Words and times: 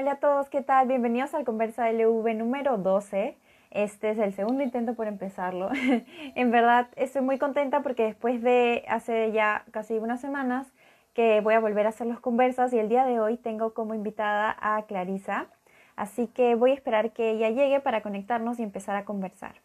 Hola 0.00 0.12
a 0.12 0.16
todos, 0.16 0.48
¿qué 0.48 0.62
tal? 0.62 0.88
Bienvenidos 0.88 1.34
al 1.34 1.44
Conversa 1.44 1.92
LV 1.92 2.34
número 2.34 2.78
12. 2.78 3.36
Este 3.70 4.08
es 4.08 4.18
el 4.18 4.32
segundo 4.32 4.62
intento 4.62 4.94
por 4.94 5.06
empezarlo. 5.06 5.68
en 6.34 6.50
verdad 6.50 6.88
estoy 6.96 7.20
muy 7.20 7.36
contenta 7.36 7.82
porque 7.82 8.04
después 8.04 8.40
de 8.40 8.82
hace 8.88 9.30
ya 9.32 9.66
casi 9.72 9.98
unas 9.98 10.22
semanas 10.22 10.66
que 11.12 11.42
voy 11.42 11.52
a 11.52 11.60
volver 11.60 11.84
a 11.84 11.90
hacer 11.90 12.06
los 12.06 12.18
conversas 12.18 12.72
y 12.72 12.78
el 12.78 12.88
día 12.88 13.04
de 13.04 13.20
hoy 13.20 13.36
tengo 13.36 13.74
como 13.74 13.92
invitada 13.92 14.56
a 14.58 14.86
Clarisa. 14.86 15.48
Así 15.96 16.28
que 16.28 16.54
voy 16.54 16.70
a 16.70 16.74
esperar 16.74 17.12
que 17.12 17.32
ella 17.32 17.50
llegue 17.50 17.80
para 17.80 18.00
conectarnos 18.00 18.58
y 18.58 18.62
empezar 18.62 18.96
a 18.96 19.04
conversar. 19.04 19.56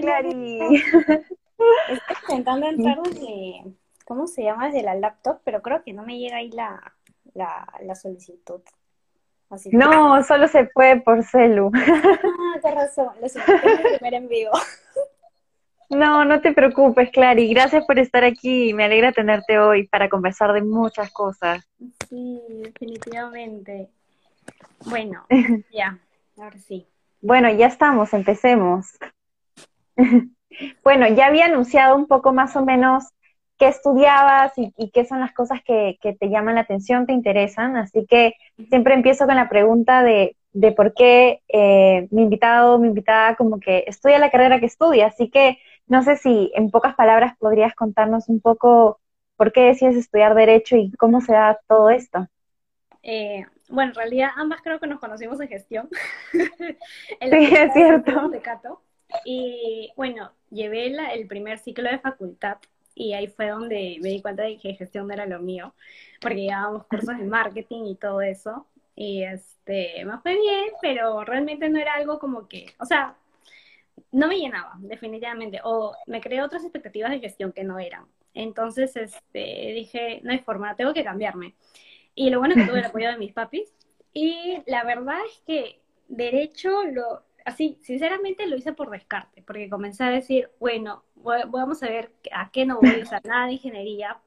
Clary. 0.00 0.60
Estoy 1.88 2.00
intentando 2.28 2.66
entrar 2.66 3.00
desde, 3.02 3.64
¿cómo 4.04 4.26
se 4.26 4.42
llama? 4.42 4.66
Desde 4.66 4.82
la 4.82 4.94
laptop, 4.94 5.40
pero 5.44 5.62
creo 5.62 5.82
que 5.82 5.92
no 5.92 6.02
me 6.02 6.18
llega 6.18 6.36
ahí 6.36 6.50
la, 6.50 6.94
la, 7.34 7.94
solicitud. 7.94 8.60
no, 9.72 10.22
solo 10.22 10.48
se 10.48 10.64
puede 10.64 11.00
por 11.00 11.22
celu. 11.24 11.70
Ah, 12.56 12.58
qué 12.62 12.70
razón, 12.70 13.08
lo 13.20 13.26
el 13.26 13.98
primer 13.98 14.14
en 14.14 14.28
vivo. 14.28 14.52
No, 15.88 16.24
no 16.24 16.40
te 16.40 16.52
preocupes, 16.52 17.10
Clary. 17.10 17.48
Gracias 17.48 17.84
por 17.86 18.00
estar 18.00 18.24
aquí. 18.24 18.74
Me 18.74 18.84
alegra 18.84 19.12
tenerte 19.12 19.58
hoy 19.58 19.86
para 19.86 20.08
conversar 20.08 20.52
de 20.52 20.62
muchas 20.62 21.12
cosas. 21.12 21.64
Sí, 22.08 22.42
definitivamente. 22.48 23.88
Bueno, 24.86 25.24
ya, 25.72 25.96
ahora 26.36 26.58
sí. 26.58 26.88
Bueno, 27.20 27.50
ya 27.52 27.66
estamos, 27.66 28.12
empecemos. 28.14 28.98
bueno, 30.84 31.08
ya 31.08 31.26
había 31.26 31.46
anunciado 31.46 31.96
un 31.96 32.06
poco 32.06 32.32
más 32.32 32.56
o 32.56 32.64
menos 32.64 33.04
qué 33.58 33.68
estudiabas 33.68 34.52
y, 34.56 34.90
qué 34.90 35.04
son 35.04 35.20
las 35.20 35.32
cosas 35.32 35.60
que, 35.64 35.98
te 36.00 36.28
llaman 36.28 36.56
la 36.56 36.62
atención, 36.62 37.06
te 37.06 37.12
interesan, 37.12 37.76
así 37.76 38.06
que 38.06 38.34
siempre 38.68 38.94
empiezo 38.94 39.26
con 39.26 39.36
la 39.36 39.48
pregunta 39.48 40.02
de, 40.02 40.36
por 40.76 40.94
qué 40.94 41.42
eh, 41.48 42.08
mi 42.10 42.22
invitado 42.22 42.78
mi 42.78 42.88
invitada 42.88 43.36
como 43.36 43.60
que 43.60 43.84
estudia 43.86 44.18
la 44.18 44.30
carrera 44.30 44.60
que 44.60 44.66
estudia, 44.66 45.06
así 45.06 45.30
que 45.30 45.58
no 45.86 46.02
sé 46.02 46.16
si 46.16 46.50
en 46.54 46.70
pocas 46.70 46.94
palabras 46.94 47.34
podrías 47.38 47.74
contarnos 47.74 48.28
un 48.28 48.40
poco 48.40 49.00
por 49.36 49.52
qué 49.52 49.62
decides 49.62 49.96
estudiar 49.96 50.34
Derecho 50.34 50.76
y 50.76 50.90
cómo 50.92 51.20
se 51.20 51.32
da 51.32 51.58
todo 51.68 51.90
esto. 51.90 52.26
Eh, 53.02 53.44
bueno, 53.68 53.90
en 53.90 53.96
realidad 53.96 54.30
ambas 54.36 54.62
creo 54.62 54.80
que 54.80 54.86
nos 54.86 54.98
conocimos 54.98 55.40
en 55.40 55.48
gestión. 55.48 55.88
sí, 56.32 56.38
es 57.20 57.72
cierto. 57.72 58.28
De 58.28 58.40
Cato. 58.40 58.82
Y 59.24 59.92
bueno, 59.96 60.32
llevé 60.50 60.86
el 60.86 61.26
primer 61.26 61.58
ciclo 61.58 61.90
de 61.90 61.98
facultad 61.98 62.58
y 62.94 63.12
ahí 63.12 63.28
fue 63.28 63.48
donde 63.50 63.98
me 64.00 64.08
di 64.08 64.22
cuenta 64.22 64.42
de 64.44 64.58
que 64.58 64.74
gestión 64.74 65.06
no 65.06 65.12
era 65.12 65.26
lo 65.26 65.38
mío, 65.40 65.74
porque 66.20 66.42
llevábamos 66.42 66.86
cursos 66.86 67.18
de 67.18 67.24
marketing 67.24 67.84
y 67.84 67.94
todo 67.96 68.22
eso. 68.22 68.66
Y 68.94 69.22
este, 69.22 70.02
me 70.06 70.18
fue 70.18 70.34
bien, 70.34 70.70
pero 70.80 71.22
realmente 71.22 71.68
no 71.68 71.78
era 71.78 71.94
algo 71.94 72.18
como 72.18 72.48
que, 72.48 72.74
o 72.80 72.86
sea, 72.86 73.14
no 74.12 74.28
me 74.28 74.38
llenaba, 74.38 74.72
definitivamente. 74.78 75.60
O 75.62 75.94
me 76.06 76.22
creé 76.22 76.42
otras 76.42 76.62
expectativas 76.62 77.10
de 77.10 77.20
gestión 77.20 77.52
que 77.52 77.64
no 77.64 77.78
eran. 77.78 78.06
Entonces, 78.32 78.96
este, 78.96 79.72
dije, 79.74 80.20
no 80.22 80.32
hay 80.32 80.38
forma, 80.38 80.74
tengo 80.74 80.94
que 80.94 81.04
cambiarme. 81.04 81.54
Y 82.14 82.30
lo 82.30 82.38
bueno 82.38 82.54
es 82.54 82.62
que 82.62 82.68
tuve 82.68 82.78
el 82.78 82.86
apoyo 82.86 83.10
de 83.10 83.18
mis 83.18 83.34
papis. 83.34 83.74
Y 84.14 84.62
la 84.66 84.84
verdad 84.84 85.18
es 85.28 85.42
que 85.46 85.80
derecho 86.08 86.70
lo, 86.84 87.25
así, 87.46 87.78
sinceramente 87.80 88.46
lo 88.46 88.56
hice 88.56 88.72
por 88.72 88.90
descarte, 88.90 89.42
porque 89.42 89.70
comencé 89.70 90.04
a 90.04 90.10
decir, 90.10 90.50
bueno, 90.58 91.04
vamos 91.14 91.82
a 91.82 91.88
ver 91.88 92.12
a 92.32 92.50
qué 92.50 92.66
no 92.66 92.80
voy 92.80 93.00
a 93.00 93.02
usar 93.02 93.22
nada 93.24 93.46
de 93.46 93.52
ingeniería, 93.52 94.18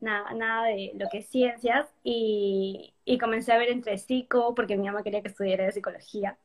nada, 0.00 0.32
nada 0.32 0.68
de 0.68 0.92
lo 0.94 1.08
que 1.10 1.18
es 1.18 1.28
ciencias, 1.28 1.86
y, 2.02 2.94
comencé 3.20 3.52
a 3.52 3.58
ver 3.58 3.70
entre 3.70 3.98
psico, 3.98 4.54
porque 4.54 4.76
mi 4.76 4.86
mamá 4.86 5.02
quería 5.02 5.22
que 5.22 5.28
estudiara 5.28 5.64
de 5.64 5.72
psicología. 5.72 6.38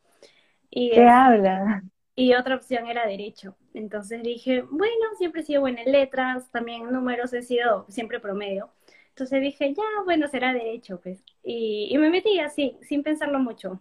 Y, 0.70 0.92
¿Qué 0.92 1.08
habla? 1.08 1.84
Y 2.16 2.34
otra 2.34 2.56
opción 2.56 2.88
era 2.88 3.08
derecho. 3.08 3.56
Entonces 3.74 4.24
dije, 4.24 4.64
bueno, 4.70 5.16
siempre 5.18 5.42
he 5.42 5.44
sido 5.46 5.62
buena 5.62 5.82
en 5.84 5.92
letras, 5.92 6.50
también 6.52 6.92
números 6.92 7.34
he 7.34 7.44
sido 7.44 7.86
siempre 7.90 8.20
promedio. 8.20 8.72
Entonces 9.10 9.42
dije, 9.42 9.74
ya, 9.74 9.84
bueno, 10.06 10.28
será 10.28 10.52
derecho, 10.54 11.00
pues. 11.00 11.24
Y, 11.44 11.90
y 11.92 11.98
me 12.00 12.10
metí 12.10 12.40
así, 12.40 12.78
sin 12.82 13.04
pensarlo 13.04 13.40
mucho. 13.40 13.80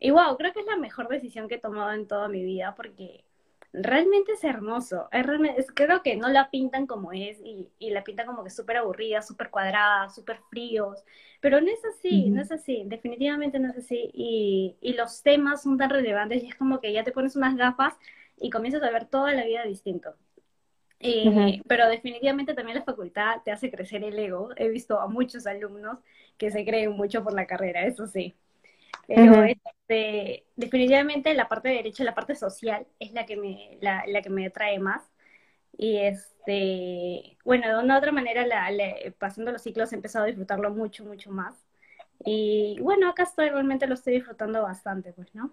Y 0.00 0.10
wow, 0.10 0.36
creo 0.36 0.52
que 0.52 0.60
es 0.60 0.66
la 0.66 0.76
mejor 0.76 1.08
decisión 1.08 1.46
que 1.48 1.56
he 1.56 1.60
tomado 1.60 1.92
en 1.92 2.08
toda 2.08 2.28
mi 2.28 2.42
vida 2.42 2.74
porque 2.74 3.24
realmente 3.72 4.32
es 4.32 4.44
hermoso. 4.44 5.08
Es 5.12 5.66
creo 5.74 6.02
que 6.02 6.16
no 6.16 6.28
la 6.28 6.50
pintan 6.50 6.86
como 6.86 7.12
es 7.12 7.38
y, 7.44 7.68
la 7.90 8.02
pintan 8.02 8.26
como 8.26 8.42
que 8.42 8.50
súper 8.50 8.78
aburrida, 8.78 9.22
súper 9.22 9.50
cuadrada, 9.50 10.08
súper 10.08 10.40
fríos. 10.50 11.04
Pero 11.40 11.60
no 11.60 11.68
es 11.70 11.84
así, 11.84 12.30
no 12.30 12.40
es 12.42 12.50
así, 12.50 12.82
definitivamente 12.86 13.58
no 13.58 13.70
es 13.70 13.78
así. 13.78 14.10
Y, 14.14 14.76
y 14.80 14.94
los 14.94 15.22
temas 15.22 15.62
son 15.62 15.78
tan 15.78 15.90
relevantes 15.90 16.42
y 16.42 16.48
es 16.48 16.54
como 16.56 16.80
que 16.80 16.92
ya 16.92 17.04
te 17.04 17.12
pones 17.12 17.36
unas 17.36 17.56
gafas 17.56 17.94
y 18.38 18.50
comienzas 18.50 18.82
a 18.82 18.90
ver 18.90 19.06
toda 19.06 19.32
la 19.34 19.44
vida 19.44 19.64
distinto. 19.64 20.14
Pero 21.66 21.88
definitivamente 21.88 22.54
también 22.54 22.78
la 22.78 22.84
facultad 22.84 23.42
te 23.44 23.52
hace 23.52 23.70
crecer 23.70 24.04
el 24.04 24.18
ego. 24.18 24.50
He 24.56 24.68
visto 24.68 25.00
a 25.00 25.08
muchos 25.08 25.46
alumnos 25.46 25.98
que 26.36 26.50
se 26.50 26.64
creen 26.64 26.92
mucho 26.92 27.22
por 27.22 27.32
la 27.32 27.46
carrera, 27.46 27.86
eso 27.86 28.06
sí. 28.06 28.34
Pero 29.06 29.42
este, 29.42 30.44
definitivamente 30.56 31.34
la 31.34 31.48
parte 31.48 31.68
de 31.68 31.76
derecho, 31.76 32.04
la 32.04 32.14
parte 32.14 32.34
social, 32.34 32.86
es 32.98 33.12
la 33.12 33.26
que 33.26 33.36
me, 33.36 33.78
la, 33.80 34.04
que 34.22 34.30
me 34.30 34.46
atrae 34.46 34.78
más. 34.78 35.02
Y 35.76 35.98
este, 35.98 37.36
bueno, 37.44 37.68
de 37.68 37.82
una 37.82 37.94
u 37.94 37.98
otra 37.98 38.12
manera, 38.12 38.46
la, 38.46 38.68
pasando 39.18 39.50
los 39.50 39.62
ciclos 39.62 39.92
he 39.92 39.96
empezado 39.96 40.24
a 40.24 40.28
disfrutarlo 40.28 40.70
mucho, 40.70 41.04
mucho 41.04 41.30
más. 41.30 41.64
Y 42.24 42.78
bueno, 42.80 43.08
acá 43.08 43.24
estoy, 43.24 43.48
realmente 43.48 43.86
lo 43.86 43.94
estoy 43.94 44.14
disfrutando 44.14 44.62
bastante, 44.62 45.12
pues, 45.12 45.34
¿no? 45.34 45.52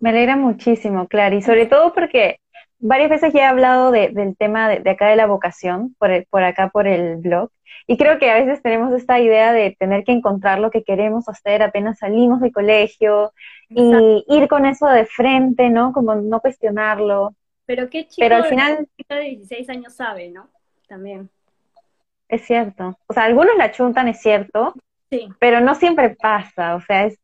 Me 0.00 0.08
alegra 0.08 0.34
muchísimo, 0.34 1.06
Clary, 1.06 1.36
y 1.36 1.42
sobre 1.42 1.66
todo 1.66 1.92
porque 1.92 2.39
varias 2.80 3.10
veces 3.10 3.32
ya 3.32 3.42
he 3.42 3.44
hablado 3.44 3.92
del 3.92 4.36
tema 4.36 4.68
de, 4.68 4.90
acá 4.90 5.08
de 5.08 5.16
la 5.16 5.26
vocación, 5.26 5.94
por, 5.98 6.26
por 6.28 6.42
acá 6.42 6.70
por 6.70 6.86
el 6.86 7.16
blog, 7.16 7.50
y 7.86 7.96
creo 7.96 8.18
que 8.18 8.30
a 8.30 8.34
veces 8.34 8.62
tenemos 8.62 8.92
esta 8.92 9.20
idea 9.20 9.52
de 9.52 9.76
tener 9.78 10.04
que 10.04 10.12
encontrar 10.12 10.58
lo 10.58 10.70
que 10.70 10.84
queremos 10.84 11.28
hacer 11.28 11.62
apenas 11.62 11.98
salimos 11.98 12.40
del 12.40 12.52
colegio 12.52 13.32
y 13.68 14.24
ir 14.28 14.48
con 14.48 14.66
eso 14.66 14.86
de 14.86 15.06
frente, 15.06 15.70
¿no? 15.70 15.92
Como 15.92 16.14
no 16.14 16.40
cuestionarlo. 16.40 17.34
Pero 17.66 17.88
qué 17.88 18.06
chico, 18.06 18.16
Pero 18.18 18.36
al 18.36 18.44
final, 18.44 18.88
chico 18.96 19.14
de 19.14 19.22
16 19.22 19.70
años 19.70 19.94
sabe, 19.94 20.30
¿no? 20.30 20.48
También. 20.88 21.30
Es 22.28 22.42
cierto. 22.42 22.96
O 23.06 23.12
sea, 23.12 23.24
algunos 23.24 23.56
la 23.56 23.72
chuntan, 23.72 24.08
es 24.08 24.20
cierto, 24.20 24.74
sí. 25.10 25.28
pero 25.38 25.60
no 25.60 25.74
siempre 25.74 26.10
pasa, 26.10 26.76
o 26.76 26.80
sea, 26.80 27.06
es, 27.06 27.18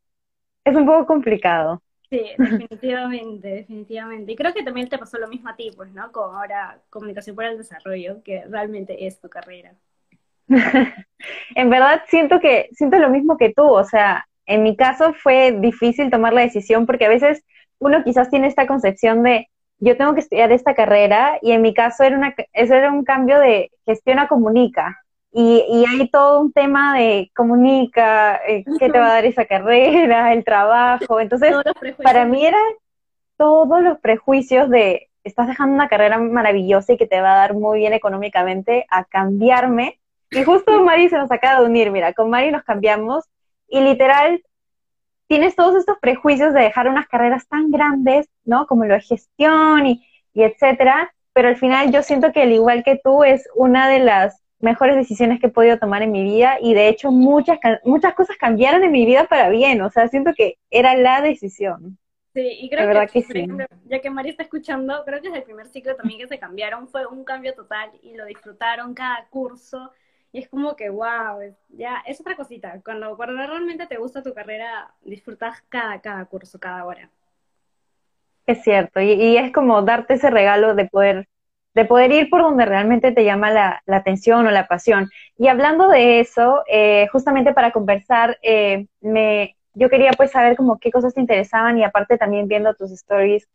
es 0.65 0.75
un 0.75 0.87
poco 0.87 1.07
complicado. 1.07 1.81
Sí, 2.09 2.23
definitivamente, 2.39 3.49
definitivamente. 3.49 4.33
Y 4.33 4.37
creo 4.37 4.55
que 4.55 4.63
también 4.63 4.89
te 4.89 4.99
pasó 4.99 5.19
lo 5.19 5.29
mismo 5.29 5.49
a 5.49 5.57
ti, 5.57 5.73
pues, 5.75 5.93
¿no? 5.93 6.13
Como 6.13 6.39
ahora 6.39 6.79
comunicación 6.89 7.35
para 7.35 7.51
el 7.51 7.59
desarrollo, 7.59 8.23
que 8.23 8.45
realmente 8.49 9.07
es 9.07 9.21
tu 9.21 9.29
carrera. 9.29 9.73
en 11.57 11.71
verdad 11.71 12.03
siento 12.07 12.39
que, 12.39 12.69
siento 12.73 12.99
lo 12.99 13.11
mismo 13.11 13.37
que 13.37 13.53
tú, 13.53 13.65
o 13.65 13.85
sea, 13.85 14.27
en 14.47 14.63
mi 14.63 14.77
caso 14.77 15.13
fue 15.15 15.53
difícil 15.59 16.11
tomar 16.11 16.33
la 16.33 16.43
decisión 16.43 16.87
porque 16.87 17.07
a 17.07 17.09
veces 17.09 17.43
uno 17.79 18.05
quizás 18.05 18.31
tiene 18.31 18.47
esta 18.47 18.67
concepción 18.67 19.25
de 19.25 19.49
yo 19.79 19.97
tengo 19.97 20.15
que 20.15 20.21
estudiar 20.21 20.53
esta 20.53 20.75
carrera 20.75 21.39
y 21.43 21.53
en 21.53 21.63
mi 21.63 21.75
caso 21.75 22.05
era, 22.05 22.17
una, 22.17 22.35
eso 22.53 22.75
era 22.75 22.93
un 22.93 23.05
cambio 23.05 23.39
de 23.41 23.71
gestión 23.85 24.19
a 24.19 24.29
comunica. 24.29 25.03
Y, 25.39 25.67
y 25.69 25.85
hay 25.85 26.09
todo 26.09 26.41
un 26.41 26.51
tema 26.51 26.97
de 26.97 27.31
comunica, 27.37 28.41
eh, 28.49 28.65
qué 28.79 28.89
te 28.89 28.99
va 28.99 29.09
a 29.09 29.15
dar 29.17 29.27
esa 29.27 29.45
carrera, 29.45 30.33
el 30.33 30.43
trabajo. 30.45 31.21
Entonces, 31.21 31.55
para 32.03 32.25
mí 32.25 32.47
era 32.47 32.57
todos 33.37 33.83
los 33.83 33.99
prejuicios 33.99 34.71
de 34.71 35.11
estás 35.25 35.47
dejando 35.47 35.75
una 35.75 35.89
carrera 35.89 36.17
maravillosa 36.17 36.95
y 36.95 36.97
que 36.97 37.07
te 37.07 37.21
va 37.21 37.35
a 37.35 37.37
dar 37.37 37.53
muy 37.53 37.81
bien 37.81 37.93
económicamente 37.93 38.87
a 38.89 39.05
cambiarme. 39.05 40.01
Y 40.31 40.43
justo 40.43 40.83
Mari 40.83 41.11
se 41.11 41.19
nos 41.19 41.31
acaba 41.31 41.61
de 41.61 41.67
unir, 41.67 41.91
mira, 41.91 42.15
con 42.15 42.31
Mari 42.31 42.51
nos 42.51 42.65
cambiamos 42.65 43.27
y 43.69 43.81
literal 43.81 44.43
tienes 45.27 45.55
todos 45.55 45.77
estos 45.77 45.99
prejuicios 45.99 46.55
de 46.55 46.63
dejar 46.63 46.89
unas 46.89 47.09
carreras 47.09 47.47
tan 47.47 47.71
grandes, 47.71 48.27
¿no? 48.47 48.67
Como 48.67 48.87
lo 48.87 48.95
de 48.95 49.03
gestión 49.03 49.87
y, 49.87 50.03
y 50.33 50.45
etcétera, 50.45 51.13
pero 51.35 51.49
al 51.49 51.57
final 51.57 51.93
yo 51.93 52.03
siento 52.03 52.33
que 52.33 52.41
al 52.41 52.53
igual 52.53 52.85
que 52.85 52.99
tú 53.05 53.23
es 53.23 53.47
una 53.55 53.87
de 53.87 53.99
las 53.99 54.46
mejores 54.59 54.97
decisiones 54.97 55.41
que 55.41 55.47
he 55.47 55.51
podido 55.51 55.79
tomar 55.79 56.03
en 56.03 56.13
mi 56.13 56.23
vida 56.23 56.59
y 56.61 56.75
de 56.75 56.89
hecho 56.89 57.11
muchas, 57.11 57.59
muchas 57.85 58.15
cosas 58.15 58.37
cambiaron 58.37 58.83
en 58.85 58.93
mi 58.93 59.05
vida 59.05 59.25
para 59.25 59.49
bien, 59.49 59.81
o 59.83 59.91
sea, 59.91 60.09
siento 60.09 60.33
que 60.35 60.59
era 60.71 60.97
la 60.97 61.21
decisión. 61.21 61.99
Sí, 62.33 62.47
y 62.61 62.69
creo 62.69 63.07
que, 63.07 63.49
ya 63.87 64.01
que 64.03 64.11
María 64.11 64.31
está 64.31 64.43
escuchando, 64.43 65.03
creo 65.07 65.23
que 65.23 65.29
es 65.29 65.35
el 65.35 65.43
primer 65.43 65.69
ciclo 65.69 65.97
también 65.97 66.21
que 66.21 66.29
se 66.29 66.39
cambiaron, 66.39 66.87
fue 66.87 67.07
un 67.07 67.25
cambio 67.25 67.55
total 67.55 67.91
y 68.03 68.15
lo 68.15 68.27
disfrutaron 68.27 68.93
cada 68.93 69.27
curso. 69.31 69.91
Y 70.33 70.41
es 70.41 70.49
como 70.51 70.77
que, 70.77 70.91
wow, 70.91 71.41
ya 71.71 72.03
es 72.07 72.21
otra 72.21 72.37
cosita. 72.37 72.79
Cuando, 72.85 73.17
cuando 73.17 73.37
realmente 73.37 73.87
te 73.87 73.97
gusta 73.97 74.23
tu 74.23 74.35
carrera, 74.35 74.93
disfrutas 75.01 75.63
cada, 75.71 75.99
cada 76.03 76.27
curso, 76.27 76.61
cada 76.61 76.85
hora. 76.85 77.11
Es 78.45 78.63
cierto, 78.63 79.01
y, 79.01 79.39
es 79.39 79.51
como 79.51 79.81
darte 79.81 80.15
ese 80.15 80.29
regalo 80.29 80.75
de 80.75 80.85
poder, 80.85 81.29
de 81.77 81.85
poder 81.85 82.11
ir 82.11 82.31
por 82.31 82.41
donde 82.41 82.65
realmente 82.65 83.13
te 83.13 83.23
llama 83.23 83.51
la, 83.51 83.83
atención 83.87 84.47
o 84.47 84.51
la 84.51 84.67
pasión. 84.67 85.11
Y 85.37 85.49
hablando 85.49 85.89
de 85.89 86.21
eso, 86.21 86.63
eh, 86.67 87.07
justamente 87.13 87.53
para 87.53 87.71
conversar, 87.71 88.39
eh, 88.41 88.87
me, 89.03 89.57
yo 89.75 89.91
quería 89.91 90.13
pues 90.13 90.31
saber 90.31 90.57
como 90.57 90.79
qué 90.79 90.91
cosas 90.91 91.13
te 91.13 91.21
interesaban 91.21 91.77
y 91.77 91.85
aparte 91.85 92.17
también 92.17 92.49
viendo 92.49 92.73
tus 92.73 92.93
stories 92.93 93.47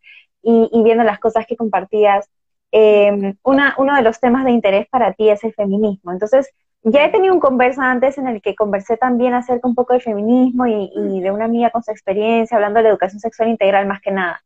y, 0.43 0.69
viendo 0.83 1.03
las 1.03 1.17
cosas 1.17 1.47
que 1.47 1.57
compartías, 1.57 2.29
eh, 2.71 3.33
una, 3.41 3.73
uno 3.79 3.95
de 3.95 4.03
los 4.03 4.19
temas 4.19 4.45
de 4.45 4.51
interés 4.51 4.87
para 4.87 5.13
ti 5.13 5.31
es 5.31 5.43
el 5.43 5.55
feminismo. 5.55 6.11
Entonces, 6.11 6.47
ya 6.83 7.03
he 7.03 7.09
tenido 7.09 7.33
un 7.33 7.39
conversa 7.39 7.89
antes 7.89 8.19
en 8.19 8.27
el 8.27 8.39
que 8.39 8.53
conversé 8.53 8.97
también 8.97 9.33
acerca 9.33 9.67
un 9.67 9.73
poco 9.73 9.93
del 9.93 10.03
feminismo 10.03 10.67
y, 10.67 10.91
y 10.95 11.21
de 11.21 11.31
una 11.31 11.45
amiga 11.45 11.71
con 11.71 11.81
su 11.81 11.89
experiencia, 11.89 12.55
hablando 12.55 12.77
de 12.77 12.83
la 12.83 12.89
educación 12.89 13.19
sexual 13.19 13.49
integral 13.49 13.87
más 13.87 13.99
que 13.99 14.11
nada. 14.11 14.43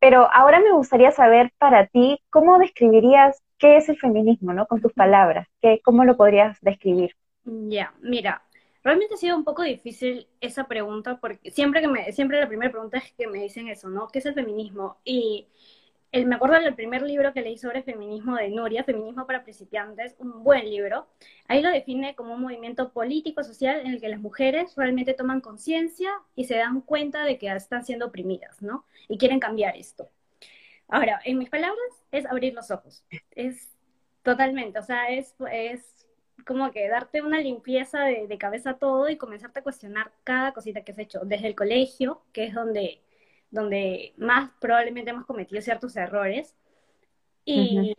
Pero 0.00 0.28
ahora 0.32 0.60
me 0.60 0.72
gustaría 0.72 1.10
saber 1.10 1.52
para 1.58 1.86
ti, 1.86 2.18
¿cómo 2.30 2.58
describirías 2.58 3.42
qué 3.58 3.76
es 3.78 3.88
el 3.88 3.98
feminismo, 3.98 4.52
¿no? 4.52 4.66
Con 4.66 4.80
tus 4.80 4.92
palabras, 4.92 5.48
¿qué, 5.60 5.80
¿cómo 5.84 6.04
lo 6.04 6.16
podrías 6.16 6.58
describir? 6.60 7.12
Ya, 7.44 7.94
mira, 8.00 8.42
realmente 8.82 9.14
ha 9.14 9.18
sido 9.18 9.36
un 9.36 9.44
poco 9.44 9.62
difícil 9.62 10.28
esa 10.40 10.66
pregunta 10.66 11.18
porque 11.20 11.50
siempre 11.52 11.80
que 11.80 11.88
me, 11.88 12.12
siempre 12.12 12.40
la 12.40 12.48
primera 12.48 12.72
pregunta 12.72 12.98
es 12.98 13.12
que 13.12 13.28
me 13.28 13.40
dicen 13.42 13.68
eso, 13.68 13.88
¿no? 13.88 14.08
¿Qué 14.08 14.18
es 14.18 14.26
el 14.26 14.34
feminismo? 14.34 14.98
Y 15.04 15.48
el, 16.16 16.26
me 16.26 16.36
acuerdo 16.36 16.58
del 16.60 16.74
primer 16.74 17.02
libro 17.02 17.32
que 17.32 17.42
leí 17.42 17.58
sobre 17.58 17.82
feminismo 17.82 18.36
de 18.36 18.48
Nuria, 18.48 18.84
Feminismo 18.84 19.26
para 19.26 19.42
principiantes, 19.42 20.16
un 20.18 20.42
buen 20.42 20.68
libro. 20.68 21.06
Ahí 21.46 21.62
lo 21.62 21.70
define 21.70 22.14
como 22.14 22.34
un 22.34 22.40
movimiento 22.40 22.92
político, 22.92 23.42
social, 23.44 23.80
en 23.80 23.88
el 23.88 24.00
que 24.00 24.08
las 24.08 24.20
mujeres 24.20 24.74
realmente 24.76 25.14
toman 25.14 25.40
conciencia 25.40 26.10
y 26.34 26.44
se 26.44 26.56
dan 26.56 26.80
cuenta 26.80 27.24
de 27.24 27.38
que 27.38 27.48
están 27.48 27.84
siendo 27.84 28.06
oprimidas, 28.06 28.62
¿no? 28.62 28.86
Y 29.08 29.18
quieren 29.18 29.40
cambiar 29.40 29.76
esto. 29.76 30.08
Ahora, 30.88 31.20
en 31.24 31.38
mis 31.38 31.50
palabras, 31.50 31.78
es 32.12 32.26
abrir 32.26 32.54
los 32.54 32.70
ojos. 32.70 33.04
Es 33.32 33.70
totalmente, 34.22 34.78
o 34.78 34.82
sea, 34.82 35.10
es, 35.10 35.34
es 35.52 36.06
como 36.46 36.70
que 36.70 36.88
darte 36.88 37.22
una 37.22 37.40
limpieza 37.40 38.04
de, 38.04 38.26
de 38.26 38.38
cabeza 38.38 38.70
a 38.70 38.78
todo 38.78 39.08
y 39.10 39.16
comenzarte 39.16 39.60
a 39.60 39.62
cuestionar 39.62 40.12
cada 40.24 40.52
cosita 40.52 40.82
que 40.82 40.92
has 40.92 40.98
hecho, 40.98 41.20
desde 41.24 41.48
el 41.48 41.54
colegio, 41.54 42.22
que 42.32 42.44
es 42.44 42.54
donde 42.54 43.02
donde 43.56 44.14
más 44.16 44.52
probablemente 44.60 45.10
hemos 45.10 45.26
cometido 45.26 45.60
ciertos 45.60 45.96
errores 45.96 46.54
y, 47.44 47.94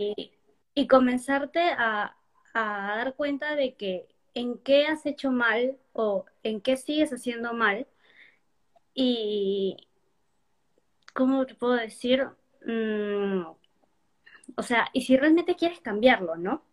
comenzarte 0.87 1.59
a, 1.59 2.15
dar 2.53 3.15
cuenta 3.15 3.55
de 3.55 3.75
que 3.75 4.07
en 4.33 4.57
qué 4.59 4.87
has 4.87 5.05
hecho 5.05 5.31
mal 5.31 5.77
o 5.93 6.25
en 6.43 6.61
qué 6.61 6.77
sigues 6.77 7.11
haciendo 7.11 7.53
mal 7.53 7.87
y, 8.93 9.77
¿cómo 11.13 11.45
te 11.45 11.55
puedo 11.55 11.73
decir? 11.73 12.25
Mm, 12.65 13.43
o 14.55 14.63
sea, 14.63 14.87
y 14.93 15.01
si 15.01 15.17
realmente 15.17 15.55
quieres 15.55 15.81
cambiarlo, 15.81 16.35
¿no? 16.35 16.63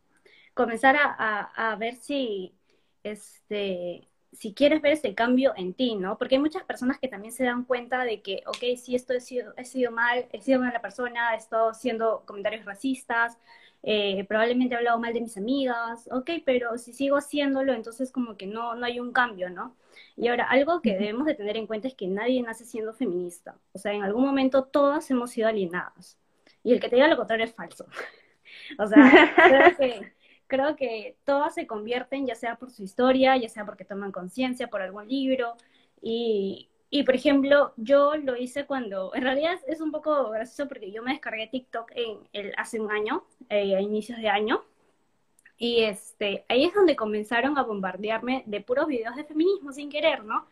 Comenzar 0.54 0.96
a, 0.96 1.72
a 1.72 1.76
ver 1.76 1.96
si, 1.96 2.54
este, 3.02 4.08
si 4.34 4.52
quieres 4.52 4.82
ver 4.82 4.92
ese 4.94 5.14
cambio 5.14 5.52
en 5.56 5.74
ti, 5.74 5.94
¿no? 5.96 6.18
Porque 6.18 6.34
hay 6.36 6.40
muchas 6.40 6.64
personas 6.64 6.98
que 6.98 7.08
también 7.08 7.32
se 7.32 7.44
dan 7.44 7.64
cuenta 7.64 8.04
de 8.04 8.20
que, 8.20 8.42
ok, 8.46 8.76
si 8.76 8.94
esto 8.94 9.14
he 9.14 9.20
sido, 9.20 9.54
he 9.56 9.64
sido 9.64 9.92
mal, 9.92 10.26
he 10.32 10.40
sido 10.40 10.60
mala 10.60 10.80
persona, 10.82 11.34
he 11.34 11.36
estado 11.36 11.70
haciendo 11.70 12.24
comentarios 12.26 12.64
racistas, 12.64 13.38
eh, 13.82 14.24
probablemente 14.26 14.74
he 14.74 14.78
hablado 14.78 14.98
mal 14.98 15.12
de 15.12 15.20
mis 15.20 15.36
amigas, 15.36 16.08
ok, 16.10 16.30
pero 16.44 16.78
si 16.78 16.92
sigo 16.92 17.16
haciéndolo, 17.16 17.74
entonces 17.74 18.10
como 18.10 18.36
que 18.36 18.46
no, 18.46 18.74
no 18.74 18.86
hay 18.86 18.98
un 18.98 19.12
cambio, 19.12 19.50
¿no? 19.50 19.76
Y 20.16 20.28
ahora, 20.28 20.44
algo 20.48 20.80
que 20.80 20.94
debemos 20.94 21.26
de 21.26 21.34
tener 21.34 21.56
en 21.56 21.66
cuenta 21.66 21.88
es 21.88 21.94
que 21.94 22.06
nadie 22.06 22.42
nace 22.42 22.64
siendo 22.64 22.92
feminista. 22.94 23.56
O 23.72 23.78
sea, 23.78 23.92
en 23.92 24.02
algún 24.02 24.24
momento 24.24 24.64
todas 24.64 25.10
hemos 25.10 25.30
sido 25.30 25.48
alienadas. 25.48 26.18
Y 26.62 26.72
el 26.72 26.80
que 26.80 26.88
te 26.88 26.96
diga 26.96 27.08
lo 27.08 27.16
contrario 27.16 27.44
es 27.44 27.54
falso. 27.54 27.86
o 28.78 28.86
sea, 28.86 29.32
creo 29.36 29.76
que 29.76 30.12
creo 30.54 30.76
que 30.76 31.16
todas 31.24 31.54
se 31.54 31.66
convierten, 31.66 32.26
ya 32.26 32.34
sea 32.36 32.56
por 32.56 32.70
su 32.70 32.84
historia, 32.84 33.36
ya 33.36 33.48
sea 33.48 33.64
porque 33.64 33.84
toman 33.84 34.12
conciencia, 34.12 34.68
por 34.68 34.82
algún 34.82 35.08
libro. 35.08 35.54
Y, 36.00 36.68
y, 36.90 37.02
por 37.02 37.16
ejemplo, 37.16 37.72
yo 37.76 38.16
lo 38.16 38.36
hice 38.36 38.66
cuando, 38.66 39.12
en 39.14 39.22
realidad 39.22 39.58
es 39.66 39.80
un 39.80 39.90
poco 39.90 40.30
gracioso 40.30 40.68
porque 40.68 40.92
yo 40.92 41.02
me 41.02 41.12
descargué 41.12 41.48
TikTok 41.48 41.90
en 41.96 42.18
el, 42.32 42.52
hace 42.56 42.80
un 42.80 42.90
año, 42.90 43.24
eh, 43.48 43.74
a 43.76 43.80
inicios 43.80 44.18
de 44.18 44.28
año. 44.28 44.62
Y 45.58 45.82
este, 45.82 46.44
ahí 46.48 46.64
es 46.64 46.74
donde 46.74 46.96
comenzaron 46.96 47.58
a 47.58 47.62
bombardearme 47.62 48.44
de 48.46 48.60
puros 48.60 48.86
videos 48.86 49.16
de 49.16 49.24
feminismo 49.24 49.72
sin 49.72 49.90
querer, 49.90 50.24
¿no? 50.24 50.46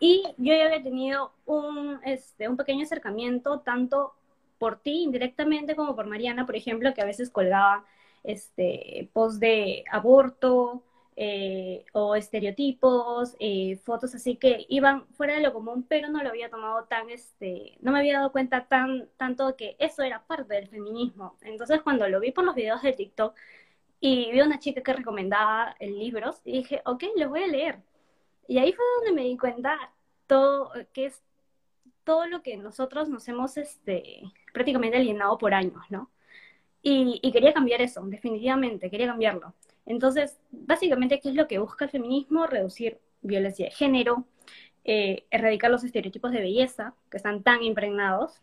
Y 0.00 0.24
yo 0.38 0.54
ya 0.54 0.66
había 0.66 0.82
tenido 0.82 1.32
un, 1.46 2.00
este, 2.04 2.48
un 2.48 2.56
pequeño 2.56 2.84
acercamiento 2.84 3.60
tanto 3.60 4.14
por 4.58 4.78
ti 4.78 5.02
indirectamente 5.02 5.76
como 5.76 5.94
por 5.96 6.06
Mariana, 6.06 6.46
por 6.46 6.56
ejemplo, 6.56 6.94
que 6.94 7.02
a 7.02 7.04
veces 7.04 7.30
colgaba 7.30 7.84
este, 8.24 9.10
post 9.12 9.38
de 9.40 9.84
aborto 9.90 10.82
eh, 11.16 11.84
o 11.92 12.16
estereotipos, 12.16 13.36
eh, 13.38 13.76
fotos 13.84 14.14
así 14.14 14.36
que 14.36 14.66
iban 14.68 15.06
fuera 15.14 15.34
de 15.34 15.42
lo 15.42 15.52
común, 15.52 15.84
pero 15.88 16.08
no 16.08 16.22
lo 16.22 16.30
había 16.30 16.50
tomado 16.50 16.84
tan, 16.86 17.08
este, 17.10 17.78
no 17.80 17.92
me 17.92 18.00
había 18.00 18.14
dado 18.14 18.32
cuenta 18.32 18.66
tan, 18.66 19.08
tanto 19.16 19.54
que 19.56 19.76
eso 19.78 20.02
era 20.02 20.26
parte 20.26 20.54
del 20.54 20.68
feminismo. 20.68 21.36
Entonces 21.42 21.82
cuando 21.82 22.08
lo 22.08 22.20
vi 22.20 22.32
por 22.32 22.44
los 22.44 22.54
videos 22.56 22.82
de 22.82 22.92
TikTok 22.94 23.36
y 24.00 24.32
vi 24.32 24.40
a 24.40 24.44
una 24.44 24.58
chica 24.58 24.82
que 24.82 24.92
recomendaba 24.92 25.76
libros, 25.80 26.40
y 26.44 26.58
dije, 26.58 26.82
ok, 26.84 27.04
los 27.16 27.30
voy 27.30 27.44
a 27.44 27.46
leer. 27.46 27.78
Y 28.48 28.58
ahí 28.58 28.72
fue 28.72 28.84
donde 28.96 29.12
me 29.12 29.28
di 29.28 29.36
cuenta 29.38 29.78
todo, 30.26 30.72
que 30.92 31.06
es 31.06 31.22
todo 32.04 32.26
lo 32.26 32.42
que 32.42 32.56
nosotros 32.56 33.08
nos 33.08 33.26
hemos 33.28 33.56
este, 33.56 34.22
prácticamente 34.52 34.98
alienado 34.98 35.38
por 35.38 35.54
años, 35.54 35.82
¿no? 35.90 36.10
Y, 36.86 37.32
quería 37.32 37.54
cambiar 37.54 37.80
eso, 37.80 38.02
definitivamente, 38.04 38.90
quería 38.90 39.06
cambiarlo. 39.06 39.54
Entonces, 39.86 40.38
básicamente, 40.50 41.18
¿qué 41.18 41.30
es 41.30 41.34
lo 41.34 41.48
que 41.48 41.58
busca 41.58 41.86
el 41.86 41.90
feminismo? 41.90 42.46
Reducir 42.46 43.00
violencia 43.22 43.64
de 43.64 43.70
género, 43.70 44.26
eh, 44.84 45.24
erradicar 45.30 45.70
los 45.70 45.82
estereotipos 45.82 46.30
de 46.30 46.40
belleza 46.40 46.94
que 47.10 47.16
están 47.16 47.42
tan 47.42 47.62
impregnados, 47.62 48.42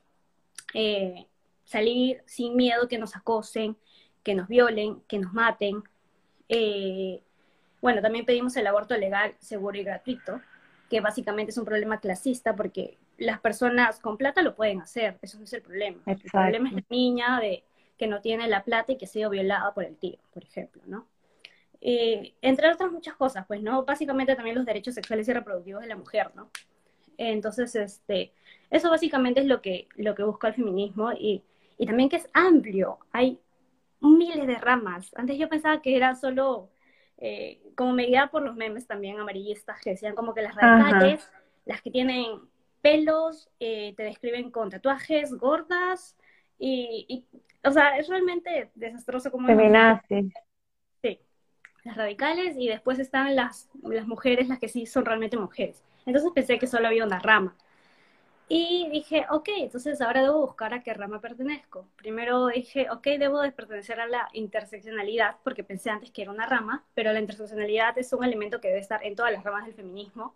eh, 0.74 1.28
salir 1.66 2.24
sin 2.26 2.56
miedo 2.56 2.88
que 2.88 2.98
nos 2.98 3.16
acosen, 3.16 3.78
que 4.24 4.34
nos 4.34 4.48
violen, 4.48 5.04
que 5.08 5.20
nos 5.20 5.34
maten. 5.34 5.84
Eh, 6.50 7.22
bueno, 7.80 8.02
también 8.02 8.26
pedimos 8.26 8.56
el 8.56 8.66
aborto 8.66 8.98
legal, 8.98 9.36
seguro 9.38 9.78
y 9.78 9.84
gratuito, 9.84 10.42
que 10.90 11.00
básicamente 11.00 11.52
es 11.52 11.60
un 11.60 11.66
problema 11.66 12.00
clasista 12.00 12.56
porque 12.56 12.98
las 13.20 13.40
personas 13.40 14.00
con 14.00 14.18
plata 14.18 14.42
lo 14.42 14.56
pueden 14.56 14.82
hacer, 14.82 15.20
eso 15.22 15.38
no 15.38 15.44
es 15.44 15.54
el 15.54 15.62
problema. 15.62 16.02
El 16.08 16.18
problema 16.18 16.70
es 16.70 16.74
la 16.74 16.84
niña 16.90 17.40
de 17.40 17.64
que 18.02 18.08
no 18.08 18.20
tiene 18.20 18.48
la 18.48 18.64
plata 18.64 18.92
y 18.92 18.98
que 18.98 19.06
ha 19.06 19.08
sido 19.08 19.30
violada 19.30 19.76
por 19.76 19.84
el 19.84 19.96
tío, 19.96 20.18
por 20.34 20.44
ejemplo, 20.44 20.82
¿no? 20.88 21.06
Eh, 21.82 22.34
entre 22.42 22.72
otras 22.74 22.92
muchas 22.92 23.14
cosas, 23.14 23.46
pues, 23.46 23.62
¿no? 23.62 23.86
Básicamente 23.86 24.36
también 24.36 24.56
los 24.56 24.66
derechos 24.66 24.96
sexuales 24.96 25.28
y 25.28 25.34
reproductivos 25.34 25.84
de 25.84 25.88
la 25.88 25.96
mujer, 25.96 26.32
¿no? 26.34 26.50
Entonces, 27.20 27.76
este, 27.76 28.34
eso 28.72 28.90
básicamente 28.90 29.42
es 29.42 29.46
lo 29.46 29.62
que, 29.62 29.88
lo 29.98 30.16
que 30.16 30.24
busca 30.24 30.48
el 30.48 30.56
feminismo 30.56 31.12
y, 31.12 31.44
y 31.78 31.86
también 31.86 32.10
que 32.10 32.16
es 32.16 32.28
amplio, 32.34 32.98
hay 33.12 33.40
miles 34.00 34.48
de 34.48 34.56
ramas. 34.56 35.12
Antes 35.16 35.38
yo 35.38 35.48
pensaba 35.48 35.80
que 35.84 35.96
era 35.96 36.16
solo, 36.16 36.72
eh, 37.20 37.62
como 37.76 37.94
me 37.94 38.08
guiaba 38.08 38.32
por 38.32 38.42
los 38.42 38.56
memes 38.56 38.88
también 38.88 39.20
amarillistas, 39.20 39.80
que 39.80 39.92
decían 39.92 40.16
como 40.16 40.34
que 40.34 40.42
las 40.42 40.56
radicales, 40.56 41.30
las 41.66 41.84
que 41.84 41.92
tienen 41.92 42.26
pelos, 42.82 43.52
eh, 43.60 43.94
te 43.96 44.02
describen 44.02 44.50
con 44.50 44.72
tatuajes, 44.72 45.36
gordas, 45.36 46.18
y, 46.64 47.26
o 47.64 47.72
sea, 47.72 47.98
es 47.98 48.08
realmente 48.08 48.70
desastroso 48.76 49.32
como... 49.32 49.48
Feminazis. 49.48 50.32
Sí, 51.02 51.20
las 51.84 51.98
radicales 51.98 52.56
y 52.58 52.68
después 52.68 53.00
están 53.00 53.36
las, 53.36 53.70
las 53.82 54.06
mujeres, 54.06 54.48
las 54.48 54.60
que 54.60 54.68
sí 54.68 54.86
son 54.86 55.06
realmente 55.06 55.38
mujeres. 55.38 55.84
Entonces 56.06 56.32
pensé 56.34 56.60
que 56.60 56.68
solo 56.68 56.88
había 56.88 57.06
una 57.06 57.20
rama. 57.20 57.56
Y 58.48 58.90
dije, 58.92 59.26
ok, 59.30 59.48
entonces 59.60 60.02
ahora 60.02 60.24
debo 60.24 60.42
buscar 60.42 60.74
a 60.74 60.84
qué 60.84 60.94
rama 60.94 61.22
pertenezco. 61.22 61.88
Primero 61.96 62.48
dije, 62.48 62.90
ok, 62.92 63.08
debo 63.18 63.42
de 63.42 63.54
pertenecer 63.54 64.00
a 64.02 64.08
la 64.08 64.28
interseccionalidad, 64.34 65.38
porque 65.44 65.64
pensé 65.64 65.90
antes 65.90 66.12
que 66.12 66.24
era 66.24 66.32
una 66.32 66.46
rama, 66.46 66.84
pero 66.94 67.14
la 67.14 67.22
interseccionalidad 67.22 67.98
es 67.98 68.12
un 68.12 68.26
elemento 68.26 68.60
que 68.60 68.68
debe 68.68 68.82
estar 68.82 69.04
en 69.06 69.16
todas 69.16 69.32
las 69.32 69.44
ramas 69.44 69.66
del 69.66 69.74
feminismo 69.74 70.36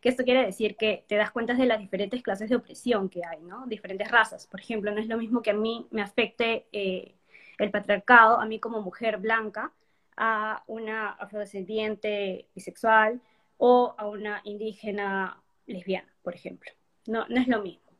que 0.00 0.08
esto 0.08 0.24
quiere 0.24 0.44
decir 0.44 0.76
que 0.76 1.04
te 1.06 1.16
das 1.16 1.30
cuenta 1.30 1.54
de 1.54 1.66
las 1.66 1.78
diferentes 1.78 2.22
clases 2.22 2.48
de 2.48 2.56
opresión 2.56 3.08
que 3.08 3.24
hay, 3.24 3.40
¿no? 3.42 3.66
Diferentes 3.66 4.10
razas. 4.10 4.46
Por 4.46 4.60
ejemplo, 4.60 4.90
no 4.90 5.00
es 5.00 5.08
lo 5.08 5.18
mismo 5.18 5.42
que 5.42 5.50
a 5.50 5.54
mí 5.54 5.86
me 5.90 6.02
afecte 6.02 6.66
eh, 6.72 7.14
el 7.58 7.70
patriarcado, 7.70 8.40
a 8.40 8.46
mí 8.46 8.58
como 8.58 8.82
mujer 8.82 9.18
blanca, 9.18 9.72
a 10.16 10.62
una 10.66 11.10
afrodescendiente 11.10 12.46
bisexual 12.54 13.20
o 13.58 13.94
a 13.98 14.06
una 14.06 14.40
indígena 14.44 15.40
lesbiana, 15.66 16.12
por 16.22 16.34
ejemplo. 16.34 16.70
No, 17.06 17.26
no 17.28 17.40
es 17.40 17.48
lo 17.48 17.62
mismo. 17.62 17.92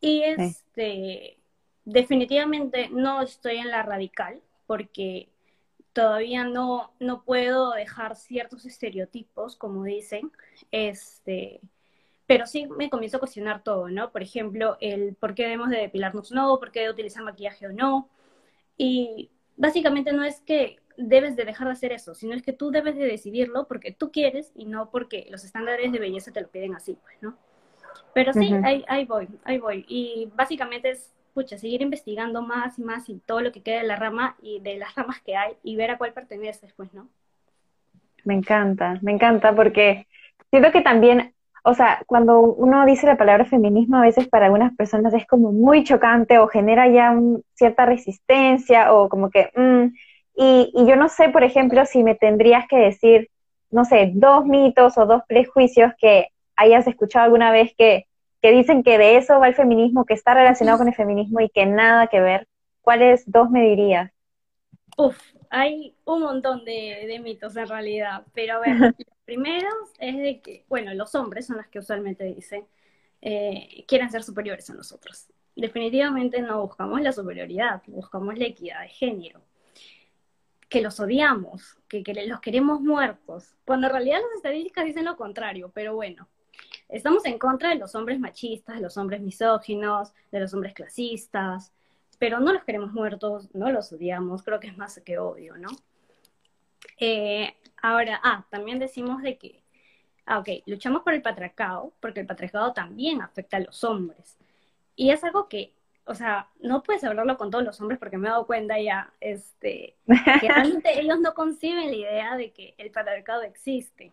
Y 0.00 0.22
este, 0.22 1.38
definitivamente 1.84 2.88
no 2.90 3.22
estoy 3.22 3.56
en 3.56 3.70
la 3.70 3.82
radical 3.82 4.40
porque 4.66 5.28
todavía 5.92 6.44
no, 6.44 6.92
no 7.00 7.22
puedo 7.24 7.72
dejar 7.72 8.16
ciertos 8.16 8.64
estereotipos, 8.64 9.56
como 9.56 9.84
dicen, 9.84 10.30
este, 10.70 11.60
pero 12.26 12.46
sí 12.46 12.66
me 12.66 12.90
comienzo 12.90 13.16
a 13.16 13.20
cuestionar 13.20 13.62
todo, 13.62 13.88
¿no? 13.88 14.12
Por 14.12 14.22
ejemplo, 14.22 14.76
el 14.80 15.14
por 15.16 15.34
qué 15.34 15.44
debemos 15.44 15.70
de 15.70 15.78
depilarnos 15.78 16.30
o 16.30 16.34
no, 16.34 16.58
por 16.58 16.70
qué 16.70 16.80
de 16.80 16.90
utilizar 16.90 17.24
maquillaje 17.24 17.66
o 17.66 17.72
no. 17.72 18.08
Y 18.76 19.30
básicamente 19.56 20.12
no 20.12 20.24
es 20.24 20.40
que 20.40 20.78
debes 20.96 21.34
de 21.34 21.44
dejar 21.44 21.66
de 21.66 21.72
hacer 21.72 21.92
eso, 21.92 22.14
sino 22.14 22.34
es 22.34 22.42
que 22.42 22.52
tú 22.52 22.70
debes 22.70 22.96
de 22.96 23.04
decidirlo 23.04 23.66
porque 23.66 23.92
tú 23.92 24.12
quieres 24.12 24.52
y 24.54 24.66
no 24.66 24.90
porque 24.90 25.26
los 25.30 25.44
estándares 25.44 25.90
de 25.92 25.98
belleza 25.98 26.32
te 26.32 26.40
lo 26.40 26.48
piden 26.48 26.74
así, 26.74 26.96
pues, 27.02 27.16
¿no? 27.20 27.36
Pero 28.14 28.32
sí, 28.32 28.52
ahí, 28.64 28.84
ahí 28.88 29.04
voy, 29.04 29.28
ahí 29.44 29.58
voy. 29.58 29.84
Y 29.88 30.30
básicamente 30.34 30.90
es, 30.90 31.12
pucha, 31.30 31.58
seguir 31.58 31.82
investigando 31.82 32.42
más 32.42 32.78
y 32.78 32.82
más 32.82 33.08
y 33.08 33.18
todo 33.18 33.40
lo 33.40 33.52
que 33.52 33.62
queda 33.62 33.78
de 33.78 33.86
la 33.86 33.96
rama 33.96 34.36
y 34.42 34.60
de 34.60 34.76
las 34.76 34.94
ramas 34.94 35.20
que 35.20 35.36
hay 35.36 35.54
y 35.62 35.76
ver 35.76 35.90
a 35.90 35.98
cuál 35.98 36.12
perteneces, 36.12 36.72
pues, 36.74 36.92
¿no? 36.94 37.08
Me 38.24 38.34
encanta, 38.34 38.98
me 39.02 39.12
encanta 39.12 39.54
porque 39.54 40.06
siento 40.50 40.70
que 40.72 40.82
también, 40.82 41.34
o 41.64 41.74
sea, 41.74 42.02
cuando 42.06 42.40
uno 42.40 42.84
dice 42.84 43.06
la 43.06 43.16
palabra 43.16 43.44
feminismo, 43.44 43.96
a 43.96 44.02
veces 44.02 44.28
para 44.28 44.46
algunas 44.46 44.74
personas 44.76 45.14
es 45.14 45.26
como 45.26 45.52
muy 45.52 45.84
chocante 45.84 46.38
o 46.38 46.48
genera 46.48 46.88
ya 46.88 47.14
cierta 47.54 47.86
resistencia 47.86 48.92
o 48.92 49.08
como 49.08 49.30
que, 49.30 49.50
mm, 49.56 49.94
y, 50.36 50.72
y 50.74 50.86
yo 50.86 50.96
no 50.96 51.08
sé, 51.08 51.28
por 51.30 51.44
ejemplo, 51.44 51.84
si 51.86 52.02
me 52.02 52.14
tendrías 52.14 52.66
que 52.68 52.76
decir, 52.76 53.30
no 53.70 53.84
sé, 53.84 54.12
dos 54.14 54.44
mitos 54.46 54.98
o 54.98 55.06
dos 55.06 55.22
prejuicios 55.28 55.92
que 55.98 56.28
hayas 56.56 56.86
escuchado 56.86 57.24
alguna 57.24 57.52
vez 57.52 57.72
que, 57.76 58.06
que 58.40 58.52
dicen 58.52 58.82
que 58.82 58.98
de 58.98 59.16
eso 59.16 59.38
va 59.38 59.48
el 59.48 59.54
feminismo, 59.54 60.04
que 60.04 60.14
está 60.14 60.34
relacionado 60.34 60.78
con 60.78 60.88
el 60.88 60.94
feminismo 60.94 61.40
y 61.40 61.50
que 61.50 61.66
nada 61.66 62.06
que 62.06 62.20
ver. 62.20 62.48
¿Cuáles 62.80 63.30
dos 63.30 63.50
me 63.50 63.62
dirías? 63.62 64.10
Uf, 64.96 65.18
hay 65.50 65.94
un 66.04 66.20
montón 66.22 66.64
de, 66.64 67.20
mitos 67.22 67.56
en 67.56 67.68
realidad, 67.68 68.24
pero 68.32 68.54
a 68.54 68.58
ver, 68.60 68.70
los 68.98 69.18
primeros 69.24 69.74
es 69.98 70.16
de 70.16 70.40
que, 70.40 70.64
bueno, 70.68 70.94
los 70.94 71.14
hombres 71.14 71.46
son 71.46 71.58
los 71.58 71.66
que 71.66 71.78
usualmente 71.78 72.24
dicen, 72.24 72.66
eh, 73.20 73.84
quieren 73.86 74.10
ser 74.10 74.22
superiores 74.22 74.68
a 74.70 74.74
nosotros. 74.74 75.28
Definitivamente 75.54 76.40
no 76.40 76.62
buscamos 76.62 77.00
la 77.02 77.12
superioridad, 77.12 77.82
buscamos 77.86 78.38
la 78.38 78.46
equidad 78.46 78.82
de 78.82 78.88
género. 78.88 79.42
Que 80.68 80.80
los 80.80 81.00
odiamos, 81.00 81.76
que, 81.88 82.02
que 82.02 82.14
los 82.26 82.40
queremos 82.40 82.80
muertos, 82.80 83.56
cuando 83.66 83.88
en 83.88 83.92
realidad 83.92 84.20
las 84.20 84.36
estadísticas 84.36 84.84
dicen 84.84 85.04
lo 85.04 85.16
contrario, 85.16 85.70
pero 85.74 85.94
bueno, 85.94 86.28
Estamos 86.88 87.24
en 87.24 87.38
contra 87.38 87.70
de 87.70 87.76
los 87.76 87.94
hombres 87.94 88.18
machistas, 88.18 88.76
de 88.76 88.82
los 88.82 88.96
hombres 88.96 89.20
misóginos, 89.20 90.12
de 90.32 90.40
los 90.40 90.52
hombres 90.54 90.74
clasistas, 90.74 91.72
pero 92.18 92.38
no 92.38 92.52
los 92.52 92.64
queremos 92.64 92.92
muertos, 92.92 93.48
no 93.54 93.70
los 93.70 93.92
odiamos, 93.92 94.42
creo 94.42 94.60
que 94.60 94.66
es 94.68 94.76
más 94.76 95.00
que 95.04 95.18
obvio, 95.18 95.56
¿no? 95.56 95.68
Eh, 96.98 97.54
ahora, 97.80 98.20
ah, 98.22 98.44
también 98.50 98.78
decimos 98.78 99.22
de 99.22 99.38
que, 99.38 99.62
ah, 100.26 100.38
ok, 100.40 100.48
luchamos 100.66 101.02
por 101.02 101.14
el 101.14 101.22
patriarcado, 101.22 101.94
porque 102.00 102.20
el 102.20 102.26
patriarcado 102.26 102.72
también 102.72 103.22
afecta 103.22 103.56
a 103.56 103.60
los 103.60 103.82
hombres. 103.84 104.36
Y 104.96 105.10
es 105.10 105.24
algo 105.24 105.48
que, 105.48 105.72
o 106.04 106.14
sea, 106.14 106.50
no 106.60 106.82
puedes 106.82 107.04
hablarlo 107.04 107.38
con 107.38 107.50
todos 107.50 107.64
los 107.64 107.80
hombres 107.80 107.98
porque 107.98 108.18
me 108.18 108.28
he 108.28 108.30
dado 108.30 108.46
cuenta 108.46 108.78
ya, 108.78 109.14
este, 109.20 109.96
que 110.40 110.48
realmente 110.48 111.00
ellos 111.00 111.20
no 111.20 111.32
conciben 111.32 111.86
la 111.86 111.96
idea 111.96 112.36
de 112.36 112.52
que 112.52 112.74
el 112.76 112.90
patriarcado 112.90 113.42
existe. 113.42 114.12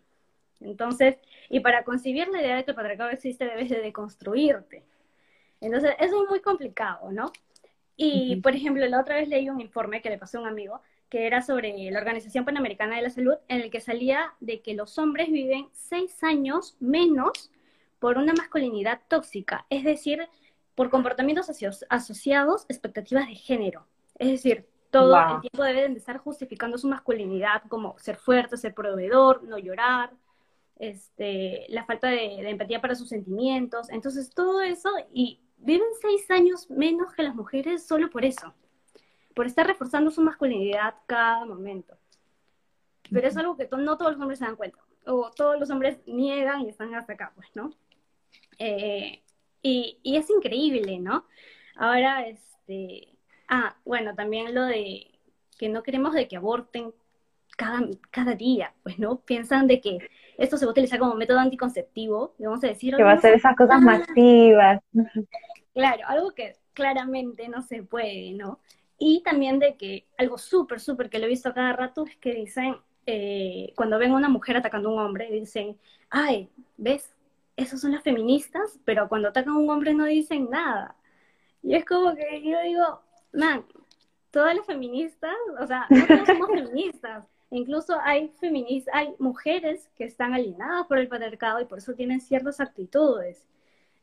Entonces, 0.60 1.18
y 1.50 1.60
para 1.60 1.84
concebir 1.84 2.28
la 2.30 2.42
idea 2.42 2.56
de 2.56 2.66
que 2.66 2.72
el 2.72 2.76
patriarcado 2.76 3.10
existe, 3.10 3.46
debes 3.46 3.70
de 3.70 3.82
deconstruirte. 3.82 4.84
Entonces, 5.62 5.96
eso 6.00 6.24
es 6.24 6.30
muy 6.30 6.40
complicado, 6.42 7.12
¿no? 7.12 7.32
Y, 7.96 8.38
por 8.38 8.56
ejemplo, 8.56 8.86
la 8.86 9.00
otra 9.00 9.16
vez 9.16 9.28
leí 9.28 9.50
un 9.50 9.60
informe 9.60 10.02
que 10.02 10.10
le 10.10 10.18
pasó 10.18 10.38
a 10.38 10.42
un 10.42 10.48
amigo, 10.48 10.82
que 11.10 11.26
era 11.26 11.42
sobre 11.42 11.74
la 11.90 12.00
Organización 12.00 12.46
Panamericana 12.46 12.98
de 12.98 13.02
la 13.02 13.10
Salud, 13.10 13.36
en 13.48 13.62
el 13.62 13.72
que 13.72 13.82
salía 13.82 14.34
de 14.40 14.62
que 14.62 14.76
los 14.76 15.00
hombres 15.00 15.32
viven 15.32 15.68
seis 15.72 16.24
años 16.24 16.76
menos 16.80 17.50
por 18.00 18.18
una 18.18 18.34
masculinidad 18.34 19.02
tóxica, 19.08 19.66
es 19.70 19.84
decir, 19.84 20.28
por 20.76 20.90
comportamientos 20.92 21.50
asociados 21.90 22.62
a 22.62 22.74
expectativas 22.74 23.28
de 23.28 23.36
género. 23.36 23.88
Es 24.20 24.30
decir, 24.30 24.68
todo 24.92 25.18
el 25.20 25.42
tiempo 25.42 25.64
deben 25.64 25.94
de 25.94 26.00
estar 26.00 26.18
justificando 26.18 26.78
su 26.78 26.88
masculinidad 26.88 27.64
como 27.68 27.98
ser 27.98 28.18
fuerte, 28.18 28.58
ser 28.58 28.76
proveedor, 28.76 29.44
no 29.44 29.58
llorar, 29.58 30.12
este, 30.80 31.66
la 31.70 31.86
falta 31.86 32.10
de, 32.10 32.50
empatía 32.50 32.82
para 32.82 32.96
sus 32.96 33.10
sentimientos. 33.10 33.90
Entonces, 33.90 34.34
todo 34.34 34.62
eso, 34.62 34.90
y 35.14 35.42
viven 35.58 35.88
seis 36.02 36.30
años 36.30 36.70
menos 36.70 37.14
que 37.14 37.24
las 37.24 37.36
mujeres 37.36 37.86
solo 37.86 38.10
por 38.10 38.26
eso, 38.26 38.54
por 39.36 39.48
estar 39.48 39.68
reforzando 39.68 40.12
su 40.12 40.22
masculinidad 40.22 40.96
cada 41.06 41.46
momento. 41.46 41.98
Pero 43.12 43.28
es 43.28 43.38
algo 43.38 43.56
que 43.56 43.70
no 43.72 43.98
todos 43.98 44.14
los 44.14 44.22
hombres 44.22 44.40
se 44.40 44.46
dan 44.46 44.56
cuenta, 44.56 44.80
o 45.06 45.32
todos 45.32 45.60
los 45.60 45.70
hombres 45.70 46.00
niegan 46.06 46.62
y 46.62 46.70
están 46.70 46.94
hasta 46.94 47.14
acá, 47.14 47.32
pues, 47.36 47.48
¿no? 47.56 47.72
Eh, 48.60 49.24
y, 49.62 50.00
y 50.04 50.18
es 50.18 50.30
increíble, 50.30 51.00
¿no? 51.00 51.26
Ahora, 51.76 52.28
este, 52.28 53.18
ah, 53.48 53.78
bueno, 53.86 54.16
también 54.16 54.54
lo 54.54 54.64
de 54.64 55.18
que 55.58 55.70
no 55.70 55.84
queremos 55.84 56.14
de 56.14 56.28
que 56.28 56.38
aborten 56.38 56.94
cada, 57.58 57.82
cada 58.12 58.36
día, 58.36 58.74
pues, 58.84 58.98
¿no? 58.98 59.20
Piensan 59.20 59.68
de 59.68 59.82
que 59.82 59.98
esto 60.38 60.56
se 60.58 60.66
va 60.66 60.70
a 60.70 60.72
utilizar 60.72 61.00
como 61.00 61.16
método 61.16 61.40
anticonceptivo, 61.40 62.36
vamos 62.40 62.64
a 62.64 62.68
decir. 62.68 62.96
Que 62.96 63.04
va 63.04 63.14
a 63.14 63.20
ser 63.20 63.34
esas 63.34 63.58
cosas 63.58 63.82
masivas. 63.82 64.82
Claro, 65.74 66.04
algo 66.08 66.32
que 66.32 66.56
claramente 66.74 67.50
no 67.50 67.62
se 67.62 67.84
puede, 67.84 68.32
¿no? 68.32 68.60
Y 69.00 69.22
también 69.24 69.60
de 69.60 69.76
que 69.76 70.08
algo 70.18 70.38
súper, 70.38 70.80
súper 70.80 71.10
que 71.10 71.20
lo 71.20 71.26
he 71.26 71.30
visto 71.30 71.54
cada 71.54 71.74
rato 71.74 72.06
es 72.06 72.16
que 72.18 72.34
dicen, 72.34 72.78
eh, 73.06 73.74
cuando 73.76 74.00
ven 74.00 74.12
a 74.12 74.16
una 74.16 74.30
mujer 74.30 74.58
atacando 74.58 74.90
a 74.90 74.94
un 74.94 75.00
hombre, 75.00 75.30
dicen, 75.32 75.78
ay, 76.10 76.50
¿ves? 76.78 77.14
Esos 77.56 77.82
son 77.82 77.92
las 77.92 78.04
feministas, 78.04 78.80
pero 78.86 79.10
cuando 79.10 79.30
atacan 79.30 79.54
a 79.54 79.58
un 79.58 79.70
hombre 79.70 79.94
no 79.94 80.06
dicen 80.06 80.50
nada. 80.50 80.96
Y 81.64 81.76
es 81.76 81.86
como 81.86 82.16
que 82.16 82.44
yo 82.44 82.62
digo, 82.62 83.02
man, 83.34 83.66
todas 84.30 84.56
las 84.56 84.66
feministas, 84.66 85.36
o 85.60 85.66
sea, 85.66 85.88
no 85.90 86.06
todos 86.06 86.28
somos 86.28 86.48
feministas, 86.54 87.24
Incluso 87.50 87.98
hay 88.04 88.30
feministas, 88.40 88.94
hay 88.94 89.14
mujeres 89.20 89.90
que 89.96 90.04
están 90.04 90.34
alienadas 90.34 90.86
por 90.88 90.98
el 90.98 91.08
patriarcado 91.08 91.62
y 91.62 91.66
por 91.66 91.78
eso 91.78 91.94
tienen 91.94 92.20
ciertas 92.20 92.60
actitudes. 92.60 93.46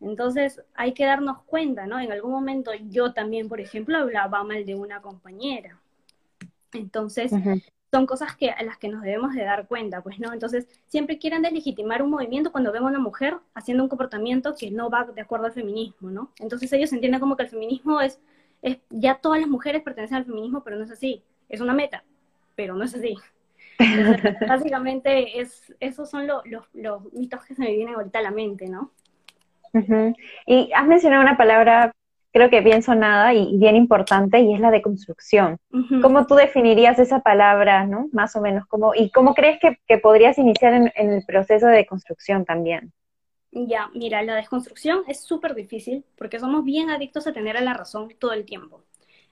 Entonces 0.01 0.63
hay 0.75 0.93
que 0.95 1.05
darnos 1.05 1.43
cuenta, 1.45 1.87
¿no? 1.87 2.01
En 2.01 2.11
algún 2.13 2.33
momento 2.33 2.73
yo 2.89 3.13
también, 3.13 3.49
por 3.49 3.61
ejemplo, 3.61 3.99
hablaba 3.99 4.45
mal 4.45 4.65
de 4.65 4.75
una 4.75 5.01
compañera. 5.01 5.79
Entonces, 6.73 7.33
son 7.91 8.07
cosas 8.07 8.35
que, 8.37 8.51
a 8.51 8.63
las 8.65 8.77
que 8.79 8.89
nos 8.89 9.03
debemos 9.03 9.35
de 9.35 9.45
dar 9.45 9.69
cuenta, 9.69 10.03
pues, 10.03 10.19
¿no? 10.19 10.33
Entonces, 10.33 10.67
siempre 10.87 11.19
quieren 11.19 11.43
deslegitimar 11.43 12.03
un 12.03 12.11
movimiento 12.11 12.51
cuando 12.51 12.73
ven 12.73 12.83
a 12.83 12.87
una 12.87 12.99
mujer 12.99 13.39
haciendo 13.55 13.85
un 13.85 13.89
comportamiento 13.89 14.55
que 14.59 14.71
no 14.71 14.91
va 14.91 15.05
de 15.05 15.21
acuerdo 15.21 15.47
al 15.47 15.53
feminismo, 15.53 16.11
¿no? 16.11 16.33
Entonces 16.41 16.73
ellos 16.73 16.93
entienden 16.93 17.21
como 17.21 17.37
que 17.37 17.45
el 17.45 17.51
feminismo 17.51 18.01
es, 18.01 18.21
es 18.63 18.79
ya 18.91 19.17
todas 19.17 19.41
las 19.41 19.49
mujeres 19.49 19.83
pertenecen 19.83 20.17
al 20.17 20.25
feminismo, 20.25 20.65
pero 20.65 20.77
no 20.77 20.85
es 20.85 20.91
así. 20.91 21.23
Es 21.49 21.61
una 21.61 21.73
meta, 21.73 22.03
pero 22.55 22.75
no 22.75 22.85
es 22.85 22.95
así. 22.95 23.17
básicamente, 24.49 25.41
es, 25.41 25.75
esos 25.81 26.09
son 26.09 26.27
los 26.27 27.13
mitos 27.13 27.45
que 27.45 27.55
se 27.55 27.63
me 27.63 27.73
vienen 27.73 27.95
ahorita 27.95 28.21
a 28.21 28.23
la 28.23 28.31
mente, 28.31 28.69
¿no? 28.69 28.93
Y 30.47 30.71
has 30.73 30.87
mencionado 30.87 31.23
una 31.23 31.37
palabra, 31.37 31.93
creo 32.33 32.49
que 32.49 32.61
bien 32.61 32.83
sonada 32.83 33.35
y 33.35 33.57
bien 33.59 33.77
importante, 33.77 34.41
y 34.41 34.55
es 34.55 34.61
la 34.61 34.71
deconstrucción. 34.71 35.59
¿Cómo 36.01 36.27
tú 36.27 36.37
definirías 36.37 36.99
esa 36.99 37.21
palabra, 37.21 37.87
no? 37.87 38.09
Más 38.13 38.37
o 38.37 38.41
menos, 38.41 38.67
¿cómo, 38.67 38.95
¿y 38.95 39.11
cómo 39.11 39.35
crees 39.35 39.59
que, 39.61 39.99
podrías 39.99 40.39
iniciar 40.39 40.75
en, 40.75 40.93
en, 40.95 41.13
el 41.13 41.25
proceso 41.25 41.67
de 41.67 41.77
deconstrucción 41.77 42.45
también? 42.45 42.93
Ya, 43.51 43.89
mira, 43.95 44.23
la 44.23 44.35
desconstrucción 44.35 45.03
es 45.07 45.25
súper 45.25 45.55
difícil 45.55 46.05
porque 46.17 46.41
somos 46.41 46.65
bien 46.65 46.91
adictos 46.91 47.27
a 47.27 47.33
tener 47.33 47.57
a 47.57 47.61
la 47.61 47.75
razón 47.75 48.09
todo 48.19 48.33
el 48.33 48.45
tiempo. 48.45 48.83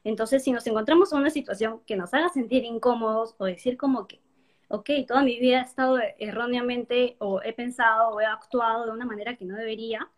Entonces, 0.05 0.43
si 0.43 0.53
nos 0.53 0.67
encontramos 0.67 1.13
en 1.13 1.19
una 1.19 1.31
situación 1.31 1.81
que 1.87 1.97
nos 1.97 2.13
haga 2.15 2.29
sentir 2.29 2.65
incómodos 2.65 3.35
o 3.39 3.45
decir 3.45 3.77
como 3.77 4.07
que, 4.07 4.21
ok, 4.69 4.91
toda 5.07 5.23
mi 5.23 5.39
vida 5.39 5.61
he 5.61 5.63
estado 5.63 5.99
erróneamente 6.19 7.17
o 7.19 7.41
he 7.43 7.53
pensado 7.53 8.11
o 8.11 8.21
he 8.21 8.27
actuado 8.27 8.87
de 8.87 8.93
una 8.93 9.05
manera 9.05 9.37
que 9.37 9.45
no 9.45 9.57
debería, 9.57 10.09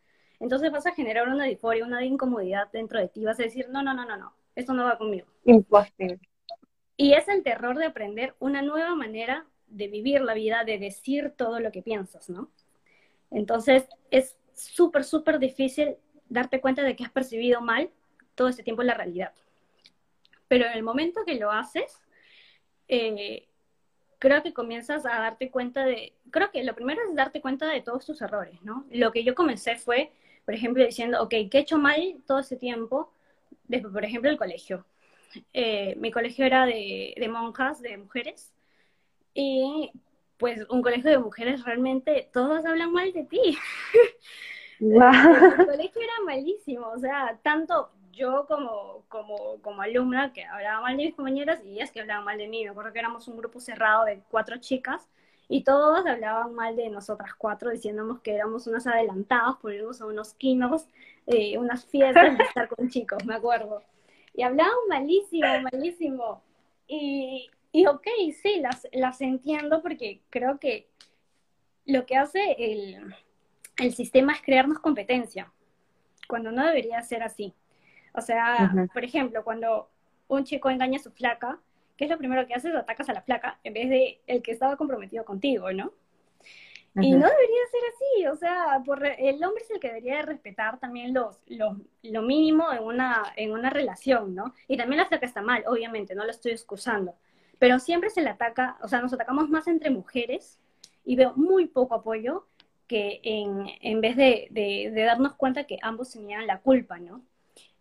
entonces 0.40 0.70
vas 0.70 0.86
a 0.86 0.92
generar 0.92 1.28
una 1.28 1.44
disforia, 1.44 1.84
una 1.84 2.04
incomodidad 2.04 2.70
dentro 2.72 2.98
de 2.98 3.08
ti, 3.08 3.24
vas 3.24 3.38
a 3.40 3.44
decir, 3.44 3.68
no, 3.68 3.82
no, 3.82 3.94
no, 3.94 4.04
no, 4.04 4.16
no, 4.16 4.34
esto 4.54 4.72
no 4.72 4.84
va 4.84 4.98
conmigo. 4.98 5.26
Imposible. 5.44 6.20
Y 6.96 7.12
es 7.12 7.28
el 7.28 7.42
terror 7.42 7.76
de 7.76 7.86
aprender 7.86 8.34
una 8.38 8.62
nueva 8.62 8.94
manera 8.94 9.46
de 9.66 9.88
vivir 9.88 10.20
la 10.20 10.34
vida, 10.34 10.64
de 10.64 10.78
decir 10.78 11.32
todo 11.36 11.60
lo 11.60 11.72
que 11.72 11.82
piensas, 11.82 12.30
¿no? 12.30 12.50
Entonces 13.30 13.88
es 14.10 14.36
súper, 14.54 15.04
súper 15.04 15.38
difícil 15.38 15.96
darte 16.28 16.60
cuenta 16.60 16.82
de 16.82 16.94
que 16.94 17.04
has 17.04 17.10
percibido 17.10 17.60
mal 17.60 17.90
todo 18.34 18.48
este 18.48 18.62
tiempo 18.62 18.82
la 18.82 18.94
realidad. 18.94 19.32
Pero 20.48 20.66
en 20.66 20.72
el 20.72 20.82
momento 20.82 21.24
que 21.24 21.36
lo 21.36 21.50
haces, 21.50 22.00
eh, 22.88 23.48
creo 24.18 24.42
que 24.42 24.52
comienzas 24.52 25.04
a 25.06 25.20
darte 25.20 25.50
cuenta 25.50 25.84
de, 25.84 26.14
creo 26.30 26.50
que 26.50 26.64
lo 26.64 26.74
primero 26.74 27.02
es 27.02 27.14
darte 27.14 27.40
cuenta 27.40 27.68
de 27.68 27.80
todos 27.82 28.06
tus 28.06 28.20
errores, 28.22 28.62
¿no? 28.62 28.86
Lo 28.90 29.12
que 29.12 29.24
yo 29.24 29.34
comencé 29.34 29.76
fue, 29.76 30.12
por 30.44 30.54
ejemplo, 30.54 30.84
diciendo, 30.84 31.22
ok, 31.22 31.30
¿qué 31.50 31.58
he 31.58 31.58
hecho 31.58 31.78
mal 31.78 32.16
todo 32.26 32.40
ese 32.40 32.56
tiempo? 32.56 33.12
Desde, 33.68 33.88
por 33.88 34.04
ejemplo, 34.04 34.30
el 34.30 34.38
colegio. 34.38 34.84
Eh, 35.52 35.96
mi 35.96 36.10
colegio 36.10 36.44
era 36.46 36.64
de, 36.64 37.14
de 37.16 37.28
monjas, 37.28 37.82
de 37.82 37.96
mujeres, 37.96 38.52
y 39.34 39.90
pues 40.36 40.64
un 40.68 40.82
colegio 40.82 41.10
de 41.10 41.18
mujeres 41.18 41.64
realmente 41.64 42.28
todos 42.32 42.64
hablan 42.64 42.92
mal 42.92 43.12
de 43.12 43.24
ti. 43.24 43.58
El 44.80 45.66
colegio 45.66 46.02
era 46.02 46.12
malísimo, 46.24 46.88
o 46.88 46.98
sea, 46.98 47.38
tanto 47.42 47.90
yo 48.14 48.46
como, 48.46 49.04
como, 49.08 49.60
como 49.62 49.82
alumna 49.82 50.32
que 50.32 50.44
hablaba 50.44 50.82
mal 50.82 50.96
de 50.96 51.04
mis 51.04 51.14
compañeras 51.14 51.60
y 51.64 51.74
ellas 51.74 51.90
que 51.90 52.00
hablaban 52.00 52.24
mal 52.24 52.38
de 52.38 52.48
mí. 52.48 52.64
Me 52.64 52.70
acuerdo 52.70 52.92
que 52.92 52.98
éramos 52.98 53.28
un 53.28 53.36
grupo 53.36 53.60
cerrado 53.60 54.04
de 54.04 54.20
cuatro 54.30 54.56
chicas 54.58 55.08
y 55.48 55.62
todos 55.62 56.06
hablaban 56.06 56.54
mal 56.54 56.76
de 56.76 56.88
nosotras 56.88 57.34
cuatro, 57.36 57.70
diciéndonos 57.70 58.20
que 58.20 58.34
éramos 58.34 58.66
unas 58.66 58.86
adelantadas 58.86 59.56
por 59.56 59.72
irnos 59.72 60.00
a 60.00 60.06
unos 60.06 60.34
quinos, 60.34 60.86
eh, 61.26 61.58
unas 61.58 61.84
fiestas 61.86 62.36
de 62.38 62.44
estar 62.44 62.68
con 62.68 62.88
chicos, 62.88 63.24
me 63.26 63.34
acuerdo. 63.34 63.82
Y 64.32 64.42
hablaban 64.42 64.74
malísimo, 64.88 65.46
malísimo. 65.70 66.42
Y, 66.86 67.50
y 67.72 67.86
ok, 67.86 68.06
sí, 68.42 68.60
las, 68.60 68.88
las 68.92 69.20
entiendo 69.20 69.82
porque 69.82 70.20
creo 70.30 70.58
que 70.58 70.88
lo 71.86 72.06
que 72.06 72.16
hace 72.16 72.56
el, 72.58 73.14
el 73.76 73.94
sistema 73.94 74.32
es 74.32 74.42
crearnos 74.42 74.78
competencia, 74.78 75.52
cuando 76.26 76.50
no 76.50 76.66
debería 76.66 77.02
ser 77.02 77.22
así. 77.22 77.54
O 78.14 78.20
sea, 78.20 78.72
por 78.92 79.04
ejemplo, 79.04 79.42
cuando 79.42 79.90
un 80.28 80.44
chico 80.44 80.70
engaña 80.70 80.98
a 80.98 81.02
su 81.02 81.10
flaca, 81.10 81.58
¿qué 81.96 82.04
es 82.04 82.10
lo 82.10 82.18
primero 82.18 82.46
que 82.46 82.54
haces? 82.54 82.74
Atacas 82.74 83.08
a 83.08 83.12
la 83.12 83.22
flaca 83.22 83.58
en 83.64 83.74
vez 83.74 83.88
de 83.88 84.20
el 84.26 84.42
que 84.42 84.52
estaba 84.52 84.76
comprometido 84.76 85.24
contigo, 85.24 85.72
¿no? 85.72 85.92
Y 86.96 87.10
no 87.10 87.26
debería 87.26 87.60
ser 87.72 87.80
así, 87.92 88.26
o 88.28 88.36
sea, 88.36 88.80
por, 88.86 89.04
el 89.04 89.42
hombre 89.42 89.64
es 89.64 89.70
el 89.72 89.80
que 89.80 89.88
debería 89.88 90.18
de 90.18 90.22
respetar 90.22 90.78
también 90.78 91.12
los, 91.12 91.40
lo 91.48 92.22
mínimo 92.22 92.72
en 92.72 92.84
una, 92.84 93.32
en 93.34 93.50
una 93.50 93.68
relación, 93.68 94.32
¿no? 94.32 94.54
Y 94.68 94.76
también 94.76 94.98
la 94.98 95.06
flaca 95.06 95.26
está 95.26 95.42
mal, 95.42 95.64
obviamente, 95.66 96.14
no 96.14 96.24
lo 96.24 96.30
estoy 96.30 96.52
excusando, 96.52 97.16
pero 97.58 97.80
siempre 97.80 98.10
se 98.10 98.22
le 98.22 98.30
ataca, 98.30 98.78
o 98.80 98.86
sea, 98.86 99.02
nos 99.02 99.12
atacamos 99.12 99.50
más 99.50 99.66
entre 99.66 99.90
mujeres 99.90 100.60
y 101.04 101.16
veo 101.16 101.32
muy 101.34 101.66
poco 101.66 101.96
apoyo 101.96 102.46
que 102.86 103.20
en, 103.24 103.66
en 103.80 104.00
vez 104.00 104.14
de, 104.16 104.46
de, 104.52 104.92
de 104.94 105.02
darnos 105.02 105.34
cuenta 105.34 105.64
que 105.64 105.78
ambos 105.82 106.12
tenían 106.12 106.46
la 106.46 106.60
culpa, 106.60 107.00
¿no? 107.00 107.24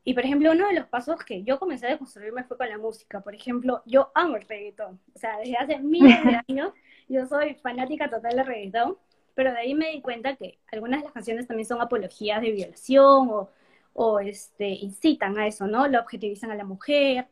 Y 0.03 0.13
por 0.13 0.25
ejemplo, 0.25 0.51
uno 0.51 0.67
de 0.67 0.73
los 0.73 0.87
pasos 0.87 1.23
que 1.23 1.43
yo 1.43 1.59
comencé 1.59 1.87
a 1.87 1.97
construirme 1.97 2.43
fue 2.43 2.57
con 2.57 2.69
la 2.69 2.77
música. 2.77 3.21
Por 3.21 3.35
ejemplo, 3.35 3.81
yo 3.85 4.11
amo 4.15 4.35
el 4.35 4.47
reggaetón. 4.47 4.99
O 5.15 5.19
sea, 5.19 5.37
desde 5.37 5.55
hace 5.55 5.79
miles 5.79 6.23
de 6.23 6.41
años 6.47 6.73
yo 7.07 7.25
soy 7.25 7.55
fanática 7.55 8.09
total 8.09 8.35
del 8.35 8.45
reggaetón. 8.45 8.97
Pero 9.35 9.51
de 9.51 9.59
ahí 9.59 9.73
me 9.73 9.91
di 9.91 10.01
cuenta 10.01 10.35
que 10.35 10.59
algunas 10.71 10.99
de 10.99 11.05
las 11.05 11.13
canciones 11.13 11.47
también 11.47 11.67
son 11.67 11.81
apologías 11.81 12.41
de 12.41 12.51
violación 12.51 13.29
o, 13.29 13.49
o 13.93 14.19
este, 14.19 14.67
incitan 14.69 15.37
a 15.39 15.47
eso, 15.47 15.65
¿no? 15.67 15.87
Lo 15.87 15.99
objetivizan 16.01 16.51
a 16.51 16.55
la 16.55 16.65
mujer. 16.65 17.27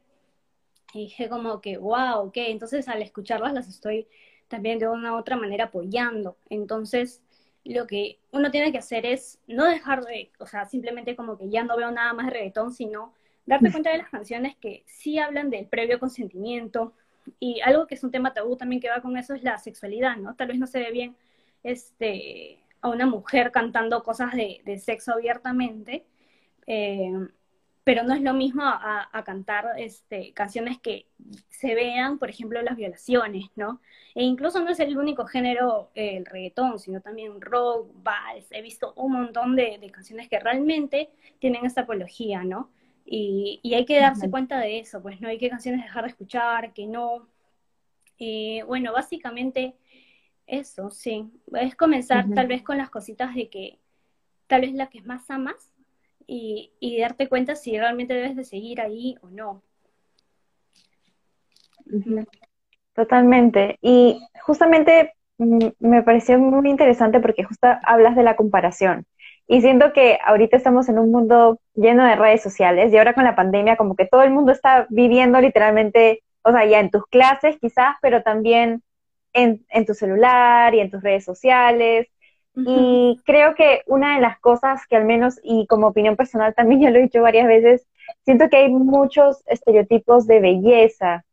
Y 0.94 1.01
dije 1.06 1.30
como 1.30 1.62
que, 1.62 1.78
wow, 1.78 2.28
ok. 2.28 2.38
Entonces 2.38 2.88
al 2.88 3.01
escucharlas 3.01 3.54
las 3.54 3.68
estoy 3.68 4.08
también 4.48 4.80
de 4.80 4.88
una 4.88 5.13
u 5.13 5.18
otra 5.18 5.36
manera 5.38 5.66
apoyando. 5.66 6.38
Entonces, 6.50 7.22
lo 7.63 7.88
que 7.88 8.20
uno 8.32 8.51
tiene 8.51 8.72
que 8.72 8.80
hacer 8.80 9.06
es 9.06 9.39
no 9.48 9.65
dejar 9.65 10.03
de, 10.03 10.32
o 10.39 10.48
sea, 10.48 10.65
simplemente 10.65 11.15
como 11.15 11.38
que 11.38 11.50
ya 11.50 11.63
no 11.63 11.77
veo 11.77 11.91
nada 11.91 12.13
más 12.13 12.25
de 12.27 12.34
reggaetón, 12.34 12.74
sino 12.74 13.13
darte 13.46 13.72
cuenta 13.72 13.91
de 13.91 13.98
las 14.00 14.10
canciones 14.10 14.56
que 14.58 14.84
sí 14.86 15.20
hablan 15.20 15.50
del 15.50 15.68
previo 15.68 16.00
consentimiento. 16.00 16.94
Y 17.39 17.62
algo 17.62 17.86
que 17.88 17.96
es 17.96 18.03
un 18.03 18.12
tema 18.12 18.33
tabú 18.33 18.57
también 18.57 18.81
que 18.81 18.90
va 18.90 19.01
con 19.01 19.16
eso 19.18 19.35
es 19.35 19.44
la 19.44 19.57
sexualidad, 19.59 20.18
¿no? 20.18 20.35
Tal 20.35 20.48
vez 20.48 20.57
no 20.57 20.68
se 20.68 20.79
ve 20.79 20.92
bien 20.92 21.16
este, 21.64 22.59
a 22.81 22.90
una 22.90 23.05
mujer 23.05 23.51
cantando 23.51 24.03
cosas 24.03 24.33
de, 24.33 24.62
de 24.66 24.79
sexo 24.79 25.14
abiertamente, 25.14 26.05
eh, 26.66 27.12
pero 27.83 28.03
no 28.03 28.13
es 28.13 28.22
lo 28.22 28.33
mismo 28.33 28.61
a, 28.63 29.24
cantar 29.25 29.65
este, 29.77 30.33
canciones 30.33 30.79
que 30.79 31.07
se 31.50 31.74
vean, 31.74 32.20
por 32.20 32.29
ejemplo, 32.29 32.61
las 32.61 32.75
violaciones, 32.77 33.46
¿no? 33.55 33.81
E 34.13 34.24
incluso 34.24 34.59
no 34.59 34.70
es 34.70 34.79
el 34.79 34.98
único 34.98 35.25
género 35.25 35.89
eh, 35.96 36.17
el 36.17 36.25
reggaetón, 36.25 36.77
sino 36.79 37.01
también 37.01 37.41
rock, 37.41 37.89
vals. 38.03 38.46
He 38.51 38.61
visto 38.61 38.94
un 38.96 39.13
montón 39.13 39.55
de, 39.55 39.79
canciones 39.91 40.29
que 40.29 40.39
realmente 40.39 41.09
tienen 41.39 41.65
esta 41.65 41.81
apología, 41.81 42.44
¿no? 42.44 42.70
Y, 43.05 43.59
hay 43.74 43.85
que 43.85 44.00
darse 44.00 44.29
cuenta 44.29 44.59
de 44.59 44.79
eso, 44.79 45.01
pues 45.01 45.20
no 45.20 45.27
hay 45.27 45.39
que 45.39 45.50
canciones 45.50 45.83
dejar 45.83 46.03
de 46.03 46.09
escuchar, 46.11 46.74
que 46.74 46.85
no. 46.85 47.27
Eh, 48.20 48.63
bueno, 48.67 48.94
básicamente 48.94 49.75
eso, 50.46 50.91
sí. 50.91 51.31
Es 51.53 51.75
comenzar 51.75 52.29
tal 52.35 52.48
vez 52.48 52.61
con 52.61 52.77
las 52.77 52.91
cositas 52.91 53.33
de 53.33 53.50
que 53.50 53.79
tal 54.48 54.61
vez 54.61 54.74
la 54.74 54.87
que 54.87 55.01
más 55.01 55.29
amas 55.31 55.71
y, 56.27 56.98
darte 57.00 57.27
cuenta 57.27 57.55
si 57.55 57.77
realmente 57.77 58.14
debes 58.14 58.36
de 58.36 58.44
seguir 58.44 58.81
ahí 58.81 59.16
o 59.22 59.29
no. 59.29 59.64
Totalmente. 62.94 63.77
Y 63.81 64.20
justamente 64.44 65.14
mm, 65.38 65.68
me 65.79 66.03
pareció 66.03 66.40
muy 66.40 66.70
interesante 66.70 67.20
porque 67.20 67.44
justo 67.44 67.68
hablas 67.84 68.16
de 68.16 68.24
la 68.24 68.36
comparación. 68.36 69.05
Y 69.48 69.62
siento 69.62 69.92
que 69.94 70.18
ahorita 70.24 70.55
estamos 70.57 70.88
en 70.88 71.00
un 71.00 71.12
mundo 71.12 71.60
lleno 71.74 72.05
de 72.05 72.16
redes 72.16 72.42
sociales 72.42 72.94
y 72.94 72.98
ahora 72.98 73.14
con 73.14 73.24
la 73.25 73.36
pandemia 73.36 73.75
como 73.75 73.96
que 73.96 74.05
todo 74.05 74.24
el 74.24 74.31
mundo 74.31 74.51
está 74.51 74.88
viviendo 74.90 75.42
literalmente, 75.42 76.24
o 76.44 76.51
sea, 76.51 76.66
ya 76.66 76.79
en 76.79 76.90
tus 76.90 77.05
clases 77.07 77.57
quizás, 77.60 77.96
pero 78.01 78.24
también 78.24 78.81
en, 79.34 79.66
en 79.70 79.86
tu 79.86 79.94
celular 79.94 80.74
y 80.75 80.79
en 80.79 80.90
tus 80.90 81.03
redes 81.03 81.25
sociales. 81.25 82.07
Y 82.53 83.20
creo 83.25 83.55
que 83.55 83.81
una 83.87 84.16
de 84.16 84.22
las 84.22 84.40
cosas 84.40 84.85
que 84.87 84.98
al 84.98 85.05
menos, 85.05 85.40
y 85.42 85.66
como 85.68 85.87
opinión 85.87 86.16
personal 86.16 86.53
también 86.53 86.81
ya 86.81 86.90
lo 86.92 87.00
he 87.00 87.03
dicho 87.03 87.22
varias 87.22 87.48
veces, 87.48 87.87
siento 88.24 88.50
que 88.50 88.57
hay 88.57 88.70
muchos 88.70 89.44
estereotipos 89.48 90.27
de 90.27 90.40
belleza 90.40 91.24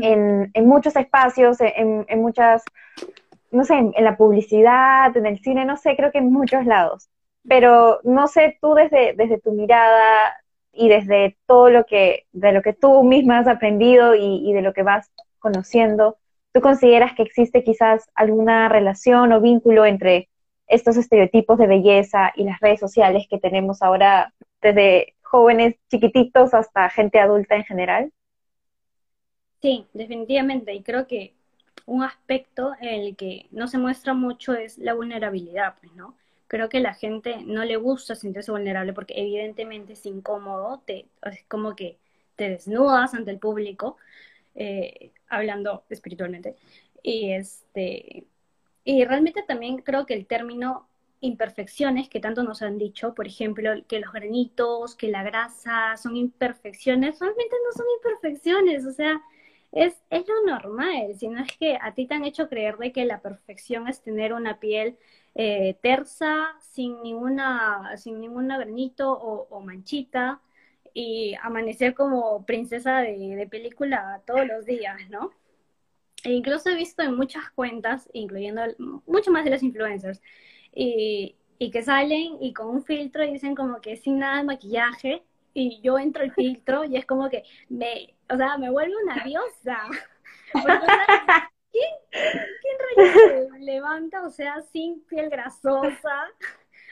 en, 0.00 0.50
en, 0.54 0.66
muchos 0.66 0.96
espacios, 0.96 1.60
en, 1.60 2.06
en 2.08 2.22
muchas, 2.22 2.62
no 3.50 3.64
sé, 3.64 3.74
en, 3.74 4.04
la 4.04 4.16
publicidad, 4.16 5.14
en 5.16 5.26
el 5.26 5.40
cine, 5.40 5.64
no 5.64 5.76
sé, 5.76 5.96
creo 5.96 6.10
que 6.10 6.18
en 6.18 6.32
muchos 6.32 6.64
lados. 6.64 7.10
Pero 7.46 8.00
no 8.04 8.26
sé, 8.26 8.56
tú 8.62 8.74
desde, 8.74 9.14
desde 9.14 9.38
tu 9.40 9.52
mirada 9.52 10.34
y 10.72 10.88
desde 10.88 11.36
todo 11.46 11.68
lo 11.68 11.84
que, 11.84 12.26
de 12.32 12.52
lo 12.52 12.62
que 12.62 12.72
tú 12.72 13.02
misma 13.04 13.40
has 13.40 13.48
aprendido 13.48 14.14
y, 14.14 14.48
y 14.48 14.52
de 14.54 14.62
lo 14.62 14.72
que 14.72 14.82
vas 14.82 15.10
conociendo, 15.38 16.16
¿tú 16.52 16.62
consideras 16.62 17.14
que 17.14 17.22
existe 17.22 17.62
quizás 17.62 18.08
alguna 18.14 18.68
relación 18.70 19.32
o 19.32 19.40
vínculo 19.40 19.84
entre 19.84 20.30
estos 20.66 20.96
estereotipos 20.96 21.58
de 21.58 21.66
belleza 21.66 22.32
y 22.36 22.44
las 22.44 22.60
redes 22.60 22.80
sociales 22.80 23.26
que 23.28 23.38
tenemos 23.38 23.82
ahora 23.82 24.34
desde 24.62 25.14
jóvenes 25.22 25.76
chiquititos 25.90 26.54
hasta 26.54 26.88
gente 26.90 27.18
adulta 27.20 27.56
en 27.56 27.64
general? 27.64 28.12
Sí, 29.62 29.86
definitivamente. 29.94 30.74
Y 30.74 30.82
creo 30.82 31.06
que 31.06 31.34
un 31.86 32.02
aspecto 32.02 32.72
en 32.80 32.88
el 32.88 33.16
que 33.16 33.48
no 33.50 33.66
se 33.68 33.78
muestra 33.78 34.14
mucho 34.14 34.54
es 34.54 34.78
la 34.78 34.94
vulnerabilidad, 34.94 35.76
pues, 35.80 35.92
¿no? 35.94 36.16
Creo 36.46 36.68
que 36.68 36.80
la 36.80 36.94
gente 36.94 37.38
no 37.44 37.64
le 37.64 37.76
gusta 37.76 38.14
sentirse 38.14 38.52
vulnerable 38.52 38.92
porque 38.92 39.14
evidentemente 39.16 39.94
es 39.94 40.06
incómodo, 40.06 40.82
te, 40.86 41.06
es 41.22 41.44
como 41.48 41.74
que 41.74 41.98
te 42.36 42.50
desnudas 42.50 43.14
ante 43.14 43.30
el 43.30 43.38
público, 43.38 43.96
eh, 44.54 45.12
hablando 45.28 45.84
espiritualmente, 45.90 46.56
y 47.02 47.32
este, 47.32 48.24
y 48.84 49.04
realmente 49.04 49.42
también 49.42 49.78
creo 49.78 50.06
que 50.06 50.14
el 50.14 50.26
término 50.26 50.88
imperfecciones 51.20 52.08
que 52.08 52.20
tanto 52.20 52.42
nos 52.42 52.62
han 52.62 52.78
dicho, 52.78 53.14
por 53.14 53.26
ejemplo, 53.26 53.70
que 53.88 53.98
los 54.00 54.12
granitos, 54.12 54.94
que 54.94 55.08
la 55.08 55.22
grasa 55.22 55.96
son 55.96 56.16
imperfecciones, 56.16 57.18
realmente 57.18 57.56
no 57.64 57.72
son 57.72 57.86
imperfecciones, 57.98 58.84
o 58.86 58.92
sea, 58.92 59.22
es, 59.72 60.02
es 60.10 60.24
lo 60.28 60.42
normal, 60.46 61.14
sino 61.18 61.42
es 61.42 61.56
que 61.58 61.78
a 61.80 61.94
ti 61.94 62.06
te 62.06 62.14
han 62.14 62.24
hecho 62.24 62.48
creer 62.48 62.76
de 62.78 62.92
que 62.92 63.04
la 63.04 63.20
perfección 63.20 63.88
es 63.88 64.02
tener 64.02 64.32
una 64.32 64.60
piel 64.60 64.98
eh, 65.34 65.76
tersa, 65.82 66.54
sin 66.60 67.02
ninguna, 67.02 67.96
sin 67.96 68.20
ningún 68.20 68.48
granito 68.48 69.12
o, 69.12 69.60
manchita, 69.60 70.40
y 70.94 71.34
amanecer 71.42 71.94
como 71.94 72.44
princesa 72.46 72.98
de, 73.00 73.34
de 73.36 73.46
película 73.48 74.22
todos 74.26 74.46
los 74.46 74.64
días, 74.64 74.96
¿no? 75.10 75.32
E 76.24 76.32
incluso 76.32 76.70
he 76.70 76.74
visto 76.74 77.02
en 77.02 77.16
muchas 77.16 77.50
cuentas, 77.50 78.08
incluyendo 78.12 78.62
mucho 79.06 79.30
más 79.30 79.44
de 79.44 79.50
los 79.50 79.62
influencers, 79.62 80.20
y, 80.72 81.36
y, 81.58 81.70
que 81.70 81.82
salen 81.82 82.38
y 82.40 82.52
con 82.52 82.68
un 82.68 82.84
filtro 82.84 83.22
y 83.22 83.32
dicen 83.32 83.54
como 83.54 83.80
que 83.80 83.96
sin 83.96 84.18
nada 84.18 84.38
de 84.38 84.44
maquillaje, 84.44 85.22
y 85.52 85.80
yo 85.82 85.98
entro 85.98 86.24
al 86.24 86.32
filtro 86.32 86.84
y 86.84 86.96
es 86.96 87.06
como 87.06 87.30
que 87.30 87.44
me, 87.68 88.16
o 88.28 88.36
sea, 88.36 88.58
me 88.58 88.70
vuelvo 88.70 88.94
una 89.04 89.22
diosa. 89.24 89.78
¿quién, 91.72 91.90
¿quién 92.10 93.12
se 93.12 93.58
levanta, 93.60 94.22
o 94.22 94.30
sea, 94.30 94.60
sin 94.62 95.00
piel 95.04 95.30
grasosa? 95.30 96.26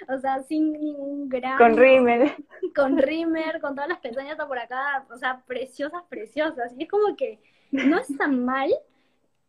o 0.09 0.19
sea, 0.19 0.43
sin 0.43 0.73
ningún 0.73 1.29
grano. 1.29 1.59
Con 1.59 1.77
rímel. 1.77 2.33
Con 2.75 2.99
rímel, 2.99 3.61
con 3.61 3.75
todas 3.75 3.89
las 3.89 3.99
pestañas 3.99 4.37
por 4.37 4.59
acá, 4.59 5.05
o 5.11 5.17
sea, 5.17 5.43
preciosas, 5.47 6.03
preciosas. 6.09 6.73
Y 6.77 6.85
es 6.85 6.91
como 6.91 7.17
que 7.17 7.41
no 7.71 7.99
es 7.99 8.17
tan 8.17 8.45
mal, 8.45 8.71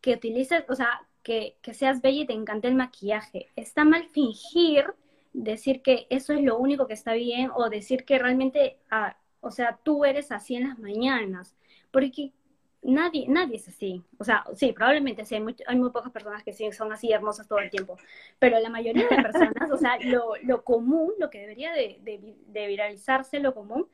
que 0.03 0.13
utilices, 0.13 0.65
o 0.67 0.75
sea, 0.75 1.07
que, 1.23 1.55
que 1.61 1.73
seas 1.73 2.01
bella 2.01 2.23
y 2.23 2.25
te 2.27 2.33
encante 2.33 2.67
el 2.67 2.75
maquillaje. 2.75 3.47
Está 3.55 3.85
mal 3.85 4.09
fingir, 4.09 4.93
decir 5.31 5.81
que 5.81 6.07
eso 6.09 6.33
es 6.33 6.41
lo 6.41 6.57
único 6.57 6.87
que 6.87 6.93
está 6.93 7.13
bien 7.13 7.49
o 7.55 7.69
decir 7.69 8.03
que 8.03 8.19
realmente, 8.19 8.77
ah, 8.91 9.15
o 9.39 9.49
sea, 9.49 9.79
tú 9.81 10.03
eres 10.03 10.31
así 10.33 10.55
en 10.55 10.67
las 10.67 10.77
mañanas. 10.77 11.55
Porque 11.89 12.33
nadie, 12.81 13.27
nadie 13.29 13.55
es 13.55 13.69
así. 13.69 14.03
O 14.17 14.25
sea, 14.25 14.43
sí, 14.55 14.73
probablemente 14.73 15.23
sí, 15.23 15.35
hay 15.35 15.41
muy, 15.41 15.55
hay 15.65 15.77
muy 15.77 15.89
pocas 15.91 16.11
personas 16.11 16.43
que 16.43 16.51
sí 16.51 16.69
son 16.73 16.91
así 16.91 17.13
hermosas 17.13 17.47
todo 17.47 17.59
el 17.59 17.69
tiempo, 17.69 17.97
pero 18.39 18.59
la 18.59 18.69
mayoría 18.69 19.07
de 19.07 19.23
personas, 19.23 19.71
o 19.71 19.77
sea, 19.77 19.97
lo, 20.03 20.33
lo 20.43 20.65
común, 20.65 21.13
lo 21.17 21.29
que 21.29 21.39
debería 21.39 21.71
de, 21.71 21.97
de, 22.01 22.35
de, 22.47 22.67
viralizarse, 22.67 23.39
lo 23.39 23.53
común, 23.53 23.87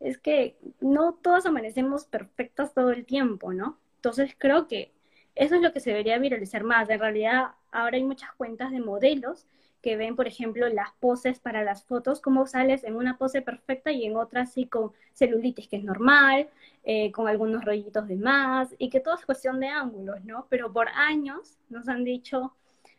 es 0.00 0.16
que 0.16 0.56
no 0.80 1.12
todas 1.20 1.44
amanecemos 1.44 2.06
perfectas 2.06 2.72
todo 2.72 2.92
el 2.92 3.04
tiempo, 3.04 3.52
¿no? 3.52 3.78
Entonces 3.96 4.34
creo 4.38 4.66
que 4.66 4.92
eso 5.34 5.54
es 5.56 5.62
lo 5.62 5.72
que 5.72 5.80
se 5.80 5.90
debería 5.90 6.18
viralizar 6.18 6.64
más. 6.64 6.88
En 6.90 7.00
realidad, 7.00 7.52
ahora 7.72 7.96
hay 7.96 8.04
muchas 8.04 8.32
cuentas 8.34 8.70
de 8.70 8.80
modelos 8.80 9.46
que 9.82 9.96
ven, 9.96 10.16
por 10.16 10.26
ejemplo, 10.26 10.68
las 10.68 10.92
poses 11.00 11.38
para 11.40 11.64
las 11.64 11.84
fotos, 11.84 12.20
cómo 12.20 12.46
sales 12.46 12.84
en 12.84 12.96
una 12.96 13.16
pose 13.16 13.42
perfecta 13.42 13.90
y 13.90 14.04
en 14.04 14.16
otra 14.16 14.42
así 14.42 14.66
con 14.66 14.92
celulitis, 15.14 15.68
que 15.68 15.76
es 15.76 15.84
normal, 15.84 16.48
eh, 16.84 17.10
con 17.12 17.28
algunos 17.28 17.64
rollitos 17.64 18.06
de 18.06 18.16
más, 18.16 18.74
y 18.78 18.90
que 18.90 19.00
todo 19.00 19.14
es 19.14 19.24
cuestión 19.24 19.60
de 19.60 19.68
ángulos, 19.68 20.24
¿no? 20.24 20.46
Pero 20.50 20.72
por 20.72 20.88
años 20.88 21.58
nos 21.70 21.88
han 21.88 22.04
dicho, 22.04 22.54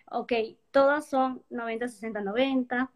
ok, 0.10 0.34
todas 0.72 1.08
son 1.08 1.44
90, 1.50 1.88
60, 1.88 2.22
90, 2.22 2.92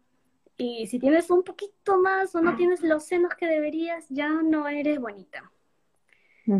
y 0.58 0.86
si 0.86 0.98
tienes 0.98 1.30
un 1.30 1.42
poquito 1.42 1.98
más 2.00 2.34
o 2.34 2.40
no 2.40 2.56
tienes 2.56 2.82
los 2.82 3.04
senos 3.04 3.34
que 3.34 3.46
deberías, 3.46 4.06
ya 4.08 4.28
no 4.28 4.66
eres 4.68 4.98
bonita. 4.98 5.52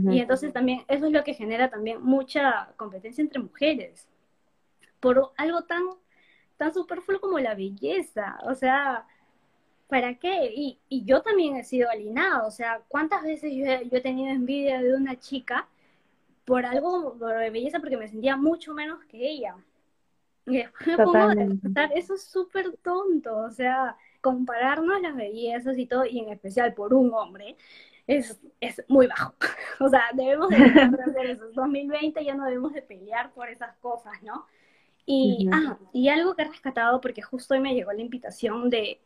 Y 0.08 0.20
entonces 0.20 0.52
también 0.52 0.84
eso 0.88 1.06
es 1.06 1.12
lo 1.12 1.24
que 1.24 1.34
genera 1.34 1.70
también 1.70 2.02
mucha 2.02 2.72
competencia 2.76 3.22
entre 3.22 3.40
mujeres 3.40 4.08
por 5.00 5.32
algo 5.36 5.62
tan 5.64 5.82
tan 6.56 6.72
superfluo 6.74 7.20
como 7.20 7.38
la 7.38 7.54
belleza, 7.54 8.38
o 8.44 8.54
sea, 8.54 9.06
¿para 9.88 10.16
qué? 10.18 10.52
Y, 10.54 10.80
y 10.88 11.04
yo 11.04 11.22
también 11.22 11.56
he 11.56 11.64
sido 11.64 11.90
alienada, 11.90 12.46
o 12.46 12.50
sea, 12.50 12.82
¿cuántas 12.88 13.22
veces 13.24 13.52
yo 13.54 13.64
he, 13.66 13.88
yo 13.88 13.98
he 13.98 14.00
tenido 14.02 14.30
envidia 14.32 14.82
de 14.82 14.94
una 14.94 15.18
chica 15.18 15.68
por 16.46 16.66
algo 16.66 17.12
de 17.12 17.50
belleza 17.50 17.80
porque 17.80 17.96
me 17.98 18.08
sentía 18.08 18.36
mucho 18.36 18.74
menos 18.74 19.04
que 19.06 19.18
ella? 19.30 19.56
Y 20.46 20.58
después 20.58 20.86
me 20.88 20.98
pongo 20.98 21.24
a 21.24 21.34
pensar, 21.34 21.90
eso 21.94 22.14
es 22.14 22.24
súper 22.24 22.76
tonto, 22.78 23.36
o 23.38 23.50
sea, 23.50 23.96
compararnos 24.20 25.00
las 25.02 25.16
bellezas 25.16 25.76
y 25.78 25.86
todo, 25.86 26.04
y 26.06 26.20
en 26.20 26.30
especial 26.30 26.74
por 26.74 26.94
un 26.94 27.12
hombre, 27.14 27.56
es, 28.06 28.40
es 28.60 28.82
muy 28.88 29.06
bajo. 29.06 29.34
O 29.78 29.88
sea, 29.90 30.04
debemos 30.14 30.48
de 30.48 30.56
hacer 30.56 31.26
eso. 31.26 31.50
2020 31.52 32.24
ya 32.24 32.34
no 32.34 32.46
debemos 32.46 32.72
de 32.72 32.80
pelear 32.80 33.30
por 33.34 33.50
esas 33.50 33.76
cosas, 33.76 34.14
¿no? 34.22 34.46
Y, 35.04 35.48
ah, 35.52 35.78
y 35.92 36.08
algo 36.08 36.34
que 36.34 36.42
he 36.42 36.48
rescatado, 36.48 37.00
porque 37.02 37.20
justo 37.20 37.52
hoy 37.52 37.60
me 37.60 37.74
llegó 37.74 37.92
la 37.92 38.00
invitación 38.00 38.70
de 38.70 39.00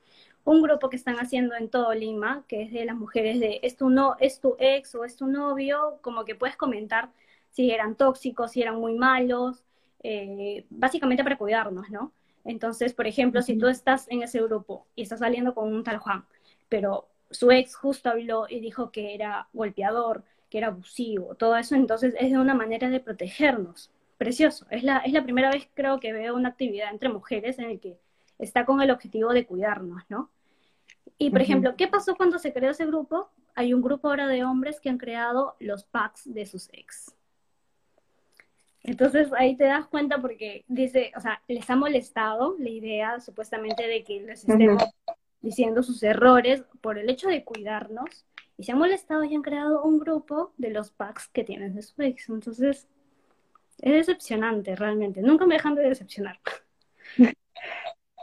un 0.44 0.62
grupo 0.62 0.88
que 0.88 0.96
están 0.96 1.16
haciendo 1.16 1.54
en 1.56 1.68
todo 1.68 1.92
Lima, 1.92 2.44
que 2.48 2.62
es 2.62 2.72
de 2.72 2.84
las 2.84 2.96
mujeres 2.96 3.40
de 3.40 3.60
es 3.62 3.76
tu, 3.76 3.90
no, 3.90 4.16
es 4.20 4.40
tu 4.40 4.56
ex 4.58 4.94
o 4.94 5.04
es 5.04 5.16
tu 5.16 5.26
novio, 5.26 5.98
como 6.02 6.24
que 6.24 6.34
puedes 6.34 6.56
comentar 6.56 7.10
si 7.50 7.70
eran 7.70 7.96
tóxicos, 7.96 8.52
si 8.52 8.62
eran 8.62 8.76
muy 8.76 8.94
malos, 8.94 9.64
eh, 10.02 10.66
básicamente 10.70 11.24
para 11.24 11.36
cuidarnos, 11.36 11.90
¿no? 11.90 12.12
Entonces, 12.44 12.94
por 12.94 13.06
ejemplo, 13.06 13.42
si 13.42 13.58
tú 13.58 13.66
estás 13.66 14.08
en 14.08 14.22
ese 14.22 14.40
grupo 14.40 14.86
y 14.94 15.02
estás 15.02 15.18
saliendo 15.20 15.54
con 15.54 15.72
un 15.74 15.84
tal 15.84 15.98
Juan, 15.98 16.24
pero 16.68 17.09
su 17.30 17.50
ex 17.50 17.74
justo 17.74 18.10
habló 18.10 18.46
y 18.48 18.60
dijo 18.60 18.90
que 18.90 19.14
era 19.14 19.48
golpeador, 19.52 20.24
que 20.48 20.58
era 20.58 20.68
abusivo, 20.68 21.34
todo 21.36 21.56
eso, 21.56 21.74
entonces 21.74 22.14
es 22.18 22.30
de 22.30 22.38
una 22.38 22.54
manera 22.54 22.90
de 22.90 23.00
protegernos 23.00 23.90
precioso. 24.18 24.66
Es 24.70 24.82
la, 24.82 24.98
es 24.98 25.12
la 25.12 25.22
primera 25.22 25.50
vez 25.50 25.68
creo 25.74 26.00
que 26.00 26.12
veo 26.12 26.34
una 26.34 26.50
actividad 26.50 26.90
entre 26.90 27.08
mujeres 27.08 27.58
en 27.58 27.70
el 27.70 27.80
que 27.80 27.98
está 28.38 28.64
con 28.66 28.82
el 28.82 28.90
objetivo 28.90 29.32
de 29.32 29.46
cuidarnos, 29.46 30.02
¿no? 30.08 30.30
Y 31.18 31.30
por 31.30 31.40
ejemplo, 31.40 31.76
¿qué 31.76 31.86
pasó 31.86 32.16
cuando 32.16 32.38
se 32.38 32.52
creó 32.52 32.70
ese 32.70 32.86
grupo? 32.86 33.30
Hay 33.54 33.74
un 33.74 33.82
grupo 33.82 34.08
ahora 34.08 34.26
de 34.26 34.44
hombres 34.44 34.80
que 34.80 34.88
han 34.88 34.98
creado 34.98 35.56
los 35.58 35.84
packs 35.84 36.32
de 36.32 36.46
sus 36.46 36.68
ex. 36.72 37.14
Entonces 38.82 39.30
ahí 39.36 39.56
te 39.56 39.64
das 39.64 39.86
cuenta 39.86 40.18
porque 40.20 40.64
dice, 40.66 41.12
o 41.16 41.20
sea, 41.20 41.42
les 41.46 41.68
ha 41.68 41.76
molestado 41.76 42.56
la 42.58 42.70
idea 42.70 43.20
supuestamente 43.20 43.86
de 43.86 44.02
que 44.02 44.20
les 44.20 44.48
estemos 44.48 44.82
diciendo 45.40 45.82
sus 45.82 46.02
errores 46.02 46.64
por 46.80 46.98
el 46.98 47.10
hecho 47.10 47.28
de 47.28 47.44
cuidarnos 47.44 48.26
y 48.56 48.64
se 48.64 48.72
han 48.72 48.78
molestado 48.78 49.24
y 49.24 49.34
han 49.34 49.42
creado 49.42 49.82
un 49.82 49.98
grupo 49.98 50.52
de 50.58 50.70
los 50.70 50.90
packs 50.90 51.28
que 51.28 51.44
tienen 51.44 51.74
de 51.74 51.82
su 51.82 52.00
ex. 52.02 52.28
Entonces, 52.28 52.86
es 53.80 53.92
decepcionante, 53.92 54.76
realmente. 54.76 55.22
Nunca 55.22 55.46
me 55.46 55.54
dejan 55.54 55.74
de 55.74 55.88
decepcionar. 55.88 56.38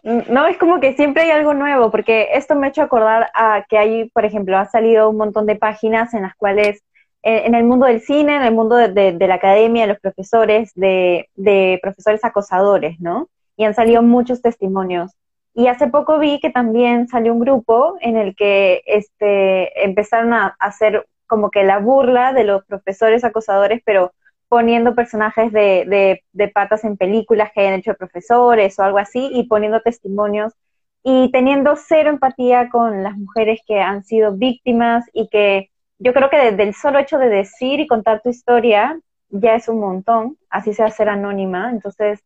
No, 0.03 0.47
es 0.47 0.57
como 0.57 0.79
que 0.79 0.93
siempre 0.93 1.23
hay 1.23 1.31
algo 1.31 1.53
nuevo, 1.53 1.91
porque 1.91 2.29
esto 2.31 2.55
me 2.55 2.67
ha 2.67 2.69
hecho 2.69 2.81
acordar 2.81 3.29
a 3.33 3.65
que 3.67 3.77
hay, 3.77 4.09
por 4.11 4.23
ejemplo, 4.23 4.57
ha 4.57 4.65
salido 4.65 5.09
un 5.09 5.17
montón 5.17 5.45
de 5.45 5.57
páginas 5.57 6.13
en 6.13 6.21
las 6.21 6.33
cuales, 6.35 6.81
eh, 7.23 7.41
en 7.45 7.55
el 7.55 7.65
mundo 7.65 7.87
del 7.87 7.99
cine, 7.99 8.37
en 8.37 8.43
el 8.43 8.53
mundo 8.53 8.75
de, 8.75 9.17
la 9.19 9.33
academia, 9.33 9.81
de 9.81 9.89
los 9.89 9.99
profesores, 9.99 10.71
de, 10.75 11.29
de, 11.35 11.79
profesores 11.81 12.23
acosadores, 12.23 12.99
¿no? 13.01 13.27
Y 13.57 13.65
han 13.65 13.73
salido 13.73 14.01
muchos 14.01 14.41
testimonios. 14.41 15.11
Y 15.57 15.69
hace 15.69 15.87
poco 15.87 16.19
vi 16.19 16.39
que 16.39 16.51
también 16.51 17.07
salió 17.07 17.33
un 17.33 17.39
grupo 17.39 17.97
en 18.01 18.15
el 18.15 18.35
que 18.35 18.83
este, 18.85 19.83
empezaron 19.83 20.31
a 20.31 20.55
hacer 20.59 21.07
como 21.25 21.49
que 21.49 21.63
la 21.63 21.79
burla 21.79 22.31
de 22.31 22.43
los 22.43 22.63
profesores 22.65 23.23
acosadores, 23.23 23.81
pero 23.83 24.13
poniendo 24.49 24.93
personajes 24.93 25.51
de, 25.51 26.21
de, 26.31 26.47
patas 26.49 26.83
en 26.83 26.95
películas 26.95 27.49
que 27.51 27.61
hayan 27.61 27.79
hecho 27.79 27.95
profesores 27.95 28.77
o 28.77 28.83
algo 28.83 28.99
así 28.99 29.31
y 29.33 29.47
poniendo 29.47 29.81
testimonios. 29.81 30.53
Y 31.01 31.31
teniendo 31.31 31.75
cero 31.75 32.11
empatía 32.11 32.69
con 32.69 33.01
las 33.01 33.17
mujeres 33.17 33.59
que 33.65 33.81
han 33.81 34.03
sido 34.03 34.33
víctimas 34.33 35.05
y 35.11 35.27
que 35.27 35.71
yo 35.97 36.13
creo 36.13 36.29
que 36.29 36.37
desde 36.37 36.61
el 36.61 36.75
solo 36.75 36.99
hecho 36.99 37.17
de 37.17 37.29
decir 37.29 37.79
y 37.79 37.87
contar 37.87 38.21
tu 38.21 38.29
historia 38.29 38.99
ya 39.29 39.55
es 39.55 39.67
un 39.67 39.79
montón, 39.79 40.37
así 40.51 40.75
sea 40.75 40.91
ser 40.91 41.09
anónima, 41.09 41.71
entonces 41.71 42.23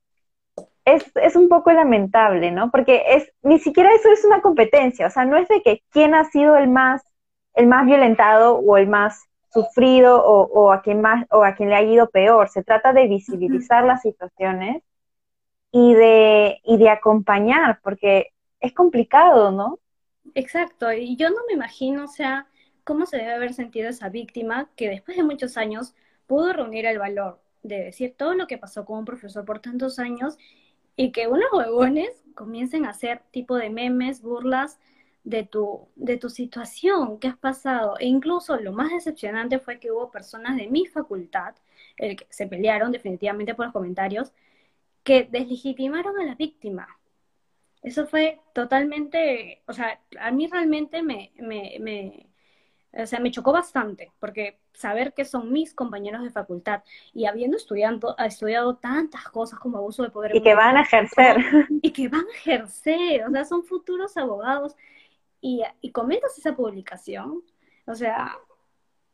es, 0.85 1.11
es 1.15 1.35
un 1.35 1.49
poco 1.49 1.71
lamentable, 1.71 2.51
¿no? 2.51 2.71
Porque 2.71 3.03
es, 3.07 3.31
ni 3.43 3.59
siquiera 3.59 3.89
eso 3.93 4.09
es 4.11 4.25
una 4.25 4.41
competencia, 4.41 5.07
o 5.07 5.09
sea, 5.09 5.25
no 5.25 5.37
es 5.37 5.47
de 5.47 5.61
que 5.61 5.83
quién 5.91 6.15
ha 6.15 6.25
sido 6.25 6.55
el 6.57 6.69
más, 6.69 7.03
el 7.53 7.67
más 7.67 7.85
violentado 7.85 8.57
o 8.57 8.77
el 8.77 8.87
más 8.87 9.25
sufrido 9.53 10.23
o, 10.23 10.71
a 10.71 10.81
quien 10.81 11.01
más 11.01 11.25
o 11.29 11.43
a 11.43 11.55
quien 11.55 11.69
le 11.69 11.75
ha 11.75 11.83
ido 11.83 12.09
peor. 12.09 12.47
Se 12.49 12.63
trata 12.63 12.93
de 12.93 13.07
visibilizar 13.07 13.83
las 13.83 14.01
situaciones 14.01 14.81
y 15.71 15.93
de, 15.93 16.61
y 16.63 16.77
de 16.77 16.89
acompañar, 16.89 17.79
porque 17.83 18.27
es 18.59 18.73
complicado, 18.73 19.51
¿no? 19.51 19.79
Exacto, 20.35 20.91
y 20.93 21.17
yo 21.17 21.29
no 21.29 21.37
me 21.47 21.53
imagino, 21.53 22.05
o 22.05 22.07
sea, 22.07 22.47
cómo 22.83 23.05
se 23.05 23.17
debe 23.17 23.33
haber 23.33 23.53
sentido 23.53 23.89
esa 23.89 24.09
víctima 24.09 24.69
que 24.75 24.89
después 24.89 25.17
de 25.17 25.23
muchos 25.23 25.57
años 25.57 25.95
pudo 26.27 26.53
reunir 26.53 26.85
el 26.85 26.99
valor 26.99 27.41
de 27.63 27.83
decir 27.83 28.15
todo 28.17 28.33
lo 28.33 28.47
que 28.47 28.57
pasó 28.57 28.85
con 28.85 28.99
un 28.99 29.05
profesor 29.05 29.45
por 29.45 29.59
tantos 29.59 29.99
años 29.99 30.37
y 30.95 31.11
que 31.11 31.27
unos 31.27 31.51
huevones 31.53 32.23
comiencen 32.35 32.85
a 32.85 32.91
hacer 32.91 33.21
tipo 33.31 33.55
de 33.55 33.69
memes, 33.69 34.21
burlas 34.21 34.79
de 35.23 35.43
tu, 35.43 35.87
de 35.95 36.17
tu 36.17 36.29
situación, 36.29 37.19
qué 37.19 37.27
has 37.29 37.37
pasado. 37.37 37.95
E 37.99 38.05
incluso 38.07 38.57
lo 38.57 38.73
más 38.73 38.91
decepcionante 38.91 39.59
fue 39.59 39.79
que 39.79 39.91
hubo 39.91 40.11
personas 40.11 40.57
de 40.57 40.67
mi 40.67 40.85
facultad, 40.87 41.55
el 41.97 42.15
que 42.17 42.27
se 42.29 42.47
pelearon 42.47 42.91
definitivamente 42.91 43.55
por 43.55 43.65
los 43.65 43.73
comentarios, 43.73 44.31
que 45.03 45.23
deslegitimaron 45.31 46.19
a 46.19 46.25
la 46.25 46.35
víctima. 46.35 46.87
Eso 47.83 48.05
fue 48.07 48.39
totalmente, 48.53 49.61
o 49.67 49.73
sea, 49.73 49.99
a 50.19 50.31
mí 50.31 50.47
realmente 50.47 51.01
me, 51.03 51.31
me, 51.37 51.77
me, 51.79 52.27
o 52.93 53.05
sea, 53.05 53.19
me 53.19 53.31
chocó 53.31 53.51
bastante, 53.53 54.11
porque 54.19 54.59
saber 54.73 55.13
que 55.13 55.23
son 55.23 55.51
mis 55.51 55.73
compañeros 55.73 56.23
de 56.23 56.29
facultad 56.29 56.83
y 57.13 57.25
habiendo 57.25 57.57
estudiado, 57.57 58.15
estudiado 58.17 58.75
tantas 58.75 59.23
cosas 59.29 59.59
como 59.59 59.77
abuso 59.77 60.03
de 60.03 60.09
poder. 60.09 60.35
Y 60.35 60.41
que 60.41 60.55
van 60.55 60.77
a 60.77 60.81
ejercer. 60.81 61.37
Y 61.81 61.91
que 61.91 62.09
van 62.09 62.25
a 62.25 62.37
ejercer, 62.37 63.25
o 63.25 63.31
sea, 63.31 63.45
son 63.45 63.63
futuros 63.63 64.17
abogados 64.17 64.75
y, 65.39 65.63
y 65.81 65.91
comentas 65.91 66.37
esa 66.37 66.55
publicación, 66.55 67.41
o 67.85 67.95
sea, 67.95 68.37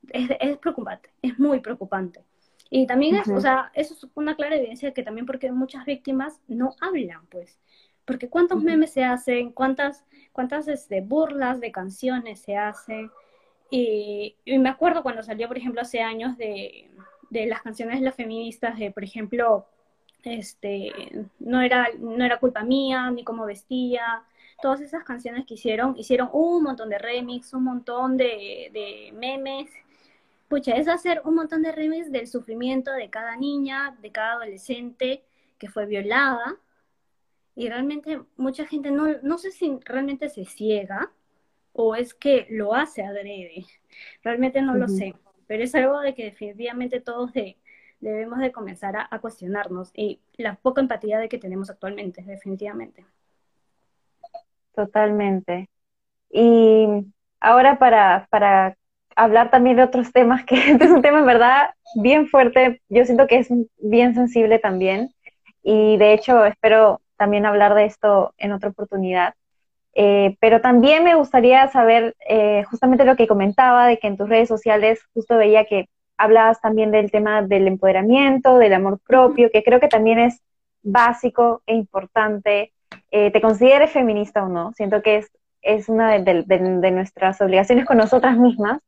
es, 0.10 0.30
es, 0.40 0.58
preocupante, 0.58 1.10
es 1.22 1.40
muy 1.40 1.60
preocupante. 1.60 2.24
Y 2.70 2.86
también 2.86 3.16
es, 3.16 3.30
o 3.30 3.40
sea, 3.40 3.72
eso 3.74 3.94
es 3.94 4.06
una 4.16 4.36
clara 4.36 4.58
evidencia 4.58 4.90
de 4.90 4.94
que 4.94 5.04
también 5.04 5.26
porque 5.26 5.52
muchas 5.52 5.86
víctimas 5.86 6.42
no 6.48 6.76
hablan, 6.82 7.26
pues. 7.28 7.60
Porque 8.04 8.30
cuántos 8.30 8.62
memes 8.62 8.92
se 8.92 9.04
hacen, 9.04 9.52
cuántas, 9.52 10.06
cuántas 10.34 10.68
este, 10.68 11.02
burlas 11.02 11.62
de 11.62 11.72
canciones 11.72 12.42
se 12.42 12.58
hacen. 12.58 13.10
Y, 13.70 14.36
me 14.46 14.70
acuerdo 14.70 15.04
cuando 15.04 15.24
salió, 15.24 15.48
por 15.48 15.58
ejemplo, 15.58 15.82
hace 15.82 16.02
años 16.02 16.38
de, 16.38 16.90
de 17.30 17.46
las 17.48 17.62
canciones 17.62 18.00
de 18.00 18.06
las 18.06 18.16
feministas, 18.16 18.78
de, 18.80 18.92
por 18.92 19.04
ejemplo, 19.04 19.68
este, 20.24 20.92
no 21.40 21.62
era, 21.62 21.90
no 22.00 22.24
era 22.24 22.40
culpa 22.40 22.64
mía, 22.64 23.10
ni 23.12 23.24
cómo 23.24 23.46
vestía, 23.46 24.24
todas 24.62 24.82
esas 24.82 25.04
canciones 25.04 25.46
que 25.46 25.56
hicieron, 25.56 25.96
hicieron 25.98 26.30
un 26.34 26.64
montón 26.64 26.90
de 26.90 26.98
remix, 26.98 27.54
un 27.54 27.64
montón 27.64 28.18
de, 28.18 29.12
memes, 29.14 29.70
pucha, 30.48 30.76
es 30.76 30.88
hacer 30.88 31.22
un 31.26 31.36
montón 31.36 31.62
de 31.62 31.72
remix 31.72 32.12
del 32.12 32.28
sufrimiento 32.28 32.92
de 32.92 33.10
cada 33.10 33.36
niña, 33.36 33.96
de 34.02 34.12
cada 34.12 34.34
adolescente 34.34 35.24
que 35.58 35.70
fue 35.70 35.86
violada. 35.86 36.58
Y 37.56 37.70
realmente 37.70 38.22
mucha 38.38 38.66
gente 38.68 38.92
no, 38.92 39.08
no 39.24 39.38
sé 39.38 39.52
si 39.52 39.80
realmente 39.84 40.30
se 40.30 40.46
ciega 40.46 41.12
o 41.78 41.96
es 41.96 42.14
que 42.14 42.48
lo 42.50 42.74
hace 42.74 43.04
adrede. 43.04 43.66
Realmente 44.24 44.62
no 44.62 44.76
lo 44.76 44.88
sé, 44.88 45.14
pero 45.46 45.64
es 45.64 45.74
algo 45.76 46.00
de 46.02 46.16
que 46.16 46.26
definitivamente 46.26 47.00
todos 47.00 47.32
debemos 48.00 48.40
de 48.40 48.52
comenzar 48.52 48.96
a, 48.98 49.20
cuestionarnos 49.20 49.92
y 49.94 50.20
la 50.38 50.56
poca 50.56 50.82
empatía 50.82 51.20
de 51.20 51.30
que 51.30 51.38
tenemos 51.38 51.70
actualmente, 51.70 52.24
definitivamente. 52.24 53.06
Totalmente. 54.74 55.70
Y 56.32 56.88
ahora 57.40 57.78
para, 57.78 58.28
para 58.32 58.76
hablar 59.16 59.52
también 59.52 59.78
de 59.78 59.84
otros 59.84 60.12
temas, 60.12 60.46
que 60.46 60.56
este 60.72 60.86
es 60.86 60.92
un 60.92 61.04
tema 61.04 61.20
en 61.20 61.28
verdad 61.28 61.70
bien 62.02 62.28
fuerte, 62.28 62.82
yo 62.90 63.06
siento 63.06 63.28
que 63.28 63.38
es 63.38 63.50
bien 63.78 64.16
sensible 64.16 64.58
también, 64.58 65.12
y 65.62 65.98
de 65.98 66.14
hecho 66.14 66.44
espero 66.44 67.02
también 67.18 67.46
hablar 67.46 67.76
de 67.76 67.86
esto 67.86 68.34
en 68.40 68.52
otra 68.52 68.70
oportunidad. 68.70 69.36
Eh, 70.00 70.38
pero 70.40 70.62
también 70.62 71.04
me 71.04 71.16
gustaría 71.16 71.68
saber 71.70 72.16
eh, 72.30 72.64
justamente 72.70 73.04
lo 73.04 73.16
que 73.16 73.28
comentaba, 73.28 73.88
de 73.88 73.98
que 73.98 74.06
en 74.06 74.16
tus 74.16 74.30
redes 74.30 74.48
sociales 74.48 75.02
justo 75.16 75.38
veía 75.38 75.66
que 75.66 75.90
hablabas 76.18 76.62
también 76.62 76.92
del 76.92 77.10
tema 77.10 77.42
del 77.42 77.68
empoderamiento, 77.68 78.60
del 78.60 78.76
amor 78.76 79.00
propio, 79.00 79.50
que 79.52 79.64
creo 79.64 79.80
que 79.80 79.88
también 79.88 80.20
es 80.20 80.40
básico 80.84 81.64
e 81.66 81.74
importante. 81.74 82.74
Eh, 83.10 83.32
¿Te 83.32 83.42
consideres 83.42 83.90
feminista 83.90 84.44
o 84.44 84.50
no? 84.50 84.72
Siento 84.74 85.02
que 85.02 85.18
es, 85.18 85.32
es 85.64 85.90
una 85.90 86.12
de, 86.20 86.92
nuestras 86.92 87.42
obligaciones 87.42 87.86
con 87.86 87.98
nosotras 87.98 88.38
mismas. 88.38 88.80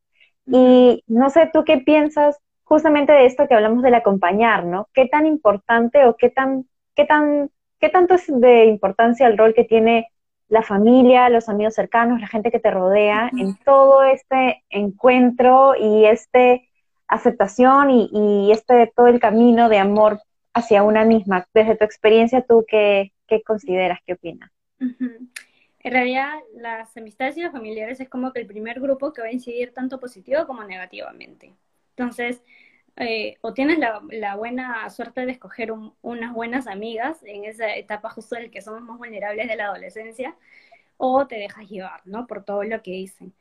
Y 0.46 1.02
no 1.08 1.28
sé, 1.30 1.50
¿tú 1.52 1.64
qué 1.64 1.78
piensas 1.78 2.38
justamente 2.62 3.12
de 3.12 3.26
esto 3.26 3.48
que 3.48 3.54
hablamos 3.54 3.82
del 3.82 3.94
acompañar, 3.94 4.64
¿no? 4.64 4.86
¿Qué 4.94 5.06
tan 5.06 5.26
importante 5.26 6.06
o 6.06 6.16
qué 6.16 6.30
tan, 6.30 6.68
qué 6.94 7.04
tan, 7.04 7.50
qué 7.80 7.88
tanto 7.88 8.14
es 8.14 8.26
de 8.28 8.66
importancia 8.66 9.26
el 9.26 9.36
rol 9.36 9.54
que 9.54 9.64
tiene 9.64 10.06
la 10.50 10.62
familia, 10.62 11.30
los 11.30 11.48
amigos 11.48 11.74
cercanos, 11.74 12.20
la 12.20 12.26
gente 12.26 12.50
que 12.50 12.58
te 12.58 12.70
rodea, 12.70 13.30
en 13.38 13.56
todo 13.64 14.02
este 14.02 14.64
encuentro 14.68 15.74
y 15.76 16.04
este 16.04 16.68
aceptación 17.06 17.90
y, 17.90 18.50
este 18.52 18.92
todo 18.94 19.06
el 19.06 19.20
camino 19.20 19.68
de 19.68 19.78
amor 19.78 20.20
hacia 20.52 20.82
una 20.82 21.04
misma. 21.04 21.46
Desde 21.54 21.76
tu 21.76 21.84
experiencia, 21.84 22.42
¿tú 22.42 22.64
qué, 22.68 23.12
consideras, 23.46 24.00
qué 24.04 24.14
opinas? 24.14 24.50
En 24.80 25.92
realidad, 25.92 26.34
las 26.56 26.96
amistades 26.96 27.36
y 27.36 27.42
los 27.42 27.52
familiares 27.52 28.00
es 28.00 28.08
como 28.08 28.32
que 28.32 28.40
el 28.40 28.46
primer 28.46 28.80
grupo 28.80 29.12
que 29.12 29.22
va 29.22 29.28
a 29.28 29.32
incidir 29.32 29.72
tanto 29.72 30.00
positivo 30.00 30.46
como 30.46 30.64
negativamente. 30.64 31.54
Entonces, 31.96 32.42
eh, 32.96 33.36
o 33.40 33.54
tienes 33.54 33.78
la, 33.78 34.36
buena 34.36 34.88
suerte 34.90 35.26
de 35.26 35.32
escoger 35.32 35.72
unas 36.02 36.32
buenas 36.34 36.66
amigas 36.66 37.18
en 37.24 37.44
esa 37.44 37.74
etapa 37.76 38.10
justo 38.10 38.36
en 38.36 38.44
la 38.44 38.50
que 38.50 38.62
somos 38.62 38.82
más 38.82 38.98
vulnerables 38.98 39.48
de 39.48 39.56
la 39.56 39.66
adolescencia, 39.66 40.36
o 40.96 41.26
te 41.26 41.36
dejas 41.36 41.68
llevar, 41.68 42.02
¿no? 42.04 42.26
Por 42.26 42.44
todo 42.44 42.62
lo 42.64 42.82
que 42.82 42.92
dicen. 42.92 43.34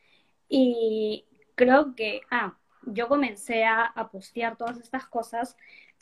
Y 0.47 1.25
creo 1.55 1.95
que, 1.95 2.21
ah, 2.31 2.57
yo 2.83 3.07
comencé 3.07 3.65
a, 3.65 3.85
a 3.85 4.09
postear 4.09 4.57
todas 4.57 4.79
estas 4.79 5.05
cosas 5.07 5.57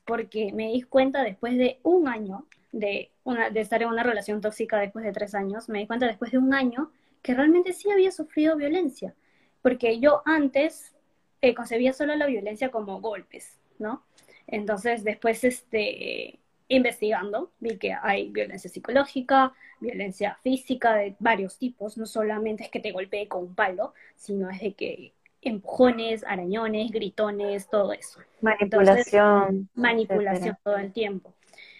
porque 0.05 0.53
me 0.53 0.67
di 0.71 0.83
cuenta 0.83 1.23
después 1.23 1.57
de 1.57 1.79
un 1.83 2.07
año 2.07 2.47
de, 2.71 3.11
estar 3.55 3.81
en 3.81 3.89
una 3.89 4.03
relación 4.03 4.41
tóxica 4.41 4.79
después 4.79 5.03
de 5.05 5.11
tres 5.11 5.35
años, 5.35 5.69
me 5.69 5.79
di 5.79 5.87
cuenta 5.87 6.07
después 6.07 6.31
de 6.31 6.37
un 6.37 6.53
año 6.53 6.91
que 7.21 7.33
realmente 7.33 7.73
sí 7.73 7.89
había 7.91 8.11
sufrido 8.11 8.55
violencia, 8.55 9.15
porque 9.61 9.99
yo 9.99 10.21
antes 10.25 10.95
eh, 11.41 11.53
concebía 11.53 11.93
solo 11.93 12.15
la 12.15 12.25
violencia 12.25 12.69
como 12.69 13.01
golpes, 13.01 13.57
¿no? 13.79 14.03
Entonces, 14.47 15.03
después, 15.03 15.43
este, 15.43 16.39
investigando, 16.69 17.51
vi 17.59 17.77
que 17.77 17.93
hay 17.93 18.29
violencia 18.29 18.69
psicológica, 18.69 19.53
violencia 19.79 20.37
física 20.43 20.95
de 20.95 21.15
varios 21.19 21.57
tipos, 21.57 21.97
no 21.97 22.05
solamente 22.05 22.63
es 22.63 22.69
que 22.69 22.79
te 22.79 22.91
golpee 22.91 23.27
con 23.27 23.43
un 23.43 23.55
palo, 23.55 23.93
sino 24.15 24.49
es 24.49 24.61
de 24.61 24.73
que 24.73 25.13
empujones, 25.41 26.23
arañones, 26.23 26.91
gritones, 26.91 27.69
todo 27.69 27.93
eso. 27.93 28.19
Manipulación. 28.41 29.69
manipulación 29.75 30.57
todo 30.63 30.77
el 30.77 30.91
tiempo. 30.91 31.33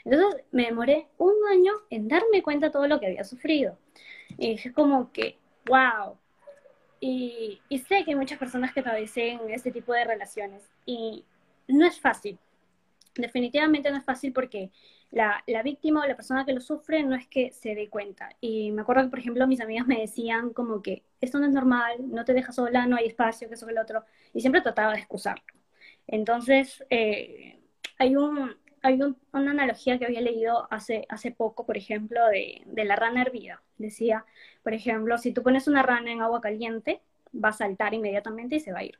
Entonces 0.05 0.43
me 0.51 0.65
demoré 0.65 1.07
un 1.17 1.33
año 1.51 1.73
en 1.89 2.07
darme 2.07 2.41
cuenta 2.41 2.67
de 2.67 2.71
todo 2.71 2.87
lo 2.87 2.99
que 2.99 3.07
había 3.07 3.23
sufrido. 3.23 3.77
Y 4.37 4.51
dije 4.51 4.71
como 4.71 5.11
que, 5.11 5.37
wow, 5.65 6.17
y, 6.99 7.59
sé 7.87 8.03
que 8.03 8.11
hay 8.11 8.15
muchas 8.15 8.39
personas 8.39 8.73
que 8.73 8.83
padecen 8.83 9.39
este 9.49 9.71
tipo 9.71 9.93
de 9.93 10.05
relaciones 10.05 10.69
y 10.85 11.23
no 11.67 11.85
es 11.85 11.99
fácil. 11.99 12.37
Definitivamente 13.15 13.89
no 13.89 13.97
es 13.97 14.03
fácil 14.03 14.33
porque 14.33 14.71
la, 15.11 15.43
la, 15.47 15.63
víctima 15.63 16.01
o 16.01 16.07
la 16.07 16.15
persona 16.15 16.45
que 16.45 16.53
lo 16.53 16.61
sufre 16.61 17.03
no 17.03 17.15
es 17.15 17.27
que 17.27 17.51
se 17.51 17.75
dé 17.75 17.89
cuenta. 17.89 18.29
Y 18.41 18.71
me 18.71 18.81
acuerdo 18.81 19.03
que, 19.03 19.09
por 19.09 19.19
ejemplo, 19.19 19.47
mis 19.47 19.61
amigas 19.61 19.87
me 19.87 19.99
decían 19.99 20.51
como 20.51 20.81
que 20.81 21.03
esto 21.21 21.39
no 21.39 21.45
es 21.47 21.51
normal, 21.51 21.97
no 21.99 22.25
te 22.25 22.33
dejas 22.33 22.55
sola, 22.55 22.85
no 22.85 22.97
hay 22.97 23.07
espacio, 23.07 23.47
que 23.47 23.55
eso 23.55 23.65
que 23.65 23.73
el 23.73 23.79
otro. 23.79 24.03
Y 24.33 24.41
siempre 24.41 24.61
trataba 24.61 24.93
de 24.93 24.99
excusarlo. 24.99 25.43
Entonces, 26.07 26.83
eh, 26.89 27.59
hay 27.97 28.15
un, 28.15 28.55
hay 28.87 28.99
una 29.01 29.51
analogía 29.51 29.99
que 29.99 30.05
había 30.05 30.21
leído 30.21 30.67
hace, 30.71 31.05
hace 31.09 31.31
poco, 31.31 31.65
por 31.65 31.77
ejemplo, 31.77 32.25
de, 32.27 32.63
de, 32.65 32.85
la 32.85 32.95
rana 32.95 33.21
hervida. 33.21 33.61
Decía, 33.77 34.25
por 34.63 34.73
ejemplo, 34.73 35.17
si 35.17 35.31
tú 35.33 35.43
pones 35.43 35.67
una 35.67 35.83
rana 35.83 36.11
en 36.11 36.21
agua 36.21 36.41
caliente, 36.41 37.01
va 37.33 37.49
a 37.49 37.53
saltar 37.53 37.93
inmediatamente 37.93 38.55
y 38.55 38.59
se 38.59 38.71
va 38.71 38.79
a 38.79 38.83
ir. 38.83 38.99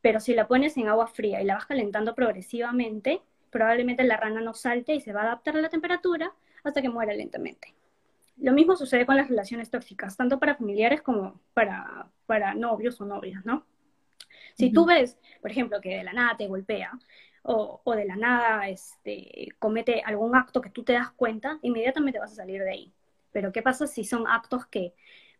Pero 0.00 0.20
si 0.20 0.34
la 0.34 0.48
pones 0.48 0.76
en 0.76 0.88
agua 0.88 1.06
fría 1.06 1.40
y 1.40 1.44
la 1.44 1.54
vas 1.54 1.66
calentando 1.66 2.14
progresivamente, 2.14 3.20
probablemente 3.50 4.04
la 4.04 4.16
rana 4.16 4.40
no 4.40 4.54
salte 4.54 4.94
y 4.94 5.00
se 5.00 5.12
va 5.12 5.22
a 5.22 5.24
adaptar 5.24 5.56
a 5.56 5.60
la 5.60 5.68
temperatura 5.68 6.32
hasta 6.64 6.82
que 6.82 6.88
muera 6.88 7.12
lentamente. 7.14 7.74
Lo 8.36 8.52
mismo 8.52 8.76
sucede 8.76 9.04
con 9.04 9.16
las 9.16 9.28
relaciones 9.28 9.70
tóxicas, 9.70 10.16
tanto 10.16 10.38
para 10.38 10.54
familiares 10.54 11.02
como 11.02 11.40
para, 11.54 12.08
para 12.26 12.54
novios 12.54 13.00
o 13.00 13.04
novias, 13.04 13.44
¿no? 13.44 13.66
Si 14.54 14.72
tú 14.72 14.86
ves, 14.86 15.18
por 15.40 15.50
ejemplo, 15.50 15.80
que 15.80 15.96
de 15.98 16.04
la 16.04 16.12
nada 16.12 16.36
te 16.36 16.46
golpea, 16.46 16.92
o, 17.42 17.80
de 17.94 18.04
la 18.04 18.16
nada 18.16 18.68
este, 18.68 19.48
comete 19.58 20.02
algún 20.04 20.36
acto 20.36 20.60
que 20.60 20.70
tú 20.70 20.84
te 20.84 20.92
das 20.92 21.10
cuenta, 21.12 21.58
inmediatamente 21.62 22.18
vas 22.18 22.32
a 22.32 22.36
salir 22.36 22.62
de 22.62 22.70
ahí. 22.70 22.92
Pero 23.32 23.52
¿qué 23.52 23.62
pasa 23.62 23.86
si 23.86 24.04
son 24.04 24.26
actos 24.26 24.66
que 24.66 24.94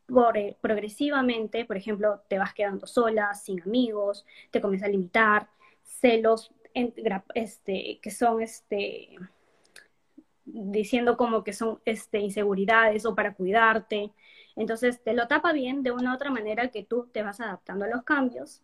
por, 0.07 0.39
eh, 0.39 0.57
progresivamente, 0.61 1.65
por 1.65 1.77
ejemplo, 1.77 2.23
te 2.29 2.39
vas 2.39 2.55
quedando 2.55 2.87
sola, 2.87 3.35
sin 3.35 3.61
amigos, 3.63 4.25
te 4.51 4.61
comienza 4.61 4.87
a 4.87 4.91
limitar, 4.91 5.49
celos 5.83 6.53
este, 7.35 7.99
que 8.01 8.11
son 8.11 8.41
este, 8.41 9.09
diciendo 10.45 11.17
como 11.17 11.45
que 11.45 11.53
son 11.53 11.81
este, 11.85 12.21
inseguridades 12.21 13.05
o 13.07 13.15
para 13.15 13.35
cuidarte. 13.35 14.13
Entonces 14.57 15.03
te 15.03 15.13
lo 15.13 15.29
tapa 15.29 15.53
bien 15.53 15.83
de 15.83 15.93
una 15.93 16.13
u 16.13 16.15
otra 16.15 16.31
manera 16.31 16.69
que 16.69 16.85
tú 16.85 17.09
te 17.13 17.23
vas 17.23 17.41
adaptando 17.41 17.85
a 17.85 17.89
los 17.89 18.03
cambios 18.03 18.63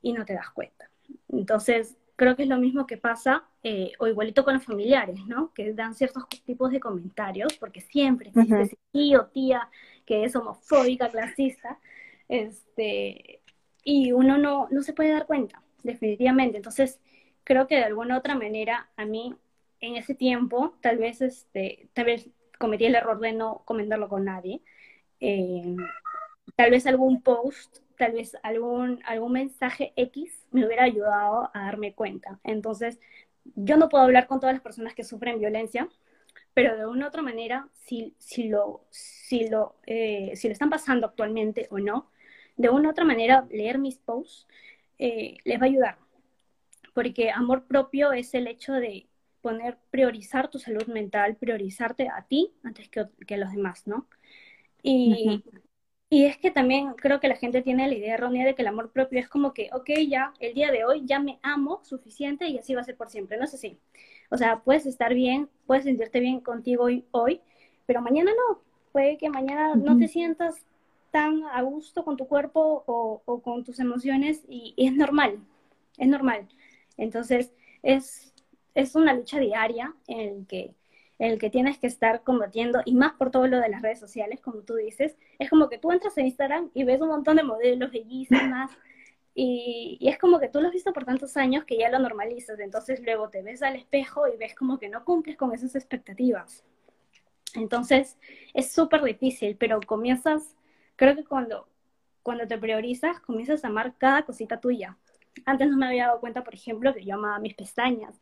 y 0.00 0.12
no 0.12 0.24
te 0.24 0.34
das 0.34 0.50
cuenta. 0.50 0.90
Entonces, 1.28 1.96
creo 2.22 2.36
que 2.36 2.44
es 2.44 2.48
lo 2.48 2.58
mismo 2.58 2.86
que 2.86 2.96
pasa, 2.96 3.42
eh, 3.64 3.94
o 3.98 4.06
igualito 4.06 4.44
con 4.44 4.54
los 4.54 4.64
familiares, 4.64 5.18
¿no? 5.26 5.52
Que 5.52 5.72
dan 5.72 5.92
ciertos 5.96 6.28
tipos 6.46 6.70
de 6.70 6.78
comentarios, 6.78 7.54
porque 7.54 7.80
siempre 7.80 8.28
existe 8.28 8.62
ese 8.62 8.78
tío, 8.92 9.26
tía, 9.26 9.68
que 10.06 10.22
es 10.22 10.36
homofóbica, 10.36 11.08
clasista, 11.08 11.80
este, 12.28 13.40
y 13.82 14.12
uno 14.12 14.38
no, 14.38 14.68
no 14.70 14.82
se 14.82 14.92
puede 14.92 15.10
dar 15.10 15.26
cuenta, 15.26 15.64
definitivamente. 15.82 16.58
Entonces, 16.58 17.00
creo 17.42 17.66
que 17.66 17.74
de 17.74 17.82
alguna 17.82 18.14
u 18.14 18.18
otra 18.18 18.36
manera, 18.36 18.88
a 18.96 19.04
mí, 19.04 19.34
en 19.80 19.96
ese 19.96 20.14
tiempo, 20.14 20.76
tal 20.80 20.98
vez, 20.98 21.22
este, 21.22 21.88
tal 21.92 22.04
vez 22.04 22.30
cometí 22.56 22.84
el 22.84 22.94
error 22.94 23.18
de 23.18 23.32
no 23.32 23.62
comentarlo 23.64 24.08
con 24.08 24.26
nadie. 24.26 24.62
Eh, 25.18 25.74
tal 26.54 26.70
vez 26.70 26.86
algún 26.86 27.20
post 27.20 27.78
tal 28.02 28.14
vez 28.14 28.36
algún, 28.42 28.98
algún 29.04 29.30
mensaje 29.30 29.92
X 29.94 30.44
me 30.50 30.66
hubiera 30.66 30.82
ayudado 30.82 31.52
a 31.54 31.66
darme 31.66 31.94
cuenta. 31.94 32.40
Entonces, 32.42 32.98
yo 33.54 33.76
no 33.76 33.88
puedo 33.88 34.02
hablar 34.02 34.26
con 34.26 34.40
todas 34.40 34.56
las 34.56 34.62
personas 34.62 34.92
que 34.92 35.04
sufren 35.04 35.38
violencia, 35.38 35.88
pero 36.52 36.76
de 36.76 36.84
una 36.84 37.04
u 37.04 37.08
otra 37.08 37.22
manera, 37.22 37.68
si, 37.74 38.16
si, 38.18 38.48
lo, 38.48 38.84
si, 38.90 39.48
lo, 39.48 39.76
eh, 39.86 40.32
si 40.34 40.48
lo 40.48 40.52
están 40.52 40.68
pasando 40.68 41.06
actualmente 41.06 41.68
o 41.70 41.78
no, 41.78 42.10
de 42.56 42.70
una 42.70 42.88
u 42.88 42.90
otra 42.90 43.04
manera, 43.04 43.46
leer 43.52 43.78
mis 43.78 43.98
posts 43.98 44.48
eh, 44.98 45.36
les 45.44 45.60
va 45.60 45.66
a 45.66 45.68
ayudar. 45.68 45.98
Porque 46.94 47.30
amor 47.30 47.68
propio 47.68 48.12
es 48.12 48.34
el 48.34 48.48
hecho 48.48 48.72
de 48.72 49.06
poner, 49.42 49.78
priorizar 49.92 50.50
tu 50.50 50.58
salud 50.58 50.88
mental, 50.88 51.36
priorizarte 51.36 52.08
a 52.08 52.26
ti 52.26 52.52
antes 52.64 52.88
que, 52.88 53.06
que 53.28 53.34
a 53.36 53.38
los 53.38 53.52
demás, 53.52 53.86
¿no? 53.86 54.08
Y, 54.82 55.44
y 56.12 56.26
es 56.26 56.36
que 56.36 56.50
también 56.50 56.92
creo 56.92 57.20
que 57.20 57.28
la 57.28 57.36
gente 57.36 57.62
tiene 57.62 57.88
la 57.88 57.94
idea 57.94 58.12
errónea 58.12 58.44
de 58.44 58.54
que 58.54 58.60
el 58.60 58.68
amor 58.68 58.90
propio 58.90 59.18
es 59.18 59.30
como 59.30 59.54
que, 59.54 59.70
ok, 59.72 59.88
ya, 60.10 60.34
el 60.40 60.52
día 60.52 60.70
de 60.70 60.84
hoy 60.84 61.06
ya 61.06 61.18
me 61.18 61.38
amo 61.42 61.80
suficiente 61.84 62.46
y 62.48 62.58
así 62.58 62.74
va 62.74 62.82
a 62.82 62.84
ser 62.84 62.98
por 62.98 63.08
siempre. 63.08 63.38
No 63.38 63.44
es 63.44 63.54
así. 63.54 63.78
O 64.30 64.36
sea, 64.36 64.60
puedes 64.60 64.84
estar 64.84 65.14
bien, 65.14 65.48
puedes 65.66 65.84
sentirte 65.84 66.20
bien 66.20 66.40
contigo 66.40 66.84
hoy, 66.84 67.06
hoy 67.12 67.40
pero 67.86 68.02
mañana 68.02 68.30
no. 68.30 68.60
Puede 68.92 69.16
que 69.16 69.30
mañana 69.30 69.74
no 69.74 69.96
te 69.96 70.06
sientas 70.06 70.66
tan 71.12 71.44
a 71.44 71.62
gusto 71.62 72.04
con 72.04 72.18
tu 72.18 72.28
cuerpo 72.28 72.84
o, 72.86 73.40
con 73.40 73.64
tus 73.64 73.80
emociones 73.80 74.44
y, 74.50 74.74
es 74.76 74.92
normal. 74.94 75.38
es 75.96 76.08
normal. 76.08 76.46
Entonces, 76.98 77.54
es, 77.82 78.34
es 78.74 78.94
una 78.96 79.14
lucha 79.14 79.38
diaria 79.38 79.94
en 80.08 80.20
el 80.20 80.46
que 80.46 80.74
el 81.30 81.38
que 81.38 81.50
tienes 81.50 81.78
que 81.78 81.86
estar 81.86 82.22
combatiendo, 82.22 82.82
y 82.84 82.94
más 82.94 83.12
por 83.14 83.30
todo 83.30 83.46
lo 83.46 83.60
de 83.60 83.68
las 83.68 83.82
redes 83.82 84.00
sociales, 84.00 84.40
como 84.40 84.62
tú 84.62 84.74
dices, 84.74 85.16
es 85.38 85.48
como 85.50 85.68
que 85.68 85.78
tú 85.78 85.92
entras 85.92 86.16
en 86.18 86.26
Instagram 86.26 86.70
y 86.74 86.84
ves 86.84 87.00
un 87.00 87.08
montón 87.08 87.36
de 87.36 87.44
modelos 87.44 87.92
bellísimas, 87.92 88.70
y, 89.34 89.98
y, 90.00 90.08
es 90.08 90.18
como 90.18 90.40
que 90.40 90.48
tú 90.48 90.60
lo 90.60 90.66
has 90.68 90.74
visto 90.74 90.92
por 90.92 91.04
tantos 91.04 91.36
años 91.38 91.64
que 91.64 91.78
ya 91.78 91.88
lo 91.90 91.98
normalizas, 91.98 92.58
entonces 92.60 93.00
luego 93.02 93.30
te 93.30 93.42
ves 93.42 93.62
al 93.62 93.76
espejo 93.76 94.28
y 94.28 94.36
ves 94.36 94.54
como 94.54 94.78
que 94.78 94.88
no 94.88 95.04
cumples 95.04 95.36
con 95.36 95.54
esas 95.54 95.74
expectativas. 95.74 96.64
Entonces 97.54 98.18
es 98.54 98.72
súper 98.72 99.02
difícil, 99.02 99.56
pero 99.56 99.80
comienzas, 99.80 100.56
creo 100.96 101.14
que 101.16 101.24
cuando, 101.24 101.68
cuando 102.22 102.46
te 102.46 102.58
priorizas, 102.58 103.20
comienzas 103.20 103.64
a 103.64 103.68
amar 103.68 103.94
cada 103.98 104.24
cosita 104.24 104.60
tuya. 104.60 104.98
Antes 105.46 105.68
no 105.70 105.76
me 105.76 105.86
había 105.86 106.06
dado 106.08 106.20
cuenta, 106.20 106.44
por 106.44 106.54
ejemplo, 106.54 106.92
que 106.94 107.04
yo 107.04 107.14
amaba 107.14 107.38
mis 107.38 107.54
pestañas 107.54 108.20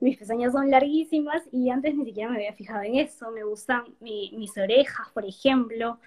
mis 0.00 0.18
pestañas 0.18 0.52
son 0.52 0.70
larguísimas 0.70 1.42
y 1.52 1.70
antes 1.70 1.94
ni 1.94 2.04
siquiera 2.04 2.30
me 2.30 2.36
había 2.36 2.52
fijado 2.52 2.82
en 2.82 2.96
eso, 2.96 3.30
me 3.30 3.44
gustan 3.44 3.84
mis 4.00 4.56
orejas, 4.58 5.08
por 5.14 5.24
ejemplo. 5.24 5.98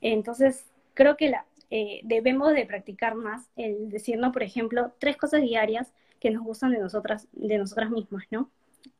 Entonces, 0.00 0.66
creo 0.94 1.16
que 1.16 1.30
la, 1.30 1.46
eh, 1.70 2.00
debemos 2.04 2.52
de 2.54 2.66
practicar 2.66 3.14
más 3.14 3.50
el 3.56 3.90
decirnos, 3.90 4.32
por 4.32 4.42
ejemplo, 4.42 4.92
tres 4.98 5.16
cosas 5.16 5.42
diarias 5.42 5.92
que 6.20 6.30
nos 6.30 6.42
gustan 6.42 6.72
de 6.72 6.78
nosotras, 6.78 7.28
de 7.32 7.58
nosotras 7.58 7.90
mismas, 7.90 8.24
¿no? 8.30 8.50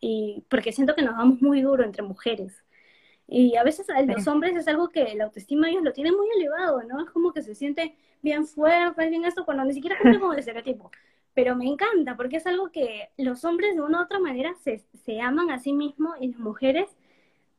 Y 0.00 0.44
porque 0.48 0.72
siento 0.72 0.94
que 0.94 1.02
nos 1.02 1.16
damos 1.16 1.40
muy 1.40 1.62
duro 1.62 1.85
entre 1.85 2.02
mujeres. 2.02 2.64
Y 3.26 3.57
a 3.57 3.62
veces 3.64 3.88
a 3.88 4.02
los 4.02 4.26
hombres 4.28 4.54
es 4.57 4.68
algo 4.68 4.90
que 4.90 5.14
la 5.14 5.24
autoestima 5.24 5.70
ellos 5.70 5.83
lo 5.83 5.92
tienen 5.92 6.14
muy 6.14 6.26
elevado, 6.37 6.83
¿no? 6.83 7.02
Es 7.02 7.11
como 7.11 7.33
que 7.33 7.42
se 7.42 7.54
siente 7.54 7.96
bien 8.22 8.46
fuerte, 8.46 9.09
bien 9.09 9.24
esto, 9.24 9.44
cuando 9.46 9.64
ni 9.64 9.72
siquiera 9.72 9.96
cumple 9.98 10.20
como 10.20 10.33
el 10.35 10.40
estereotipo 10.40 10.90
pero 11.35 11.57
me 11.57 11.66
encanta 11.66 12.16
porque 12.16 12.37
es 12.37 12.47
algo 12.47 12.70
que 12.70 13.11
los 13.16 13.44
hombres 13.44 13.75
de 13.75 13.83
una 13.83 14.01
u 14.01 14.05
otra 14.05 14.18
manera 14.20 14.55
se, 14.62 14.85
se 15.05 15.20
aman 15.20 15.51
a 15.51 15.59
sí 15.59 15.73
mismos 15.73 16.16
y 16.20 16.29
las 16.29 16.38
mujeres 16.38 16.88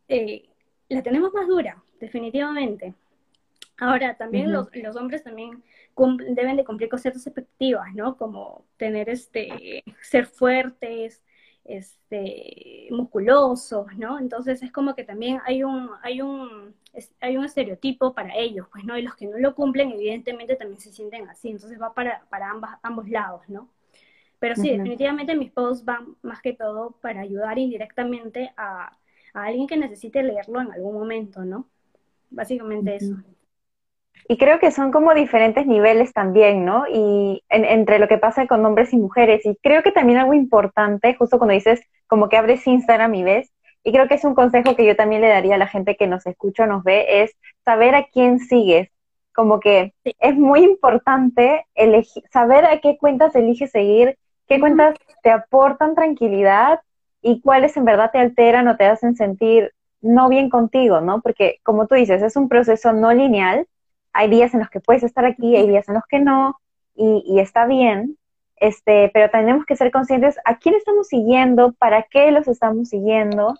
eh, 0.08 0.50
la 0.90 1.04
tenemos 1.04 1.34
más 1.34 1.48
dura, 1.48 1.84
definitivamente. 2.00 2.94
Ahora, 3.78 4.16
también 4.16 4.54
los, 4.54 4.74
los, 4.74 4.96
hombres 4.96 5.24
también 5.24 5.62
deben 6.30 6.56
de 6.56 6.64
cumplir 6.64 6.88
con 6.88 7.00
ciertas 7.00 7.28
expectativas, 7.28 7.94
¿no? 7.94 8.16
Como 8.16 8.66
tener 8.78 9.10
este, 9.10 9.84
ser 10.02 10.28
fuertes, 10.28 11.22
este, 11.66 12.88
musculosos, 12.92 13.88
¿no? 13.98 14.20
Entonces 14.20 14.62
es 14.62 14.72
como 14.72 14.96
que 14.96 15.04
también 15.04 15.40
hay 15.46 15.64
un, 15.64 15.90
hay 16.04 16.22
un, 16.22 16.76
hay 17.20 17.38
un 17.38 17.46
estereotipo 17.46 18.14
para 18.14 18.36
ellos, 18.36 18.68
pues, 18.72 18.86
¿no? 18.86 18.98
Y 18.98 19.02
los 19.02 19.16
que 19.16 19.28
no 19.28 19.38
lo 19.38 19.56
cumplen, 19.56 19.92
evidentemente 19.92 20.56
también 20.56 20.80
se 20.80 20.92
sienten 20.92 21.28
así, 21.28 21.50
entonces 21.50 21.82
va 21.82 21.94
para, 21.94 22.26
para 22.30 22.52
ambas, 22.52 22.80
ambos 22.84 23.10
lados, 23.10 23.42
¿no? 23.50 23.70
Pero 24.40 24.56
sí, 24.56 24.70
definitivamente 24.70 25.36
mis 25.36 25.52
posts 25.52 25.86
van 25.86 26.18
más 26.22 26.42
que 26.42 26.54
todo 26.54 26.92
para 27.02 27.22
ayudar 27.22 27.58
indirectamente 27.58 28.54
a, 28.58 28.96
a, 29.34 29.44
alguien 29.44 29.66
que 29.66 29.78
necesite 29.78 30.22
leerlo 30.22 30.62
en 30.62 30.72
algún 30.72 30.94
momento, 30.94 31.44
¿no? 31.44 31.68
Básicamente 32.30 32.98
eso. 32.98 33.16
Y 34.28 34.38
creo 34.38 34.60
que 34.60 34.72
son 34.72 34.92
como 34.92 35.14
diferentes 35.14 35.68
niveles 35.68 36.12
también, 36.12 36.66
¿no? 36.66 36.86
Y 36.88 37.44
entre 37.50 38.00
lo 38.00 38.08
que 38.08 38.18
pasa 38.18 38.48
con 38.48 38.66
hombres 38.66 38.92
y 38.92 38.98
mujeres. 38.98 39.46
Y 39.46 39.56
creo 39.62 39.84
que 39.84 39.92
también 39.92 40.18
algo 40.18 40.34
importante, 40.34 41.14
justo 41.14 41.38
cuando 41.38 41.54
dices 41.54 41.82
como 42.08 42.28
que 42.28 42.38
abres 42.38 42.66
Instagram 42.66 43.14
y 43.14 43.24
ves, 43.24 43.52
y 43.84 43.92
creo 43.92 44.08
que 44.08 44.16
es 44.16 44.24
un 44.24 44.34
consejo 44.34 44.76
que 44.76 44.86
yo 44.86 44.96
también 44.96 45.22
le 45.22 45.28
daría 45.28 45.56
a 45.56 45.60
la 45.60 45.68
gente 45.68 45.96
que 45.96 46.08
nos 46.08 46.26
escucha 46.26 46.64
o 46.64 46.68
nos 46.68 46.84
ve, 46.84 47.22
es 47.22 47.34
saber 47.64 47.94
a 47.94 48.08
quién 48.08 48.40
sigues. 48.40 48.90
Como 49.34 49.60
que 49.60 49.94
es 50.20 50.36
muy 50.36 50.64
importante 50.64 51.66
elegir, 51.76 52.24
saber 52.32 52.66
a 52.66 52.80
qué 52.80 52.98
cuentas 52.98 53.36
eliges 53.36 53.70
seguir, 53.70 54.18
qué 54.48 54.60
cuentas 54.60 54.96
te 55.22 55.30
aportan 55.30 55.94
tranquilidad 55.94 56.80
y 57.22 57.42
cuáles 57.42 57.78
en 57.78 57.86
verdad 57.86 58.10
te 58.12 58.18
alteran 58.18 58.68
o 58.70 58.76
te 58.76 58.86
hacen 58.86 59.16
sentir 59.16 59.72
no 60.02 60.30
bien 60.30 60.50
contigo, 60.50 61.00
¿no? 61.02 61.22
Porque 61.22 61.60
como 61.62 61.86
tú 61.86 61.94
dices, 61.94 62.24
es 62.24 62.36
un 62.36 62.50
proceso 62.50 62.92
no 62.92 63.14
lineal 63.14 63.68
hay 64.16 64.30
días 64.30 64.54
en 64.54 64.62
los 64.62 64.70
que 64.70 64.80
puedes 64.80 65.04
estar 65.04 65.26
aquí, 65.26 65.56
hay 65.56 65.68
días 65.68 65.88
en 65.90 65.96
los 65.96 66.06
que 66.10 66.20
no, 66.20 66.60
y, 66.96 67.40
está 67.40 67.66
bien, 67.66 68.18
este, 68.56 69.12
pero 69.14 69.30
tenemos 69.30 69.66
que 69.66 69.76
ser 69.76 69.92
conscientes 69.92 70.38
a 70.46 70.58
quién 70.58 70.76
estamos 70.76 71.10
siguiendo, 71.10 71.74
para 71.74 72.04
qué 72.04 72.32
los 72.32 72.48
estamos 72.48 72.88
siguiendo, 72.88 73.54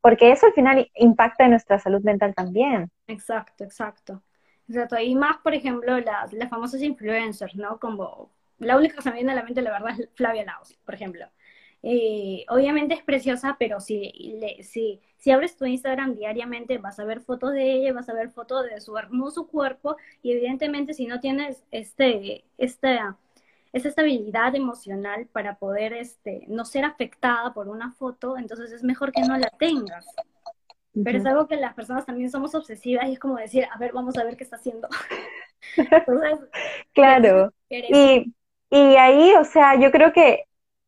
porque 0.00 0.32
eso 0.32 0.46
al 0.46 0.54
final 0.54 0.90
impacta 0.94 1.44
en 1.44 1.50
nuestra 1.50 1.78
salud 1.78 2.00
mental 2.02 2.34
también. 2.34 2.90
Exacto, 3.06 3.64
exacto. 3.64 4.22
Exacto, 4.66 4.98
y 4.98 5.14
más, 5.14 5.36
por 5.38 5.54
ejemplo, 5.54 5.98
las, 6.00 6.32
las 6.32 6.48
famosas 6.48 6.82
influencers, 6.82 7.54
¿no? 7.56 7.78
Como 7.78 8.30
la 8.58 8.76
única 8.76 8.96
que 8.96 9.02
se 9.02 9.10
me 9.10 9.16
viene 9.16 9.32
a 9.32 9.34
la 9.34 9.42
mente, 9.42 9.60
la 9.60 9.72
verdad, 9.72 10.00
es 10.00 10.08
Flavia 10.14 10.44
Laos, 10.44 10.78
por 10.84 10.94
ejemplo. 10.94 11.26
Eh, 11.82 12.44
obviamente 12.48 12.94
es 12.94 13.02
preciosa, 13.02 13.56
pero 13.58 13.80
si, 13.80 14.12
si, 14.62 15.00
si 15.16 15.30
abres 15.30 15.56
tu 15.56 15.64
Instagram 15.64 16.16
diariamente 16.16 16.78
vas 16.78 16.98
a 16.98 17.04
ver 17.04 17.20
fotos 17.20 17.52
de 17.52 17.72
ella, 17.72 17.92
vas 17.92 18.08
a 18.08 18.14
ver 18.14 18.30
fotos 18.30 18.64
de 18.68 18.80
su 18.80 18.96
hermoso 18.96 19.46
cuerpo 19.46 19.96
y 20.22 20.32
evidentemente 20.32 20.92
si 20.92 21.06
no 21.06 21.20
tienes 21.20 21.64
este, 21.70 22.44
esta, 22.58 23.16
esta 23.72 23.88
estabilidad 23.88 24.56
emocional 24.56 25.26
para 25.26 25.56
poder 25.56 25.92
este, 25.92 26.44
no 26.48 26.64
ser 26.64 26.84
afectada 26.84 27.54
por 27.54 27.68
una 27.68 27.92
foto, 27.92 28.36
entonces 28.36 28.72
es 28.72 28.82
mejor 28.82 29.12
que 29.12 29.22
no 29.22 29.36
la 29.38 29.50
tengas. 29.50 30.06
Pero 31.04 31.18
es 31.18 31.26
algo 31.26 31.46
que 31.46 31.56
las 31.56 31.74
personas 31.74 32.06
también 32.06 32.28
somos 32.28 32.56
obsesivas 32.56 33.06
y 33.06 33.12
es 33.12 33.18
como 33.20 33.36
decir, 33.36 33.66
a 33.72 33.78
ver, 33.78 33.92
vamos 33.92 34.16
a 34.18 34.24
ver 34.24 34.36
qué 34.36 34.42
está 34.42 34.56
haciendo. 34.56 34.88
claro. 36.92 37.52
Y, 37.70 38.34
y 38.70 38.96
ahí, 38.96 39.32
o 39.34 39.44
sea, 39.44 39.78
yo 39.78 39.92
creo 39.92 40.12
que, 40.12 40.44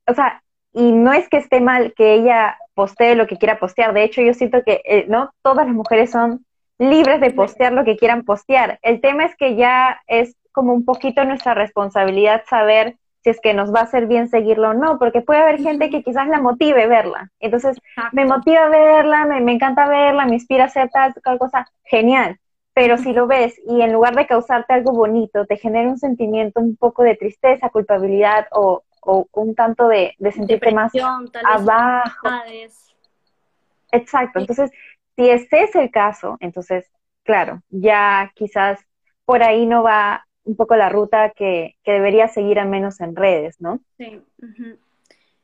o 0.08 0.14
sea, 0.14 0.42
y 0.72 0.92
no 0.92 1.12
es 1.12 1.28
que 1.28 1.38
esté 1.38 1.60
mal 1.60 1.94
que 1.94 2.14
ella 2.14 2.56
postee 2.74 3.14
lo 3.14 3.26
que 3.26 3.36
quiera 3.36 3.58
postear, 3.58 3.92
de 3.92 4.04
hecho 4.04 4.22
yo 4.22 4.34
siento 4.34 4.62
que 4.64 4.80
eh, 4.84 5.06
no 5.08 5.30
todas 5.42 5.66
las 5.66 5.74
mujeres 5.74 6.10
son 6.10 6.44
libres 6.78 7.20
de 7.20 7.30
postear 7.30 7.72
lo 7.72 7.84
que 7.84 7.96
quieran 7.96 8.24
postear. 8.24 8.78
El 8.82 9.00
tema 9.00 9.24
es 9.24 9.36
que 9.36 9.54
ya 9.56 10.00
es 10.06 10.34
como 10.52 10.72
un 10.72 10.84
poquito 10.84 11.24
nuestra 11.24 11.54
responsabilidad 11.54 12.42
saber 12.48 12.96
si 13.22 13.30
es 13.30 13.40
que 13.40 13.52
nos 13.52 13.72
va 13.72 13.80
a 13.80 13.84
hacer 13.84 14.06
bien 14.06 14.28
seguirlo 14.28 14.70
o 14.70 14.74
no, 14.74 14.98
porque 14.98 15.20
puede 15.20 15.42
haber 15.42 15.60
gente 15.60 15.90
que 15.90 16.02
quizás 16.02 16.26
la 16.28 16.40
motive 16.40 16.86
verla. 16.86 17.30
Entonces, 17.38 17.76
me 18.12 18.24
motiva 18.24 18.68
verla, 18.70 19.26
me, 19.26 19.42
me, 19.42 19.52
encanta 19.52 19.86
verla, 19.86 20.24
me 20.24 20.34
inspira 20.34 20.64
a 20.64 20.66
hacer 20.68 20.88
tal, 20.88 21.12
tal 21.22 21.38
cosa, 21.38 21.68
genial. 21.84 22.38
Pero 22.72 22.96
si 22.96 23.12
lo 23.12 23.26
ves 23.26 23.60
y 23.66 23.82
en 23.82 23.92
lugar 23.92 24.14
de 24.14 24.26
causarte 24.26 24.72
algo 24.72 24.92
bonito, 24.92 25.44
te 25.44 25.58
genera 25.58 25.88
un 25.90 25.98
sentimiento 25.98 26.60
un 26.60 26.76
poco 26.76 27.02
de 27.02 27.14
tristeza, 27.14 27.68
culpabilidad 27.68 28.46
o 28.52 28.84
o 29.00 29.26
un 29.32 29.54
tanto 29.54 29.88
de, 29.88 30.14
de 30.18 30.32
sentirte 30.32 30.72
más 30.72 30.92
abajo. 31.44 32.28
Exacto, 33.92 34.38
entonces, 34.38 34.70
si 35.16 35.28
ese 35.28 35.64
es 35.64 35.74
el 35.74 35.90
caso, 35.90 36.36
entonces, 36.40 36.90
claro, 37.24 37.62
ya 37.70 38.32
quizás 38.34 38.80
por 39.24 39.42
ahí 39.42 39.66
no 39.66 39.82
va 39.82 40.26
un 40.44 40.56
poco 40.56 40.76
la 40.76 40.88
ruta 40.88 41.30
que, 41.30 41.76
que 41.82 41.92
debería 41.92 42.28
seguir 42.28 42.58
al 42.58 42.68
menos 42.68 43.00
en 43.00 43.16
redes, 43.16 43.60
¿no? 43.60 43.80
Sí. 43.98 44.22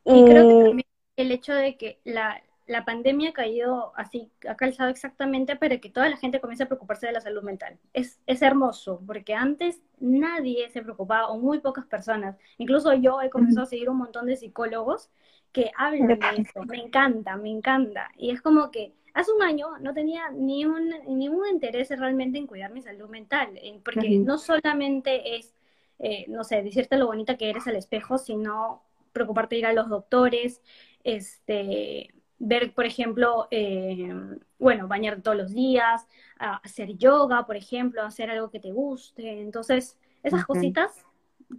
y, 0.05 0.25
creo 0.25 0.49
que 0.49 0.65
también 0.65 0.87
el 1.17 1.31
hecho 1.33 1.55
de 1.55 1.77
que 1.77 2.01
la, 2.05 2.41
la 2.67 2.85
pandemia 2.85 3.31
ha 3.31 3.33
caído 3.33 3.93
así, 3.97 4.31
ha 4.49 4.57
calzado 4.57 4.91
exactamente 4.91 5.57
para 5.57 5.79
que 5.79 5.89
toda 5.89 6.09
la 6.09 6.17
gente 6.17 6.41
comience 6.41 6.65
a 6.65 6.67
preocuparse 6.69 7.07
de 7.07 7.13
la 7.13 7.21
salud 7.21 7.43
mental. 7.43 7.79
Es, 7.93 8.21
es 8.27 8.43
hermoso, 8.43 9.01
porque 9.07 9.35
antes 9.35 9.83
nadie 9.99 10.69
se 10.71 10.83
preocupaba, 10.83 11.29
o 11.29 11.39
muy 11.39 11.61
pocas 11.61 11.87
personas. 11.87 12.37
Incluso 12.59 12.93
yo 12.95 13.23
he 13.23 13.31
comenzado 13.31 13.63
a 13.63 13.71
seguir 13.71 13.89
un 13.89 13.99
montón 13.99 14.27
de 14.27 14.37
psicólogos 14.37 15.11
que 15.53 15.71
hablan 15.77 16.09
de 16.09 16.19
eso. 16.39 16.65
Me 16.65 16.79
encanta, 16.79 17.37
me 17.37 17.51
encanta. 17.51 18.11
Y 18.17 18.31
es 18.31 18.43
como 18.43 18.71
que 18.71 18.95
hace 19.15 19.33
un 19.33 19.43
año 19.43 19.79
no 19.79 19.95
tenía 19.95 20.31
ni 20.31 20.65
un, 20.65 20.93
ningún 21.07 21.47
interés 21.47 21.89
realmente 21.91 22.39
en 22.39 22.47
cuidar 22.47 22.73
mi 22.73 22.83
salud 22.83 23.09
mental, 23.09 23.59
porque 23.85 24.19
no 24.19 24.39
solamente 24.39 25.37
es, 25.37 25.55
eh, 26.01 26.27
no 26.29 26.43
sé, 26.43 26.63
decirte 26.63 26.99
lo 26.99 27.07
bonita 27.07 27.37
que 27.37 27.49
eres 27.49 27.67
al 27.69 27.77
espejo, 27.77 28.19
sino 28.19 28.83
preocuparte 29.13 29.55
de 29.55 29.61
ir 29.61 29.67
a 29.67 29.73
los 29.73 29.89
doctores, 29.89 30.61
este, 31.05 32.11
ver, 32.39 32.73
por 32.73 32.87
ejemplo, 32.87 33.49
eh, 33.51 34.13
bueno, 34.59 34.89
bañar 34.89 35.21
todos 35.23 35.37
los 35.37 35.53
días, 35.53 36.07
hacer 36.39 36.97
yoga, 36.97 37.47
por 37.47 37.57
ejemplo, 37.57 38.03
hacer 38.03 38.31
algo 38.31 38.51
que 38.51 38.61
te 38.61 38.73
guste. 38.73 39.41
Entonces, 39.41 39.99
esas 40.23 40.45
cositas 40.45 41.05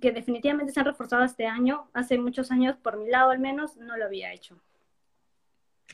que 0.01 0.11
definitivamente 0.11 0.71
se 0.71 0.79
han 0.79 0.85
reforzado 0.85 1.23
este 1.23 1.47
año, 1.47 1.87
hace 1.93 2.17
muchos 2.17 2.51
años, 2.51 2.75
por 2.77 2.97
mi 2.97 3.09
lado 3.09 3.31
al 3.31 3.39
menos, 3.39 3.77
no 3.77 3.97
lo 3.97 4.05
había 4.05 4.33
hecho. 4.33 4.57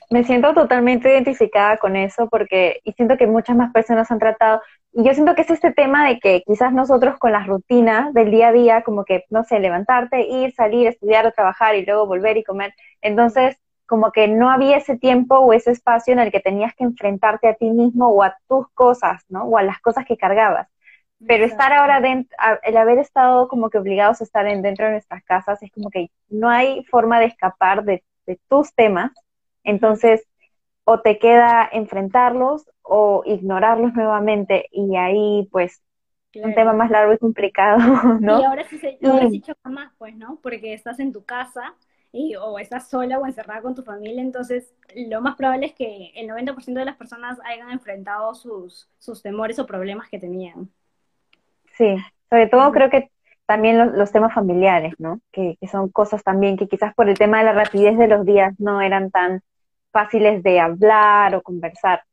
Me 0.09 0.23
siento 0.23 0.53
totalmente 0.53 1.11
identificada 1.11 1.77
con 1.77 1.95
eso 1.95 2.27
porque 2.27 2.81
y 2.83 2.93
siento 2.93 3.15
que 3.15 3.27
muchas 3.27 3.55
más 3.55 3.71
personas 3.71 4.11
han 4.11 4.19
tratado 4.19 4.61
y 4.91 5.03
yo 5.03 5.13
siento 5.13 5.33
que 5.33 5.41
es 5.41 5.49
este 5.49 5.71
tema 5.71 6.07
de 6.07 6.19
que 6.19 6.43
quizás 6.45 6.71
nosotros 6.73 7.17
con 7.17 7.31
las 7.31 7.47
rutinas 7.47 8.13
del 8.13 8.29
día 8.29 8.49
a 8.49 8.51
día, 8.51 8.83
como 8.83 9.05
que, 9.05 9.23
no 9.29 9.43
sé, 9.43 9.59
levantarte, 9.59 10.27
ir, 10.27 10.53
salir, 10.53 10.87
estudiar 10.87 11.25
o 11.25 11.31
trabajar 11.31 11.75
y 11.75 11.85
luego 11.85 12.05
volver 12.05 12.37
y 12.37 12.43
comer, 12.43 12.73
entonces 13.01 13.57
como 13.85 14.11
que 14.11 14.27
no 14.27 14.49
había 14.49 14.77
ese 14.77 14.97
tiempo 14.97 15.37
o 15.37 15.53
ese 15.53 15.71
espacio 15.71 16.13
en 16.13 16.19
el 16.19 16.31
que 16.31 16.39
tenías 16.39 16.73
que 16.75 16.83
enfrentarte 16.83 17.47
a 17.47 17.55
ti 17.55 17.69
mismo 17.69 18.07
o 18.09 18.23
a 18.23 18.37
tus 18.47 18.69
cosas, 18.69 19.23
¿no? 19.29 19.43
O 19.43 19.57
a 19.57 19.63
las 19.63 19.79
cosas 19.81 20.05
que 20.05 20.17
cargabas. 20.17 20.67
Pero 21.25 21.45
estar 21.45 21.71
ahora 21.71 22.01
dentro, 22.01 22.35
el 22.63 22.75
haber 22.75 22.97
estado 22.97 23.47
como 23.47 23.69
que 23.69 23.77
obligados 23.77 24.19
a 24.19 24.23
estar 24.25 24.45
dentro 24.45 24.85
de 24.85 24.93
nuestras 24.93 25.23
casas, 25.23 25.61
es 25.63 25.71
como 25.71 25.89
que 25.89 26.09
no 26.27 26.49
hay 26.49 26.83
forma 26.85 27.19
de 27.19 27.27
escapar 27.27 27.83
de, 27.83 28.03
tus 28.49 28.73
temas. 28.73 29.11
Entonces, 29.63 30.25
o 30.85 30.99
te 30.99 31.19
queda 31.19 31.69
enfrentarlos 31.71 32.69
o 32.81 33.23
ignorarlos 33.25 33.93
nuevamente 33.93 34.67
y 34.71 34.97
ahí 34.97 35.47
pues 35.51 35.81
un 36.35 36.53
tema 36.55 36.73
más 36.73 36.89
largo 36.89 37.13
y 37.13 37.17
complicado, 37.17 37.77
¿no? 38.19 38.41
Y 38.41 38.43
ahora 38.43 38.67
sí, 38.67 38.79
se, 38.79 38.97
ahora 39.03 39.29
sí 39.29 39.39
choca 39.39 39.69
más, 39.69 39.93
pues, 39.97 40.15
¿no? 40.15 40.39
Porque 40.41 40.73
estás 40.73 40.99
en 40.99 41.13
tu 41.13 41.23
casa 41.23 41.75
y, 42.13 42.35
o 42.35 42.59
estás 42.59 42.89
sola 42.89 43.17
o 43.17 43.25
encerrada 43.25 43.61
con 43.61 43.73
tu 43.75 43.81
familia, 43.83 44.21
entonces 44.21 44.73
lo 44.95 45.19
más 45.19 45.35
probable 45.35 45.65
es 45.65 45.73
que 45.73 46.11
el 46.15 46.29
90% 46.29 46.73
de 46.73 46.85
las 46.85 46.95
personas 46.95 47.39
hayan 47.43 47.71
enfrentado 47.71 48.35
sus, 48.35 48.87
sus 48.99 49.21
temores 49.23 49.57
o 49.57 49.65
problemas 49.65 50.07
que 50.09 50.19
tenían. 50.19 50.69
Sí, 51.75 51.97
sobre 52.29 52.47
todo 52.47 52.71
creo 52.71 52.89
que 52.91 53.09
también 53.47 53.97
los, 53.97 54.11
temas 54.11 54.33
familiares, 54.33 54.93
¿no? 54.99 55.19
Que, 55.31 55.57
que, 55.59 55.67
son 55.67 55.89
cosas 55.89 56.23
también 56.23 56.55
que 56.55 56.67
quizás 56.67 56.93
por 56.93 57.09
el 57.09 57.17
tema 57.17 57.39
de 57.39 57.45
la 57.45 57.53
rapidez 57.53 57.97
de 57.97 58.07
los 58.07 58.25
días 58.25 58.53
no 58.59 58.79
eran 58.79 59.09
tan 59.09 59.41
fáciles 59.91 60.43
de 60.43 60.59
hablar 60.59 61.35
o 61.35 61.41
conversar. 61.41 62.03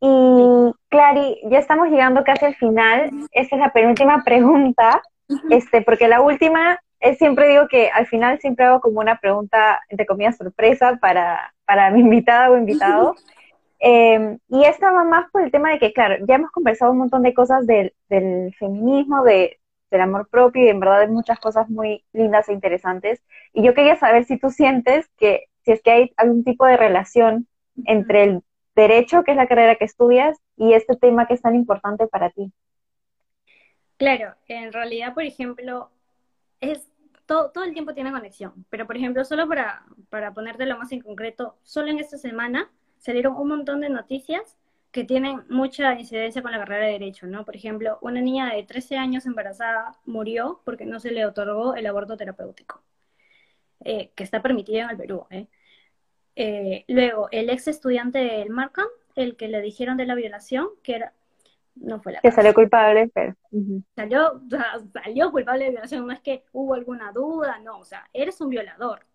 Y 0.00 0.72
Clary, 0.88 1.40
ya 1.50 1.58
estamos 1.58 1.88
llegando 1.88 2.24
casi 2.24 2.46
al 2.46 2.54
final. 2.54 3.10
Esta 3.32 3.56
es 3.56 3.60
la 3.60 3.72
penúltima 3.72 4.22
pregunta, 4.24 5.02
este, 5.50 5.82
porque 5.82 6.08
la 6.08 6.22
última 6.22 6.78
siempre 7.18 7.48
digo 7.48 7.68
que 7.68 7.90
al 7.90 8.06
final 8.06 8.38
siempre 8.40 8.64
hago 8.64 8.80
como 8.80 9.00
una 9.00 9.18
pregunta, 9.20 9.80
entre 9.88 10.06
comillas, 10.06 10.36
sorpresa 10.36 10.98
para, 11.00 11.54
para 11.64 11.90
mi 11.90 12.00
invitada 12.06 12.50
o 12.50 12.56
invitado. 12.56 13.14
Em, 13.80 14.40
y 14.48 14.64
esta 14.64 14.90
va 14.90 15.04
más 15.04 15.30
por 15.30 15.42
el 15.42 15.52
tema 15.52 15.70
de 15.70 15.78
que, 15.78 15.92
claro, 15.92 16.16
ya 16.26 16.34
hemos 16.34 16.50
conversado 16.50 16.90
un 16.90 16.98
montón 16.98 17.22
de 17.22 17.32
cosas 17.32 17.64
del, 17.64 17.94
del 18.08 18.52
feminismo, 18.58 19.22
de, 19.22 19.60
del 19.90 20.00
amor 20.00 20.28
propio 20.28 20.64
y 20.64 20.68
en 20.68 20.80
verdad 20.80 21.02
hay 21.02 21.08
muchas 21.08 21.38
cosas 21.38 21.68
muy 21.68 22.04
lindas 22.12 22.48
e 22.48 22.52
interesantes. 22.52 23.22
Y 23.52 23.62
yo 23.62 23.74
quería 23.74 23.96
saber 23.96 24.24
si 24.24 24.38
tú 24.38 24.50
sientes 24.50 25.08
que, 25.16 25.44
si 25.64 25.72
es 25.72 25.82
que 25.82 25.90
hay 25.90 26.12
algún 26.16 26.44
tipo 26.44 26.66
de 26.66 26.76
relación 26.76 27.46
entre 27.84 28.24
el 28.24 28.42
derecho, 28.74 29.24
que 29.24 29.32
es 29.32 29.36
la 29.36 29.48
carrera 29.48 29.76
que 29.76 29.84
estudias, 29.84 30.38
y 30.56 30.72
este 30.72 30.96
tema 30.96 31.26
que 31.26 31.34
es 31.34 31.42
tan 31.42 31.54
importante 31.54 32.06
para 32.06 32.30
ti. 32.30 32.52
Claro, 33.96 34.34
en 34.46 34.72
realidad, 34.72 35.14
por 35.14 35.24
ejemplo, 35.24 35.90
es 36.60 36.88
todo, 37.26 37.50
todo 37.50 37.64
el 37.64 37.74
tiempo 37.74 37.94
tiene 37.94 38.10
conexión, 38.12 38.64
pero 38.70 38.86
por 38.86 38.96
ejemplo, 38.96 39.24
solo 39.24 39.48
para, 39.48 39.84
para 40.10 40.32
ponértelo 40.32 40.78
más 40.78 40.92
en 40.92 41.00
concreto, 41.00 41.58
solo 41.62 41.88
en 41.88 41.98
esta 41.98 42.18
semana 42.18 42.70
salieron 42.98 43.36
un 43.36 43.48
montón 43.48 43.80
de 43.80 43.90
noticias 43.90 44.56
que 44.90 45.04
tienen 45.04 45.44
mucha 45.50 45.98
incidencia 45.98 46.42
con 46.42 46.52
la 46.52 46.58
carrera 46.58 46.86
de 46.86 46.92
Derecho, 46.92 47.26
¿no? 47.26 47.44
Por 47.44 47.56
ejemplo, 47.56 47.98
una 48.00 48.20
niña 48.20 48.52
de 48.54 48.62
13 48.62 48.96
años 48.96 49.26
embarazada 49.26 49.98
murió 50.06 50.60
porque 50.64 50.86
no 50.86 50.98
se 51.00 51.10
le 51.10 51.26
otorgó 51.26 51.74
el 51.74 51.86
aborto 51.86 52.16
terapéutico, 52.16 52.82
eh, 53.84 54.10
que 54.14 54.24
está 54.24 54.42
permitido 54.42 54.82
en 54.84 54.90
el 54.90 54.96
Perú, 54.96 55.26
¿eh? 55.30 55.48
Eh, 56.36 56.84
luego, 56.88 57.28
el 57.32 57.50
ex 57.50 57.68
estudiante 57.68 58.18
del 58.20 58.50
Markham, 58.50 58.86
el 59.16 59.36
que 59.36 59.48
le 59.48 59.60
dijeron 59.60 59.96
de 59.96 60.06
la 60.06 60.14
violación, 60.14 60.68
que 60.82 60.94
era, 60.94 61.12
no 61.80 62.00
fue 62.00 62.12
la 62.12 62.20
Que 62.20 62.30
salió 62.30 62.54
culpable, 62.54 63.10
pero... 63.14 63.34
Salió, 63.94 64.40
salió 64.92 65.30
culpable 65.30 65.64
de 65.64 65.70
violación, 65.70 66.06
no 66.06 66.12
es 66.12 66.20
que 66.20 66.44
hubo 66.52 66.74
alguna 66.74 67.12
duda, 67.12 67.58
no, 67.60 67.78
o 67.78 67.84
sea, 67.84 68.08
eres 68.12 68.40
un 68.40 68.50
violador, 68.50 69.06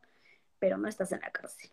pero 0.59 0.77
no 0.77 0.87
estás 0.87 1.11
en 1.11 1.19
la 1.21 1.31
cárcel. 1.31 1.69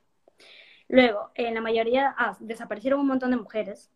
Luego, 0.88 1.30
en 1.34 1.54
la 1.54 1.60
mayoría, 1.60 2.14
ah, 2.18 2.36
desaparecieron 2.40 3.00
un 3.00 3.06
montón 3.06 3.30
de 3.30 3.36
mujeres 3.36 3.90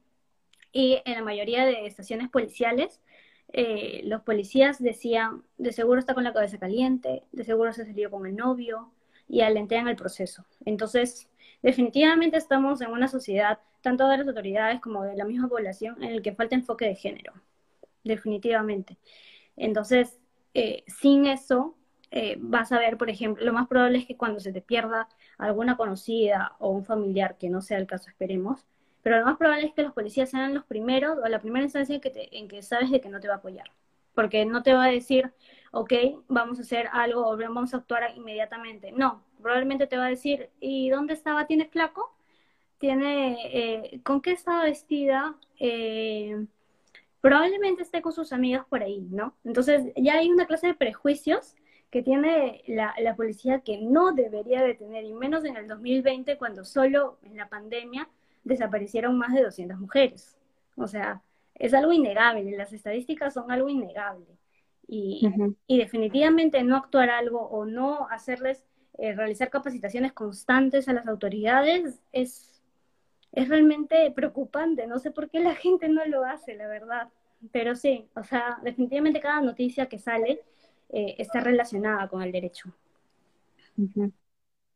y 0.73 1.03
en 1.05 1.15
la 1.15 1.23
mayoría 1.23 1.67
de 1.67 1.87
estaciones 1.87 2.29
policiales, 2.29 3.01
eh, 3.53 4.03
los 4.05 4.23
policías 4.23 4.83
decían, 4.83 5.45
de 5.59 5.73
seguro 5.73 6.01
está 6.01 6.15
con 6.15 6.25
la 6.25 6.33
cabeza 6.33 6.59
caliente, 6.59 7.25
de 7.33 7.45
seguro 7.45 7.73
se 7.73 7.85
salió 7.85 8.11
con 8.11 8.27
el 8.27 8.37
novio 8.37 8.93
y 9.29 9.43
alentean 9.43 9.89
el 9.89 9.97
proceso. 9.97 10.45
Entonces, 10.65 11.31
Definitivamente 11.65 12.37
estamos 12.37 12.83
en 12.83 12.91
una 12.91 13.09
sociedad, 13.09 13.59
tanto 13.81 14.07
de 14.07 14.19
las 14.19 14.29
autoridades 14.29 14.83
como 14.83 15.03
de 15.03 15.17
la 15.17 15.25
misma 15.25 15.49
población, 15.49 15.97
en 16.03 16.11
el 16.11 16.21
que 16.21 16.35
falta 16.35 16.55
enfoque 16.55 16.85
de 16.85 16.95
género. 16.95 17.33
Definitivamente. 18.05 18.99
Entonces, 19.57 20.21
eh, 20.53 20.85
sin 20.89 21.25
eso, 21.25 21.75
eh, 22.11 22.37
vas 22.39 22.71
a 22.71 22.79
ver, 22.79 22.99
por 22.99 23.09
ejemplo, 23.09 23.43
lo 23.43 23.55
más 23.55 23.67
probable 23.67 23.97
es 23.97 24.05
que 24.07 24.15
cuando 24.15 24.41
se 24.41 24.53
te 24.53 24.61
pierda 24.61 25.09
alguna 25.39 25.79
conocida 25.79 26.55
o 26.59 26.69
un 26.69 26.85
familiar, 26.85 27.39
que 27.39 27.49
no 27.49 27.63
sea 27.63 27.79
el 27.79 27.87
caso, 27.87 28.11
esperemos, 28.11 28.67
pero 29.03 29.19
lo 29.19 29.25
más 29.25 29.39
probable 29.39 29.65
es 29.65 29.73
que 29.73 29.83
los 29.83 29.95
policías 29.95 30.29
sean 30.29 30.53
los 30.53 30.67
primeros 30.67 31.17
o 31.17 31.27
la 31.29 31.39
primera 31.39 31.65
instancia 31.65 31.99
que, 31.99 32.29
en 32.33 32.47
que 32.47 32.61
sabes 32.61 32.91
de 32.91 33.01
que 33.01 33.09
no 33.09 33.21
te 33.21 33.29
va 33.29 33.35
a 33.35 33.39
apoyar. 33.39 33.71
Porque 34.15 34.45
no 34.45 34.63
te 34.63 34.75
va 34.75 34.85
a 34.85 34.91
decir, 34.91 35.33
ok, 35.75 35.93
vamos 36.29 36.59
a 36.59 36.63
hacer 36.63 36.89
algo 36.93 37.27
o 37.27 37.37
vamos 37.37 37.75
a 37.75 37.79
actuar 37.79 38.13
inmediatamente. 38.17 38.93
No, 38.93 39.25
probablemente 39.43 39.87
te 39.87 39.97
va 39.99 40.07
a 40.07 40.11
decir, 40.11 40.51
¿y 40.61 40.89
dónde 40.91 41.15
estaba? 41.15 41.47
¿Tiene 41.47 41.67
flaco? 41.67 42.15
¿Tiene, 42.79 43.39
eh, 43.53 44.01
¿Con 44.05 44.21
qué 44.23 44.33
estaba 44.33 44.65
vestida? 44.65 45.37
Eh, 45.59 46.47
probablemente 47.21 47.83
esté 47.83 48.03
con 48.03 48.13
sus 48.13 48.33
amigas 48.33 48.65
por 48.67 48.83
ahí, 48.83 49.09
¿no? 49.11 49.37
Entonces 49.45 49.93
ya 49.97 50.15
hay 50.15 50.31
una 50.31 50.47
clase 50.47 50.69
de 50.69 50.75
prejuicios 50.75 51.57
que 51.91 52.03
tiene 52.03 52.63
la, 52.69 52.95
la, 53.01 53.17
policía 53.17 53.61
que 53.61 53.79
no 53.79 54.13
debería 54.13 54.63
de 54.63 54.75
tener, 54.75 55.05
y 55.05 55.13
menos 55.13 55.45
en 55.45 55.57
el 55.57 55.69
2020, 55.69 56.39
cuando 56.39 56.65
solo 56.65 57.19
en 57.23 57.37
la 57.37 57.49
pandemia 57.49 58.09
desaparecieron 58.45 59.19
más 59.19 59.33
de 59.35 59.43
200 59.43 59.79
mujeres. 59.79 60.37
O 60.77 60.87
sea, 60.89 61.23
es 61.55 61.75
algo 61.75 61.93
innegable, 61.93 62.57
las 62.57 62.73
estadísticas 62.73 63.35
son 63.35 63.51
algo 63.51 63.69
innegable. 63.69 64.27
Y, 64.87 65.27
y 65.67 65.79
definitivamente 65.79 66.63
no 66.63 66.77
actuar 66.77 67.11
algo 67.11 67.41
o 67.41 67.65
no 67.65 68.07
hacerles 68.09 68.65
eh, 68.97 69.13
realizar 69.13 69.51
capacitaciones 69.51 70.13
constantes 70.13 70.89
a 70.89 70.93
las 70.93 71.07
autoridades 71.09 72.01
es, 72.13 72.63
es 73.33 73.49
realmente 73.49 74.11
preocupante. 74.13 74.87
No 74.87 74.99
sé 75.01 75.11
por 75.11 75.29
qué 75.31 75.41
la 75.41 75.55
gente 75.57 75.89
no 75.89 76.05
lo 76.05 76.25
hace, 76.25 76.55
la 76.55 76.69
verdad. 76.69 77.09
Pero 77.53 77.75
sí, 77.75 78.09
o 78.15 78.23
sea, 78.23 78.59
definitivamente 78.63 79.21
cada 79.21 79.41
noticia 79.41 79.87
que 79.87 79.99
sale 79.99 80.41
eh, 80.91 81.17
está 81.19 81.41
relacionada 81.41 82.09
con 82.09 82.23
el 82.23 82.31
derecho. 82.31 82.71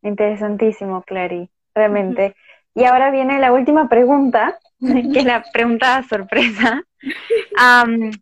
Interesantísimo, 0.02 1.02
Clary, 1.02 1.48
realmente. 1.74 2.34
Y 2.74 2.84
ahora 2.84 3.11
viene 3.11 3.38
la 3.38 3.52
última 3.52 3.88
pregunta, 3.88 4.59
que 4.80 5.18
es 5.18 5.24
la 5.24 5.44
pregunta 5.52 6.02
sorpresa. 6.02 6.82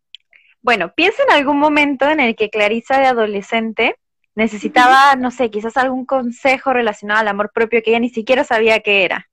bueno, 0.66 0.92
piensa 0.96 1.22
en 1.22 1.32
algún 1.32 1.60
momento 1.60 2.08
en 2.08 2.18
el 2.18 2.34
que 2.34 2.50
Clarisa 2.50 2.98
de 2.98 3.06
adolescente 3.06 4.00
necesitaba, 4.34 5.14
no 5.14 5.30
sé, 5.30 5.48
quizás 5.48 5.76
algún 5.76 6.04
consejo 6.04 6.72
relacionado 6.72 7.20
al 7.20 7.28
amor 7.28 7.52
propio 7.54 7.80
que 7.84 7.90
ella 7.90 8.00
ni 8.00 8.08
siquiera 8.08 8.42
sabía 8.42 8.80
qué 8.80 9.04
era. 9.04 9.28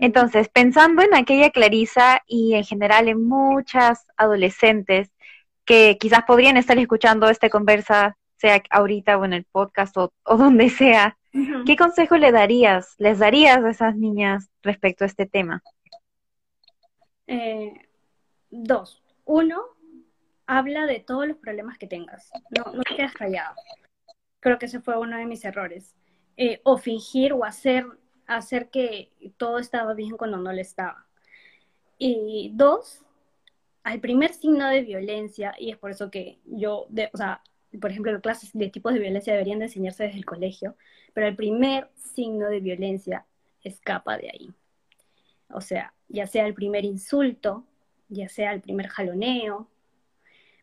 Entonces, 0.00 0.50
pensando 0.50 1.00
en 1.00 1.14
aquella 1.14 1.48
Clarisa 1.48 2.20
y 2.26 2.52
en 2.56 2.64
general 2.64 3.08
en 3.08 3.26
muchas 3.26 4.04
adolescentes 4.18 5.08
que 5.64 5.96
quizás 5.98 6.24
podrían 6.26 6.58
estar 6.58 6.76
escuchando 6.76 7.30
esta 7.30 7.48
conversa, 7.48 8.18
sea 8.36 8.62
ahorita 8.68 9.16
o 9.16 9.24
en 9.24 9.32
el 9.32 9.44
podcast 9.44 9.96
o, 9.96 10.12
donde 10.26 10.68
sea, 10.68 11.16
¿qué 11.64 11.74
consejo 11.74 12.18
le 12.18 12.32
darías, 12.32 12.96
les 12.98 13.18
darías 13.18 13.64
a 13.64 13.70
esas 13.70 13.96
niñas 13.96 14.50
respecto 14.62 15.04
a 15.04 15.06
este 15.06 15.24
tema? 15.24 15.62
Eh, 17.26 17.72
dos. 18.50 19.02
Uno, 19.24 19.62
habla 20.50 20.86
de 20.86 20.98
todos 20.98 21.28
los 21.28 21.36
problemas 21.36 21.78
que 21.78 21.86
tengas. 21.86 22.28
No, 22.50 22.72
no 22.72 22.82
te 22.82 22.96
quedas 22.96 23.14
callado. 23.14 23.54
Creo 24.40 24.58
que 24.58 24.66
ese 24.66 24.80
fue 24.80 24.98
uno 24.98 25.16
de 25.16 25.24
mis 25.24 25.44
errores. 25.44 25.94
Eh, 26.36 26.60
o 26.64 26.76
fingir 26.76 27.32
o 27.32 27.44
hacer, 27.44 27.86
hacer 28.26 28.68
que 28.68 29.12
todo 29.36 29.58
estaba 29.60 29.94
bien 29.94 30.16
cuando 30.16 30.38
no 30.38 30.52
lo 30.52 30.60
estaba. 30.60 31.06
Y 31.98 32.50
dos, 32.54 33.04
al 33.84 34.00
primer 34.00 34.32
signo 34.32 34.66
de 34.66 34.82
violencia, 34.82 35.54
y 35.56 35.70
es 35.70 35.76
por 35.76 35.92
eso 35.92 36.10
que 36.10 36.40
yo, 36.46 36.88
o 37.12 37.16
sea, 37.16 37.42
por 37.80 37.92
ejemplo, 37.92 38.10
las 38.10 38.22
clases 38.22 38.50
de 38.52 38.70
tipos 38.70 38.92
de 38.92 38.98
violencia 38.98 39.32
deberían 39.32 39.60
de 39.60 39.66
enseñarse 39.66 40.02
desde 40.02 40.18
el 40.18 40.24
colegio, 40.24 40.74
pero 41.14 41.28
el 41.28 41.36
primer 41.36 41.90
signo 41.94 42.48
de 42.48 42.58
violencia 42.58 43.24
escapa 43.62 44.16
de 44.16 44.30
ahí. 44.30 44.50
O 45.50 45.60
sea, 45.60 45.94
ya 46.08 46.26
sea 46.26 46.44
el 46.46 46.54
primer 46.54 46.84
insulto, 46.84 47.66
ya 48.08 48.28
sea 48.28 48.52
el 48.52 48.60
primer 48.60 48.88
jaloneo, 48.88 49.68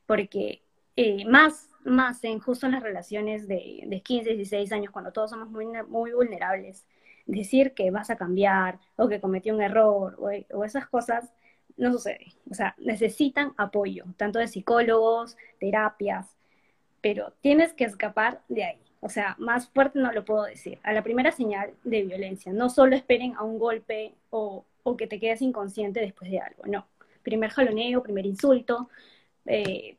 porque 0.07 0.63
eh, 0.95 1.25
más 1.25 1.69
más 1.87 2.23
en 2.23 2.39
justo 2.39 2.65
en 2.65 2.73
las 2.73 2.83
relaciones 2.83 3.47
de, 3.47 3.83
de 3.85 4.01
15, 4.01 4.35
16 4.35 4.71
años, 4.71 4.91
cuando 4.91 5.11
todos 5.11 5.31
somos 5.31 5.49
muy, 5.49 5.65
muy 5.87 6.11
vulnerables, 6.11 6.85
decir 7.25 7.73
que 7.73 7.91
vas 7.91 8.09
a 8.09 8.17
cambiar 8.17 8.79
o 8.95 9.07
que 9.07 9.19
cometió 9.19 9.53
un 9.53 9.61
error 9.61 10.15
o, 10.19 10.29
o 10.57 10.63
esas 10.63 10.87
cosas 10.87 11.33
no 11.77 11.91
sucede. 11.91 12.33
O 12.49 12.53
sea, 12.53 12.75
necesitan 12.77 13.53
apoyo, 13.57 14.05
tanto 14.17 14.39
de 14.39 14.47
psicólogos, 14.47 15.37
terapias, 15.59 16.27
pero 17.01 17.33
tienes 17.41 17.73
que 17.73 17.85
escapar 17.85 18.41
de 18.47 18.63
ahí. 18.63 18.79
O 18.99 19.09
sea, 19.09 19.35
más 19.39 19.69
fuerte 19.69 19.99
no 19.99 20.11
lo 20.11 20.25
puedo 20.25 20.43
decir. 20.43 20.79
A 20.83 20.91
la 20.93 21.03
primera 21.03 21.31
señal 21.31 21.73
de 21.83 22.03
violencia, 22.03 22.51
no 22.51 22.69
solo 22.69 22.95
esperen 22.95 23.35
a 23.35 23.43
un 23.43 23.59
golpe 23.59 24.15
o, 24.29 24.65
o 24.83 24.97
que 24.97 25.07
te 25.07 25.19
quedes 25.19 25.41
inconsciente 25.41 25.99
después 25.99 26.31
de 26.31 26.39
algo, 26.39 26.63
no. 26.65 26.87
Primer 27.23 27.51
jaloneo, 27.51 28.01
primer 28.01 28.25
insulto, 28.25 28.89
eh, 29.47 29.97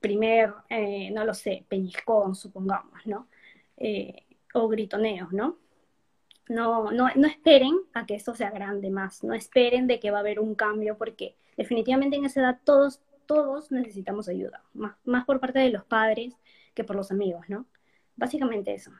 primer, 0.00 0.54
eh, 0.68 1.10
no 1.10 1.24
lo 1.24 1.34
sé, 1.34 1.64
pellizcón, 1.68 2.34
supongamos, 2.34 3.06
¿no? 3.06 3.28
Eh, 3.76 4.24
o 4.54 4.68
gritoneos, 4.68 5.32
¿no? 5.32 5.58
No, 6.48 6.90
no, 6.90 7.08
no 7.14 7.26
esperen 7.28 7.78
a 7.92 8.06
que 8.06 8.14
esto 8.14 8.34
sea 8.34 8.50
grande 8.50 8.90
más, 8.90 9.22
no 9.22 9.34
esperen 9.34 9.86
de 9.86 10.00
que 10.00 10.10
va 10.10 10.18
a 10.18 10.20
haber 10.20 10.40
un 10.40 10.54
cambio, 10.54 10.96
porque 10.96 11.36
definitivamente 11.56 12.16
en 12.16 12.24
esa 12.24 12.40
edad 12.40 12.58
todos, 12.64 13.00
todos 13.26 13.70
necesitamos 13.70 14.28
ayuda, 14.28 14.62
más, 14.74 14.96
más 15.04 15.24
por 15.26 15.38
parte 15.38 15.60
de 15.60 15.70
los 15.70 15.84
padres 15.84 16.34
que 16.74 16.82
por 16.82 16.96
los 16.96 17.12
amigos, 17.12 17.48
¿no? 17.48 17.66
Básicamente 18.16 18.74
eso. 18.74 18.90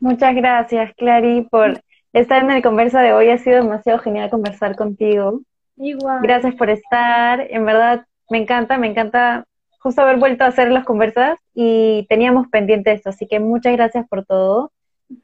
Muchas 0.00 0.34
gracias, 0.34 0.92
Clary, 0.96 1.42
por 1.42 1.80
estar 2.12 2.42
en 2.42 2.50
el 2.50 2.62
conversa 2.62 3.00
de 3.00 3.12
hoy. 3.12 3.30
Ha 3.30 3.38
sido 3.38 3.62
demasiado 3.62 3.98
genial 4.00 4.30
conversar 4.30 4.76
contigo. 4.76 5.40
Igual. 5.76 6.20
Gracias 6.22 6.54
por 6.54 6.70
estar. 6.70 7.40
En 7.50 7.64
verdad, 7.64 8.06
me 8.30 8.38
encanta, 8.38 8.78
me 8.78 8.86
encanta 8.86 9.44
justo 9.78 10.02
haber 10.02 10.16
vuelto 10.18 10.44
a 10.44 10.48
hacer 10.48 10.70
las 10.70 10.84
conversas 10.84 11.38
y 11.54 12.06
teníamos 12.08 12.48
pendiente 12.48 12.92
esto. 12.92 13.10
Así 13.10 13.26
que 13.26 13.40
muchas 13.40 13.74
gracias 13.74 14.08
por 14.08 14.24
todo. 14.24 14.72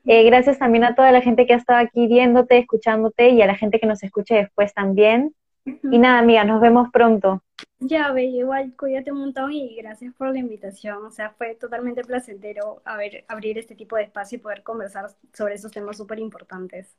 Eh, 0.07 0.25
gracias 0.25 0.59
también 0.59 0.85
a 0.85 0.95
toda 0.95 1.11
la 1.11 1.23
gente 1.23 1.47
que 1.47 1.55
ha 1.55 1.57
estado 1.57 1.79
aquí 1.81 2.07
viéndote, 2.07 2.59
escuchándote 2.59 3.31
y 3.31 3.43
a 3.43 3.47
la 3.47 3.55
gente 3.55 3.81
que 3.81 3.87
nos 3.87 4.03
escuche 4.03 4.35
después 4.35 4.75
también. 4.75 5.35
Y 5.65 5.99
nada, 5.99 6.19
amiga, 6.19 6.45
nos 6.45 6.61
vemos 6.61 6.89
pronto. 6.93 7.43
Ya, 7.79 8.13
ve, 8.13 8.25
igual 8.25 8.75
cuídate 8.77 9.13
un 9.13 9.21
montón 9.21 9.53
y 9.53 9.77
gracias 9.77 10.15
por 10.15 10.31
la 10.31 10.39
invitación. 10.39 11.05
O 11.05 11.11
sea, 11.11 11.31
fue 11.31 11.55
totalmente 11.55 12.03
placentero 12.03 12.83
haber, 12.85 13.25
abrir 13.29 13.59
este 13.59 13.75
tipo 13.75 13.97
de 13.97 14.05
espacio 14.05 14.37
y 14.37 14.41
poder 14.41 14.63
conversar 14.63 15.07
sobre 15.33 15.55
esos 15.55 15.73
temas 15.73 15.97
súper 15.97 16.19
importantes. 16.19 16.97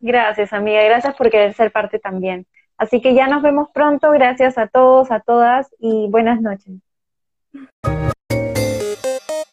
Gracias, 0.00 0.52
amiga. 0.52 0.82
Gracias 0.84 1.14
por 1.14 1.30
querer 1.30 1.54
ser 1.54 1.70
parte 1.70 1.98
también. 1.98 2.46
Así 2.80 3.02
que 3.02 3.12
ya 3.12 3.28
nos 3.28 3.42
vemos 3.42 3.68
pronto. 3.74 4.10
Gracias 4.10 4.56
a 4.56 4.66
todos, 4.66 5.10
a 5.10 5.20
todas 5.20 5.68
y 5.78 6.08
buenas 6.08 6.40
noches. 6.40 6.80